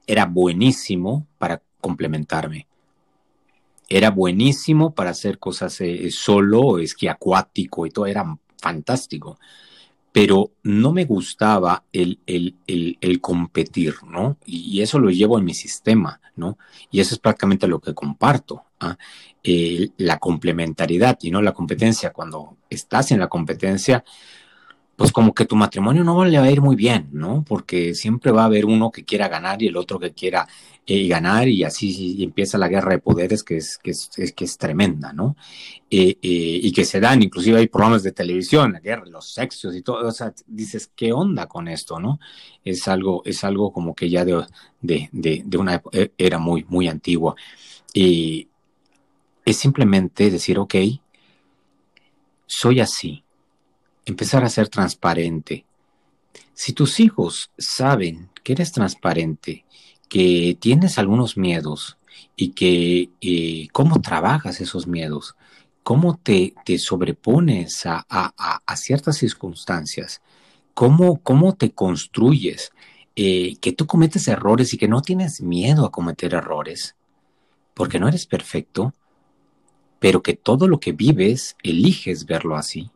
Era 0.05 0.25
buenísimo 0.25 1.27
para 1.37 1.61
complementarme. 1.81 2.67
Era 3.89 4.09
buenísimo 4.09 4.93
para 4.93 5.09
hacer 5.09 5.39
cosas 5.39 5.79
eh, 5.81 6.09
solo, 6.11 6.79
esquí 6.79 7.07
acuático 7.07 7.85
y 7.85 7.89
todo, 7.89 8.05
era 8.05 8.37
fantástico 8.61 9.37
pero 10.17 10.53
no 10.63 10.93
me 10.93 11.05
gustaba 11.05 11.83
el, 11.93 12.19
el, 12.25 12.55
el, 12.65 13.21
competir, 13.21 13.97
¿no? 14.03 14.37
Y, 14.47 14.81
eso 14.81 14.97
lo 14.97 15.11
llevo 15.11 15.37
en 15.37 15.45
mi 15.45 15.53
sistema, 15.53 16.19
¿no? 16.35 16.57
Y 16.89 17.01
eso 17.01 17.13
es 17.13 17.19
prácticamente 17.19 17.67
lo 17.67 17.79
que 17.79 17.93
comparto, 17.93 18.63
¿ah? 18.79 18.97
la 19.43 20.17
complementariedad 20.17 21.19
y 21.21 21.29
no 21.29 21.43
la 21.43 21.51
competencia. 21.51 22.13
Cuando 22.13 22.57
estás 22.67 23.11
en 23.11 23.19
la 23.19 23.27
competencia, 23.27 24.03
pues 24.97 25.11
como 25.11 25.33
que 25.35 25.45
tu 25.45 25.55
matrimonio 25.55 26.03
no 26.03 26.25
le 26.25 26.39
va 26.39 26.45
a 26.45 26.51
ir 26.51 26.59
muy 26.59 26.75
bien, 26.75 27.09
¿no? 27.11 27.45
Porque 27.47 27.93
siempre 27.93 28.31
va 28.31 28.41
a 28.41 28.45
haber 28.45 28.65
uno 28.65 28.91
que 28.91 29.05
quiera 29.05 29.27
ganar 29.27 29.61
y 29.61 29.67
el 29.67 29.77
otro 29.77 29.99
que 29.99 30.11
quiera 30.11 30.47
eh, 30.87 31.07
ganar 31.07 31.47
y 31.47 31.63
así 31.63 32.23
empieza 32.23 32.57
la 32.57 32.67
guerra 32.67 32.93
de 32.93 32.97
poderes 32.97 33.43
que 33.43 33.57
es, 33.57 33.77
que 33.77 33.91
es, 33.91 34.09
que 34.35 34.43
es 34.43 34.57
tremenda, 34.57 35.13
¿no? 35.13 35.37
Eh, 35.91 36.17
eh, 36.19 36.59
y 36.63 36.71
que 36.71 36.83
se 36.83 36.99
dan, 36.99 37.21
inclusive 37.21 37.59
hay 37.59 37.67
programas 37.67 38.01
de 38.01 38.11
televisión, 38.11 38.73
la 38.73 38.79
guerra, 38.79 39.05
los 39.05 39.29
sexos 39.31 39.75
y 39.75 39.83
todo, 39.83 40.07
o 40.07 40.11
sea, 40.11 40.33
dices, 40.47 40.89
¿qué 40.95 41.13
onda 41.13 41.45
con 41.45 41.67
esto, 41.67 41.99
no? 41.99 42.19
Es 42.65 42.87
algo, 42.87 43.21
es 43.23 43.43
algo 43.43 43.71
como 43.71 43.93
que 43.93 44.09
ya 44.09 44.25
de, 44.25 44.47
de, 44.81 45.09
de, 45.11 45.57
una 45.59 45.79
era 46.17 46.39
muy, 46.39 46.65
muy 46.69 46.87
antigua. 46.87 47.35
Y 47.93 48.47
es 49.45 49.57
simplemente 49.57 50.31
decir, 50.31 50.57
ok, 50.57 50.75
soy 52.47 52.79
así, 52.79 53.23
empezar 54.07 54.43
a 54.45 54.49
ser 54.49 54.69
transparente. 54.69 55.65
Si 56.53 56.71
tus 56.73 56.99
hijos 56.99 57.51
saben 57.57 58.29
que 58.43 58.53
eres 58.53 58.71
transparente, 58.71 59.65
que 60.07 60.57
tienes 60.59 60.97
algunos 60.97 61.35
miedos 61.35 61.97
y 62.35 62.49
que 62.49 63.09
eh, 63.19 63.67
cómo 63.73 64.01
trabajas 64.01 64.61
esos 64.61 64.87
miedos, 64.87 65.35
cómo 65.83 66.17
te, 66.17 66.53
te 66.65 66.79
sobrepones 66.79 67.85
a, 67.85 68.05
a, 68.09 68.75
ciertas 68.77 69.17
circunstancias, 69.17 70.21
cómo, 70.73 71.17
cómo 71.21 71.55
te 71.55 71.71
construyes, 71.71 72.71
eh, 73.15 73.57
que 73.59 73.73
tú 73.73 73.87
cometes 73.87 74.27
errores 74.27 74.73
y 74.73 74.77
que 74.77 74.87
no 74.87 75.01
tienes 75.01 75.41
miedo 75.41 75.85
a 75.85 75.91
cometer 75.91 76.33
errores, 76.33 76.95
porque 77.73 77.99
no 77.99 78.07
eres 78.07 78.25
perfecto, 78.25 78.93
pero 79.99 80.23
que 80.23 80.33
todo 80.35 80.67
lo 80.67 80.79
que 80.79 80.93
vives 80.93 81.57
eliges 81.61 82.25
verlo 82.25 82.55
así 82.55 82.89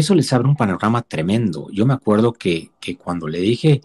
eso 0.00 0.14
les 0.14 0.32
abre 0.32 0.48
un 0.48 0.56
panorama 0.56 1.02
tremendo. 1.02 1.68
Yo 1.72 1.86
me 1.86 1.94
acuerdo 1.94 2.32
que, 2.32 2.70
cuando 3.02 3.28
le 3.28 3.38
dije, 3.40 3.80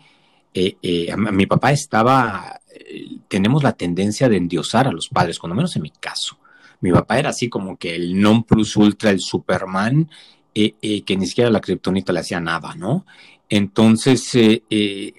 eh, 0.54 0.78
eh, 0.82 1.12
a, 1.12 1.18
mi 1.18 1.46
papá 1.46 1.72
estaba, 1.72 2.60
eh, 2.70 3.18
tenemos 3.28 3.64
la 3.64 3.74
tendencia 3.74 4.28
de 4.28 4.38
endiosar 4.38 4.88
a 4.88 4.92
los 4.92 5.10
padres, 5.10 5.40
cuando 5.40 5.56
menos 5.56 5.76
en 5.76 5.84
mi 5.84 5.92
caso. 5.92 6.38
Mi 6.82 6.92
papá 6.92 7.20
era 7.20 7.30
así 7.30 7.50
como 7.50 7.78
que 7.78 7.96
el 7.96 8.20
non 8.20 8.44
plus 8.44 8.76
ultra, 8.76 9.12
el 9.12 9.20
Superman, 9.20 10.10
que 10.54 11.16
ni 11.18 11.28
siquiera 11.28 11.50
la 11.50 11.62
kriptonita 11.62 12.12
le 12.12 12.20
hacía 12.20 12.40
nada, 12.42 12.76
¿no? 12.76 13.06
Entonces, 13.48 14.32
de 14.34 15.14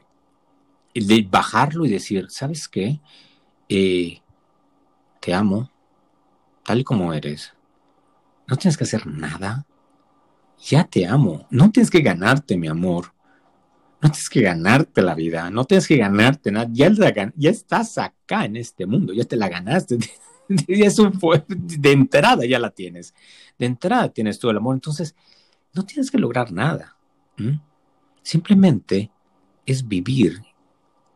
bajarlo 1.30 1.86
y 1.86 1.90
decir, 1.90 2.26
¿sabes 2.28 2.68
qué? 2.68 3.01
te 5.22 5.32
amo, 5.32 5.70
tal 6.64 6.80
y 6.80 6.84
como 6.84 7.14
eres. 7.14 7.55
No 8.49 8.57
tienes 8.57 8.76
que 8.76 8.84
hacer 8.84 9.07
nada. 9.07 9.64
Ya 10.68 10.84
te 10.84 11.06
amo. 11.06 11.46
No 11.50 11.70
tienes 11.70 11.90
que 11.90 12.00
ganarte, 12.00 12.56
mi 12.56 12.68
amor. 12.68 13.12
No 14.00 14.10
tienes 14.10 14.28
que 14.28 14.42
ganarte 14.42 15.02
la 15.02 15.14
vida. 15.14 15.50
No 15.50 15.64
tienes 15.64 15.86
que 15.86 15.96
ganarte 15.96 16.52
nada. 16.52 16.68
Ya, 16.72 16.90
ya 17.36 17.50
estás 17.50 17.98
acá 17.98 18.44
en 18.44 18.56
este 18.56 18.86
mundo. 18.86 19.12
Ya 19.12 19.24
te 19.24 19.36
la 19.36 19.48
ganaste. 19.48 19.98
de 20.48 21.92
entrada 21.92 22.44
ya 22.44 22.58
la 22.58 22.70
tienes. 22.70 23.14
De 23.58 23.66
entrada 23.66 24.08
tienes 24.08 24.38
todo 24.38 24.50
el 24.50 24.58
amor. 24.58 24.74
Entonces, 24.74 25.14
no 25.72 25.84
tienes 25.84 26.10
que 26.10 26.18
lograr 26.18 26.52
nada. 26.52 26.96
Simplemente 28.22 29.10
es 29.66 29.86
vivir 29.86 30.42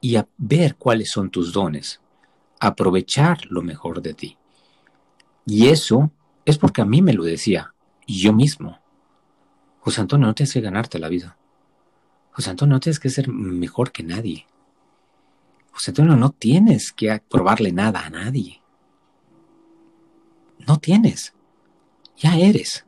y 0.00 0.16
ver 0.36 0.76
cuáles 0.76 1.10
son 1.10 1.30
tus 1.30 1.52
dones. 1.52 2.00
Aprovechar 2.58 3.46
lo 3.46 3.62
mejor 3.62 4.02
de 4.02 4.14
ti. 4.14 4.38
Y 5.44 5.68
eso 5.68 6.10
es 6.44 6.58
porque 6.58 6.82
a 6.82 6.84
mí 6.84 7.02
me 7.02 7.12
lo 7.12 7.22
decía 7.22 7.74
yo 8.06 8.32
mismo. 8.32 8.80
José 9.86 10.00
Antonio, 10.00 10.26
no 10.26 10.34
tienes 10.34 10.52
que 10.52 10.60
ganarte 10.60 10.98
la 10.98 11.08
vida. 11.08 11.38
José 12.32 12.50
Antonio, 12.50 12.74
no 12.74 12.80
tienes 12.80 12.98
que 12.98 13.08
ser 13.08 13.28
mejor 13.28 13.92
que 13.92 14.02
nadie. 14.02 14.44
José 15.70 15.92
Antonio, 15.92 16.16
no 16.16 16.30
tienes 16.30 16.90
que 16.90 17.22
probarle 17.30 17.70
nada 17.70 18.04
a 18.04 18.10
nadie. 18.10 18.60
No 20.66 20.80
tienes. 20.80 21.34
Ya 22.16 22.36
eres. 22.36 22.84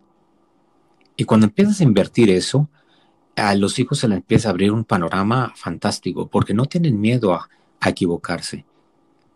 Y 1.15 1.23
cuando 1.23 1.47
empiezas 1.47 1.81
a 1.81 1.85
invertir 1.85 2.31
eso, 2.31 2.69
a 3.37 3.55
los 3.55 3.79
hijos 3.79 4.01
se 4.01 4.09
les 4.09 4.17
empieza 4.17 4.49
a 4.49 4.51
abrir 4.51 4.73
un 4.73 4.83
panorama 4.83 5.53
fantástico, 5.55 6.27
porque 6.27 6.53
no 6.53 6.65
tienen 6.65 7.01
miedo 7.01 7.33
a, 7.33 7.49
a 7.79 7.91
equivocarse. 7.91 8.67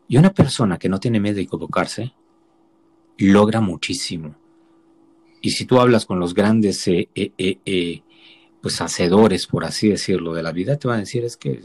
Y 0.08 0.16
una 0.16 0.34
persona 0.34 0.78
que 0.78 0.88
no 0.88 0.98
tiene 0.98 1.20
miedo 1.20 1.38
a 1.38 1.42
equivocarse, 1.42 2.12
logra 3.18 3.60
muchísimo. 3.60 4.41
Y 5.43 5.51
si 5.51 5.66
tú 5.66 5.80
hablas 5.80 6.07
con 6.07 6.20
los 6.20 6.34
grandes 6.34 6.86
eh, 6.88 7.09
eh, 7.14 7.59
eh, 7.66 8.03
pues 8.61 8.80
hacedores, 8.80 9.47
por 9.47 9.64
así 9.64 9.88
decirlo, 9.88 10.32
de 10.32 10.43
la 10.43 10.53
vida, 10.53 10.76
te 10.78 10.88
van 10.88 10.99
a 10.99 11.01
decir 11.01 11.24
es 11.24 11.36
que 11.36 11.64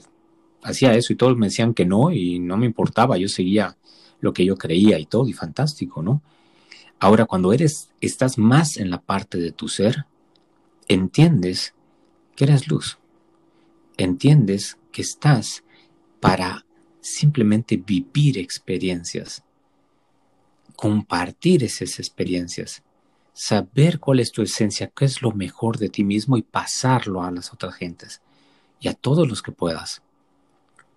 hacía 0.63 0.95
eso 0.95 1.13
y 1.13 1.15
todos 1.15 1.37
me 1.37 1.47
decían 1.47 1.73
que 1.73 1.85
no 1.85 2.11
y 2.11 2.39
no 2.39 2.57
me 2.57 2.65
importaba, 2.65 3.17
yo 3.17 3.29
seguía 3.29 3.77
lo 4.19 4.33
que 4.33 4.43
yo 4.43 4.57
creía 4.57 4.97
y 4.97 5.05
todo 5.05 5.27
y 5.27 5.33
fantástico, 5.33 6.01
¿no? 6.01 6.23
Ahora 6.99 7.25
cuando 7.25 7.53
eres 7.53 7.91
estás 8.01 8.39
más 8.39 8.77
en 8.77 8.89
la 8.89 8.99
parte 8.99 9.37
de 9.37 9.51
tu 9.51 9.67
ser, 9.67 10.05
entiendes 10.87 11.75
que 12.35 12.45
eres 12.45 12.67
luz. 12.67 12.97
Entiendes 13.95 14.77
que 14.91 15.03
estás 15.03 15.63
para 16.19 16.65
simplemente 16.99 17.77
vivir 17.77 18.39
experiencias 18.39 19.43
compartir 20.77 21.63
esas 21.63 21.99
experiencias, 21.99 22.83
saber 23.37 23.99
cuál 23.99 24.19
es 24.19 24.31
tu 24.31 24.41
esencia, 24.41 24.87
qué 24.87 25.05
es 25.05 25.21
lo 25.21 25.31
mejor 25.31 25.77
de 25.77 25.89
ti 25.89 26.03
mismo 26.03 26.37
y 26.37 26.41
pasarlo 26.41 27.21
a 27.21 27.29
las 27.29 27.53
otras 27.53 27.75
gentes 27.75 28.19
y 28.79 28.87
a 28.87 28.95
todos 28.95 29.29
los 29.29 29.43
que 29.43 29.51
puedas. 29.51 30.01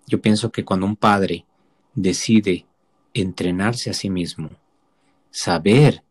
Yo 0.07 0.19
pienso 0.21 0.51
que 0.51 0.65
cuando 0.65 0.87
un 0.87 0.95
padre 0.95 1.45
decide 1.93 2.65
entrenarse 3.13 3.91
a 3.91 3.93
sí 3.93 4.09
mismo, 4.09 4.49
saber 5.29 6.03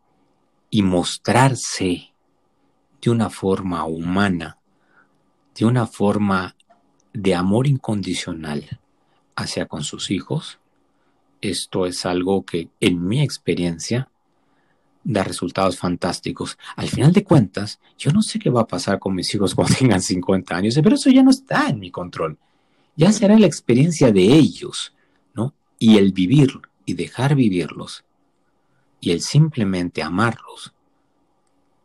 y 0.69 0.83
mostrarse 0.83 2.13
de 3.01 3.09
una 3.09 3.29
forma 3.29 3.83
humana, 3.83 4.57
de 5.53 5.65
una 5.65 5.85
forma 5.85 6.55
de 7.11 7.35
amor 7.35 7.67
incondicional 7.67 8.79
hacia 9.35 9.65
con 9.65 9.83
sus 9.83 10.09
hijos, 10.09 10.59
esto 11.41 11.85
es 11.85 12.05
algo 12.05 12.45
que 12.45 12.69
en 12.79 13.05
mi 13.05 13.21
experiencia 13.21 14.10
da 15.03 15.23
resultados 15.23 15.77
fantásticos. 15.77 16.57
Al 16.75 16.89
final 16.89 17.11
de 17.13 17.23
cuentas, 17.23 17.79
yo 17.97 18.11
no 18.11 18.21
sé 18.21 18.39
qué 18.39 18.49
va 18.49 18.61
a 18.61 18.67
pasar 18.67 18.99
con 18.99 19.15
mis 19.15 19.33
hijos 19.33 19.55
cuando 19.55 19.75
tengan 19.75 20.01
50 20.01 20.55
años, 20.55 20.79
pero 20.83 20.95
eso 20.95 21.09
ya 21.09 21.23
no 21.23 21.31
está 21.31 21.69
en 21.69 21.79
mi 21.79 21.91
control. 21.91 22.37
Ya 22.95 23.11
será 23.11 23.37
la 23.39 23.47
experiencia 23.47 24.11
de 24.11 24.21
ellos, 24.21 24.93
¿no? 25.33 25.53
Y 25.79 25.97
el 25.97 26.11
vivir 26.11 26.59
y 26.85 26.93
dejar 26.93 27.35
vivirlos 27.35 28.03
y 28.99 29.11
el 29.11 29.21
simplemente 29.21 30.03
amarlos, 30.03 30.73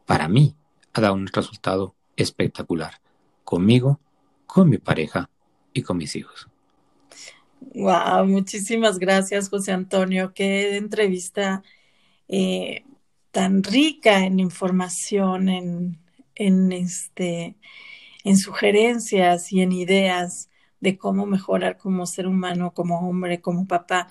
para 0.05 0.29
mí 0.29 0.55
ha 0.93 1.01
dado 1.01 1.15
un 1.15 1.27
resultado 1.27 1.95
espectacular, 2.17 3.01
conmigo, 3.43 3.99
con 4.47 4.69
mi 4.69 4.79
pareja 4.79 5.31
y 5.73 5.83
con 5.83 5.97
mis 5.97 6.15
hijos. 6.15 6.49
Wow, 7.75 8.27
muchísimas 8.27 8.99
gracias, 8.99 9.49
José 9.49 9.73
Antonio. 9.73 10.33
Qué 10.35 10.77
entrevista 10.77 11.63
eh, 12.29 12.85
tan 13.37 13.63
rica 13.63 14.25
en 14.25 14.41
información, 14.41 15.51
en, 15.51 15.99
en, 16.35 16.73
este, 16.73 17.59
en 18.25 18.39
sugerencias 18.39 19.53
y 19.53 19.61
en 19.61 19.73
ideas 19.73 20.49
de 20.81 20.97
cómo 20.97 21.27
mejorar 21.27 21.77
como 21.77 22.07
ser 22.07 22.29
humano, 22.29 22.73
como 22.73 23.07
hombre, 23.07 23.43
como 23.43 23.67
papá. 23.67 24.09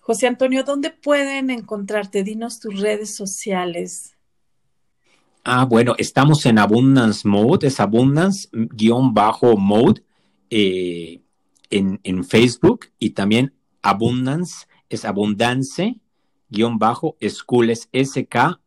José 0.00 0.26
Antonio, 0.26 0.64
¿dónde 0.64 0.90
pueden 0.90 1.48
encontrarte? 1.48 2.24
Dinos 2.24 2.60
tus 2.60 2.78
redes 2.78 3.16
sociales. 3.16 4.18
Ah, 5.44 5.64
bueno, 5.64 5.94
estamos 5.96 6.44
en 6.44 6.58
Abundance 6.58 7.26
Mode, 7.26 7.68
es 7.68 7.80
Abundance-Mode. 7.80 10.04
Eh, 10.50 11.22
en, 11.70 12.24
Facebook 12.24 12.90
y 12.98 13.12
también 13.12 13.54
Abundance, 13.80 14.66
es 14.90 15.06
Abundance, 15.06 16.01
guion 16.52 16.78
bajo, 16.78 17.16
School 17.20 17.70
es 17.70 17.88
S-K-O-O-L. 17.92 18.62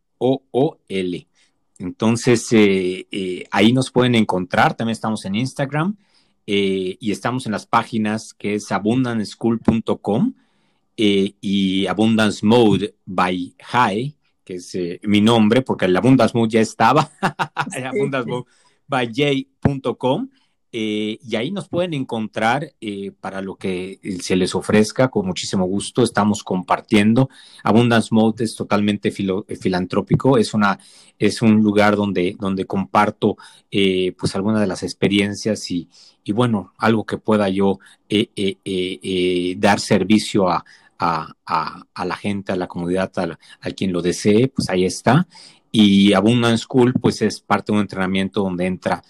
Entonces, 1.78 2.52
eh, 2.54 3.08
eh, 3.12 3.44
ahí 3.52 3.74
nos 3.74 3.92
pueden 3.92 4.16
encontrar. 4.16 4.76
También 4.76 4.94
estamos 4.94 5.26
en 5.26 5.36
Instagram 5.36 5.96
eh, 6.48 6.98
y 7.00 7.12
estamos 7.12 7.46
en 7.46 7.52
las 7.52 7.66
páginas 7.66 8.34
que 8.34 8.56
es 8.56 8.72
abundanceschool.com 8.72 10.34
y 10.98 11.88
Abundance 11.88 12.46
Mode 12.46 12.96
by 13.06 13.54
High, 13.60 14.16
que 14.46 14.56
es 14.56 14.78
mi 15.04 15.20
nombre, 15.20 15.62
porque 15.62 15.86
el 15.86 15.98
Abundance 15.98 16.38
Mode 16.38 16.52
ya 16.52 16.62
estaba, 16.62 17.12
Abundance 17.86 18.30
Mode 18.30 18.46
by 18.88 19.12
J.com. 19.14 20.30
Eh, 20.78 21.20
y 21.26 21.38
ahí 21.38 21.52
nos 21.52 21.70
pueden 21.70 21.94
encontrar 21.94 22.74
eh, 22.82 23.14
para 23.22 23.42
lo 23.42 23.56
que 23.56 23.98
se 24.22 24.36
les 24.36 24.56
ofrezca 24.56 25.08
con 25.08 25.26
muchísimo 25.26 25.64
gusto. 25.64 26.04
Estamos 26.04 26.44
compartiendo. 26.44 27.30
Abundance 27.64 28.10
Mode 28.12 28.44
es 28.44 28.58
totalmente 28.58 29.08
eh, 29.08 29.56
filantrópico. 29.56 30.38
Es 30.38 30.54
una 30.54 30.78
es 31.18 31.42
un 31.42 31.62
lugar 31.62 31.96
donde 31.96 32.36
donde 32.38 32.66
comparto 32.66 33.38
pues 33.72 34.36
algunas 34.36 34.60
de 34.60 34.68
las 34.68 34.84
experiencias 34.84 35.72
y, 35.72 35.88
y 36.26 36.34
bueno 36.34 36.74
algo 36.78 37.06
que 37.06 37.18
pueda 37.18 37.48
yo 37.48 37.80
dar 39.58 39.80
servicio 39.80 40.50
a, 40.50 40.66
a, 41.00 41.84
a, 41.94 42.06
la 42.06 42.16
gente, 42.18 42.52
a 42.52 42.58
la 42.58 42.68
comunidad, 42.68 43.14
a, 43.18 43.40
a 43.62 43.72
quien 43.72 43.94
lo 43.94 44.02
desee, 44.02 44.50
pues 44.50 44.70
ahí 44.70 44.84
está. 44.84 45.26
Y 45.72 46.12
Abundance 46.12 46.64
School, 46.64 46.94
pues 47.02 47.22
es 47.22 47.40
parte 47.40 47.72
de 47.72 47.78
un 47.78 47.82
entrenamiento 47.82 48.42
donde 48.42 48.66
entra 48.66 49.02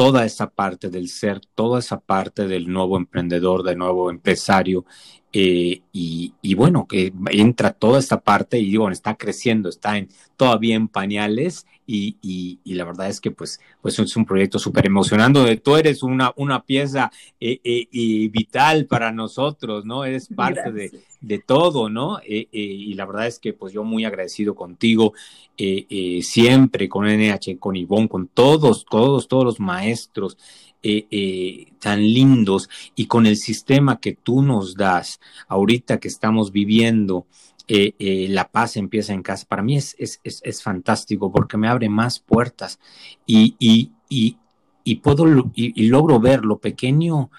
toda 0.00 0.24
esa 0.24 0.48
parte 0.48 0.88
del 0.88 1.08
ser, 1.08 1.42
toda 1.54 1.80
esa 1.80 2.00
parte 2.00 2.48
del 2.48 2.72
nuevo 2.72 2.96
emprendedor, 2.96 3.62
del 3.62 3.76
nuevo 3.76 4.10
empresario. 4.10 4.86
Eh, 5.30 5.82
y, 5.92 6.54
bueno, 6.54 6.86
que 6.86 7.12
entra 7.32 7.72
toda 7.72 7.98
esta 7.98 8.18
parte 8.18 8.58
y 8.58 8.74
bueno, 8.78 8.94
está 8.94 9.16
creciendo, 9.16 9.68
está 9.68 9.98
en, 9.98 10.08
todavía 10.38 10.74
en 10.74 10.88
pañales 10.88 11.66
y, 11.92 12.60
la 12.64 12.84
verdad 12.84 13.08
es 13.08 13.20
que 13.20 13.30
pues, 13.30 13.60
pues 13.82 13.98
es 13.98 14.16
un 14.16 14.24
proyecto 14.24 14.58
súper 14.58 14.86
emocionante. 14.86 15.56
Tú 15.56 15.76
eres 15.76 16.02
una, 16.02 16.32
una 16.36 16.62
pieza 16.62 17.10
eh, 17.40 17.60
eh, 17.64 18.28
vital 18.30 18.86
para 18.86 19.10
nosotros, 19.12 19.84
¿no? 19.84 20.04
Eres 20.04 20.28
parte 20.28 20.70
de, 21.20 21.38
todo, 21.40 21.88
¿no? 21.88 22.20
Eh, 22.20 22.48
y 22.52 22.94
la 22.94 23.06
verdad 23.06 23.26
es 23.26 23.38
que 23.38 23.52
pues 23.52 23.72
yo 23.72 23.82
muy 23.84 24.04
agradecido 24.04 24.54
contigo, 24.54 25.14
siempre 26.22 26.88
con 26.88 27.06
NH, 27.06 27.58
con 27.58 27.76
Ivonne, 27.76 28.08
con 28.08 28.28
todos, 28.28 28.86
todos, 28.88 29.28
todos 29.28 29.44
los 29.44 29.60
maestros. 29.60 30.38
tan 31.78 32.00
lindos 32.00 32.70
y 32.94 33.06
con 33.06 33.26
el 33.26 33.36
sistema 33.36 34.00
que 34.00 34.14
tú 34.14 34.42
nos 34.42 34.76
das 34.76 35.20
ahorita 35.48 35.98
que 35.98 36.08
estamos 36.08 36.52
viviendo 36.52 37.26
eh, 37.72 37.94
eh, 38.00 38.26
la 38.28 38.50
paz 38.50 38.76
empieza 38.76 39.12
en 39.12 39.22
casa. 39.22 39.46
Para 39.48 39.62
mí 39.62 39.76
es, 39.76 39.94
es, 39.96 40.20
es, 40.24 40.60
fantástico 40.60 41.30
porque 41.30 41.56
me 41.56 41.68
abre 41.68 41.88
más 41.88 42.18
puertas 42.18 42.80
y, 43.26 43.54
y, 43.60 43.92
y, 44.82 44.96
puedo 44.96 45.52
y, 45.54 45.86
logro 45.86 46.18
ver 46.18 46.44
lo 46.44 46.58
pequeño 46.58 47.30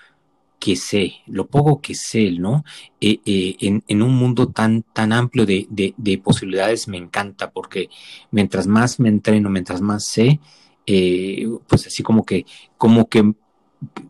que 0.58 0.78
sé, 0.78 1.16
lo 1.28 1.48
poco 1.48 1.82
que 1.82 1.96
sé, 1.96 2.32
¿no? 2.32 2.64
Eh, 3.02 3.20
en, 3.26 3.84
en, 3.86 4.02
un 4.02 4.16
mundo 4.16 4.48
tan, 4.48 4.84
tan 4.84 5.12
amplio 5.12 5.46
de, 5.46 5.68
de, 5.70 5.94
de, 5.98 6.18
posibilidades 6.18 6.88
me 6.88 6.96
encanta 6.98 7.52
porque 7.52 7.90
mientras 8.32 8.68
más 8.68 9.02
me 9.02 9.10
entreno, 9.10 9.50
mientras 9.50 9.82
más 9.82 10.06
sé, 10.06 10.40
eh, 10.86 11.46
pues 11.68 11.88
así 11.88 12.04
como 12.04 12.24
que, 12.24 12.46
como 12.78 13.10
que 13.10 13.34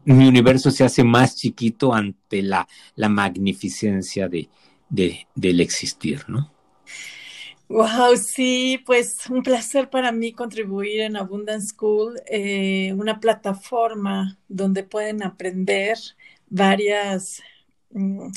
mi 0.06 0.28
universo 0.28 0.70
se 0.70 0.84
hace 0.84 1.04
más 1.04 1.36
chiquito 1.36 1.96
ante 1.96 2.44
la, 2.44 2.68
la 2.96 3.10
magnificencia 3.10 4.28
de, 4.28 4.50
del 4.92 5.60
existir, 5.62 6.26
¿no? 6.28 6.52
Wow, 7.72 8.18
sí, 8.18 8.84
pues 8.86 9.30
un 9.30 9.44
placer 9.44 9.90
para 9.90 10.12
mí 10.12 10.34
contribuir 10.34 11.00
en 11.02 11.16
Abundance 11.16 11.68
School, 11.68 12.22
eh, 12.26 12.92
una 12.98 13.22
plataforma 13.22 14.38
donde 14.50 14.84
pueden 14.84 15.24
aprender 15.24 15.98
varias, 16.50 17.42
mm, 17.92 18.28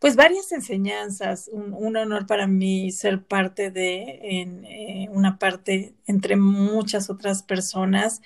pues 0.00 0.16
varias 0.16 0.50
enseñanzas. 0.50 1.48
Un, 1.52 1.96
honor 1.96 2.26
para 2.26 2.48
mí 2.48 2.90
ser 2.90 3.22
parte 3.22 3.70
de 3.70 4.18
en, 4.22 4.64
eh, 4.64 5.08
una 5.12 5.38
parte 5.38 5.94
entre 6.06 6.34
muchas 6.36 7.10
otras 7.10 7.44
personas. 7.44 8.22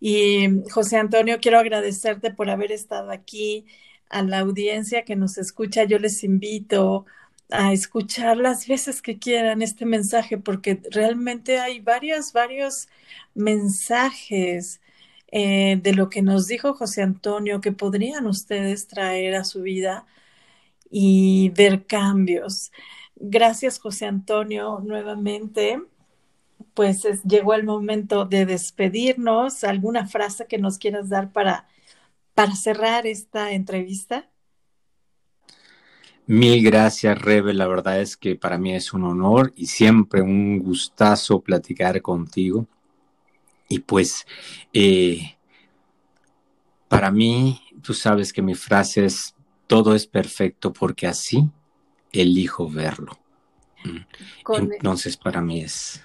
Y 0.00 0.46
José 0.70 0.96
Antonio, 0.98 1.38
quiero 1.40 1.58
agradecerte 1.58 2.30
por 2.32 2.50
haber 2.50 2.72
estado 2.72 3.10
aquí. 3.10 3.66
A 4.08 4.22
la 4.22 4.40
audiencia 4.40 5.04
que 5.04 5.16
nos 5.16 5.38
escucha, 5.38 5.84
yo 5.84 5.98
les 5.98 6.24
invito 6.24 7.06
a 7.50 7.72
escuchar 7.72 8.36
las 8.36 8.66
veces 8.66 9.02
que 9.02 9.18
quieran 9.18 9.62
este 9.62 9.86
mensaje, 9.86 10.38
porque 10.38 10.80
realmente 10.90 11.58
hay 11.60 11.80
varios, 11.80 12.32
varios 12.32 12.88
mensajes 13.34 14.80
eh, 15.32 15.78
de 15.82 15.92
lo 15.94 16.08
que 16.08 16.22
nos 16.22 16.46
dijo 16.48 16.74
José 16.74 17.02
Antonio 17.02 17.60
que 17.60 17.72
podrían 17.72 18.26
ustedes 18.26 18.86
traer 18.88 19.34
a 19.34 19.44
su 19.44 19.62
vida 19.62 20.06
y 20.90 21.50
ver 21.50 21.86
cambios. 21.86 22.72
Gracias, 23.16 23.78
José 23.78 24.06
Antonio, 24.06 24.80
nuevamente. 24.84 25.82
Pues 26.74 27.02
llegó 27.24 27.54
el 27.54 27.64
momento 27.64 28.24
de 28.26 28.46
despedirnos. 28.46 29.64
¿Alguna 29.64 30.06
frase 30.06 30.46
que 30.46 30.58
nos 30.58 30.78
quieras 30.78 31.08
dar 31.08 31.32
para, 31.32 31.66
para 32.36 32.54
cerrar 32.54 33.06
esta 33.06 33.52
entrevista? 33.52 34.28
Mil 36.26 36.62
gracias, 36.62 37.18
Rebe. 37.18 37.54
La 37.54 37.66
verdad 37.66 37.98
es 37.98 38.14
que 38.14 38.36
para 38.36 38.58
mí 38.58 38.74
es 38.74 38.92
un 38.92 39.04
honor 39.04 39.54
y 39.56 39.68
siempre 39.68 40.20
un 40.20 40.58
gustazo 40.58 41.40
platicar 41.40 42.02
contigo. 42.02 42.66
Y 43.70 43.78
pues, 43.78 44.26
eh, 44.74 45.38
para 46.88 47.10
mí, 47.10 47.58
tú 47.82 47.94
sabes 47.94 48.34
que 48.34 48.42
mi 48.42 48.54
frase 48.54 49.06
es, 49.06 49.34
todo 49.66 49.94
es 49.94 50.06
perfecto 50.06 50.74
porque 50.74 51.06
así 51.06 51.50
elijo 52.12 52.68
verlo. 52.68 53.18
Mm. 53.82 54.52
Entonces, 54.56 55.16
para 55.16 55.40
mí 55.40 55.62
es 55.62 56.02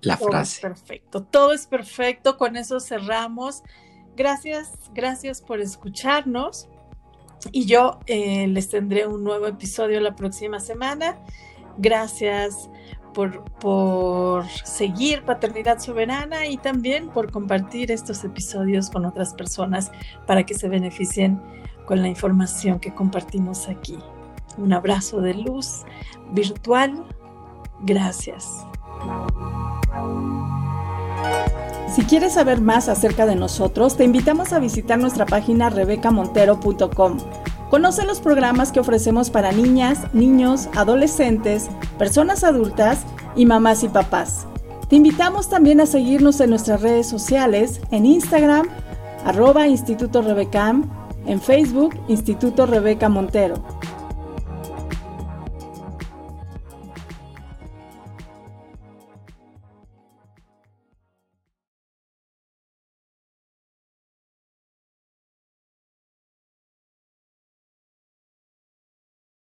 la 0.00 0.16
frase. 0.16 0.60
perfecto, 0.60 1.24
todo 1.24 1.52
es 1.52 1.66
perfecto. 1.66 2.36
Con 2.36 2.54
eso 2.54 2.78
cerramos. 2.78 3.64
Gracias, 4.16 4.72
gracias 4.94 5.40
por 5.40 5.60
escucharnos 5.60 6.68
y 7.52 7.66
yo 7.66 7.98
eh, 8.06 8.46
les 8.46 8.68
tendré 8.68 9.06
un 9.06 9.24
nuevo 9.24 9.46
episodio 9.46 10.00
la 10.00 10.14
próxima 10.14 10.60
semana. 10.60 11.18
Gracias 11.78 12.70
por, 13.12 13.44
por, 13.54 14.46
seguir 14.64 15.24
Paternidad 15.24 15.78
Soberana 15.78 16.46
y 16.46 16.56
también 16.56 17.08
por 17.08 17.30
compartir 17.30 17.90
estos 17.90 18.24
episodios 18.24 18.90
con 18.90 19.04
otras 19.04 19.34
personas 19.34 19.90
para 20.26 20.44
que 20.44 20.54
se 20.54 20.68
beneficien 20.68 21.40
con 21.86 22.00
la 22.00 22.08
información 22.08 22.80
que 22.80 22.94
compartimos 22.94 23.68
aquí. 23.68 23.98
Un 24.56 24.72
abrazo 24.72 25.20
de 25.20 25.34
luz 25.34 25.84
virtual. 26.32 27.04
Gracias. 27.80 28.64
Si 31.92 32.02
quieres 32.02 32.34
saber 32.34 32.60
más 32.60 32.88
acerca 32.88 33.26
de 33.26 33.36
nosotros, 33.36 33.96
te 33.96 34.04
invitamos 34.04 34.52
a 34.52 34.58
visitar 34.58 34.98
nuestra 34.98 35.26
página 35.26 35.70
rebecamontero.com. 35.70 37.18
Conoce 37.70 38.04
los 38.04 38.20
programas 38.20 38.72
que 38.72 38.80
ofrecemos 38.80 39.30
para 39.30 39.52
niñas, 39.52 40.00
niños, 40.12 40.68
adolescentes, 40.76 41.68
personas 41.98 42.44
adultas 42.44 43.00
y 43.36 43.46
mamás 43.46 43.84
y 43.84 43.88
papás. 43.88 44.46
Te 44.88 44.96
invitamos 44.96 45.48
también 45.48 45.80
a 45.80 45.86
seguirnos 45.86 46.40
en 46.40 46.50
nuestras 46.50 46.82
redes 46.82 47.08
sociales, 47.08 47.80
en 47.90 48.06
Instagram, 48.06 48.68
arroba 49.24 49.66
Instituto 49.66 50.22
Rebecam, 50.22 50.90
en 51.26 51.40
Facebook, 51.40 51.94
Instituto 52.08 52.66
Rebeca 52.66 53.08
Montero. 53.08 53.56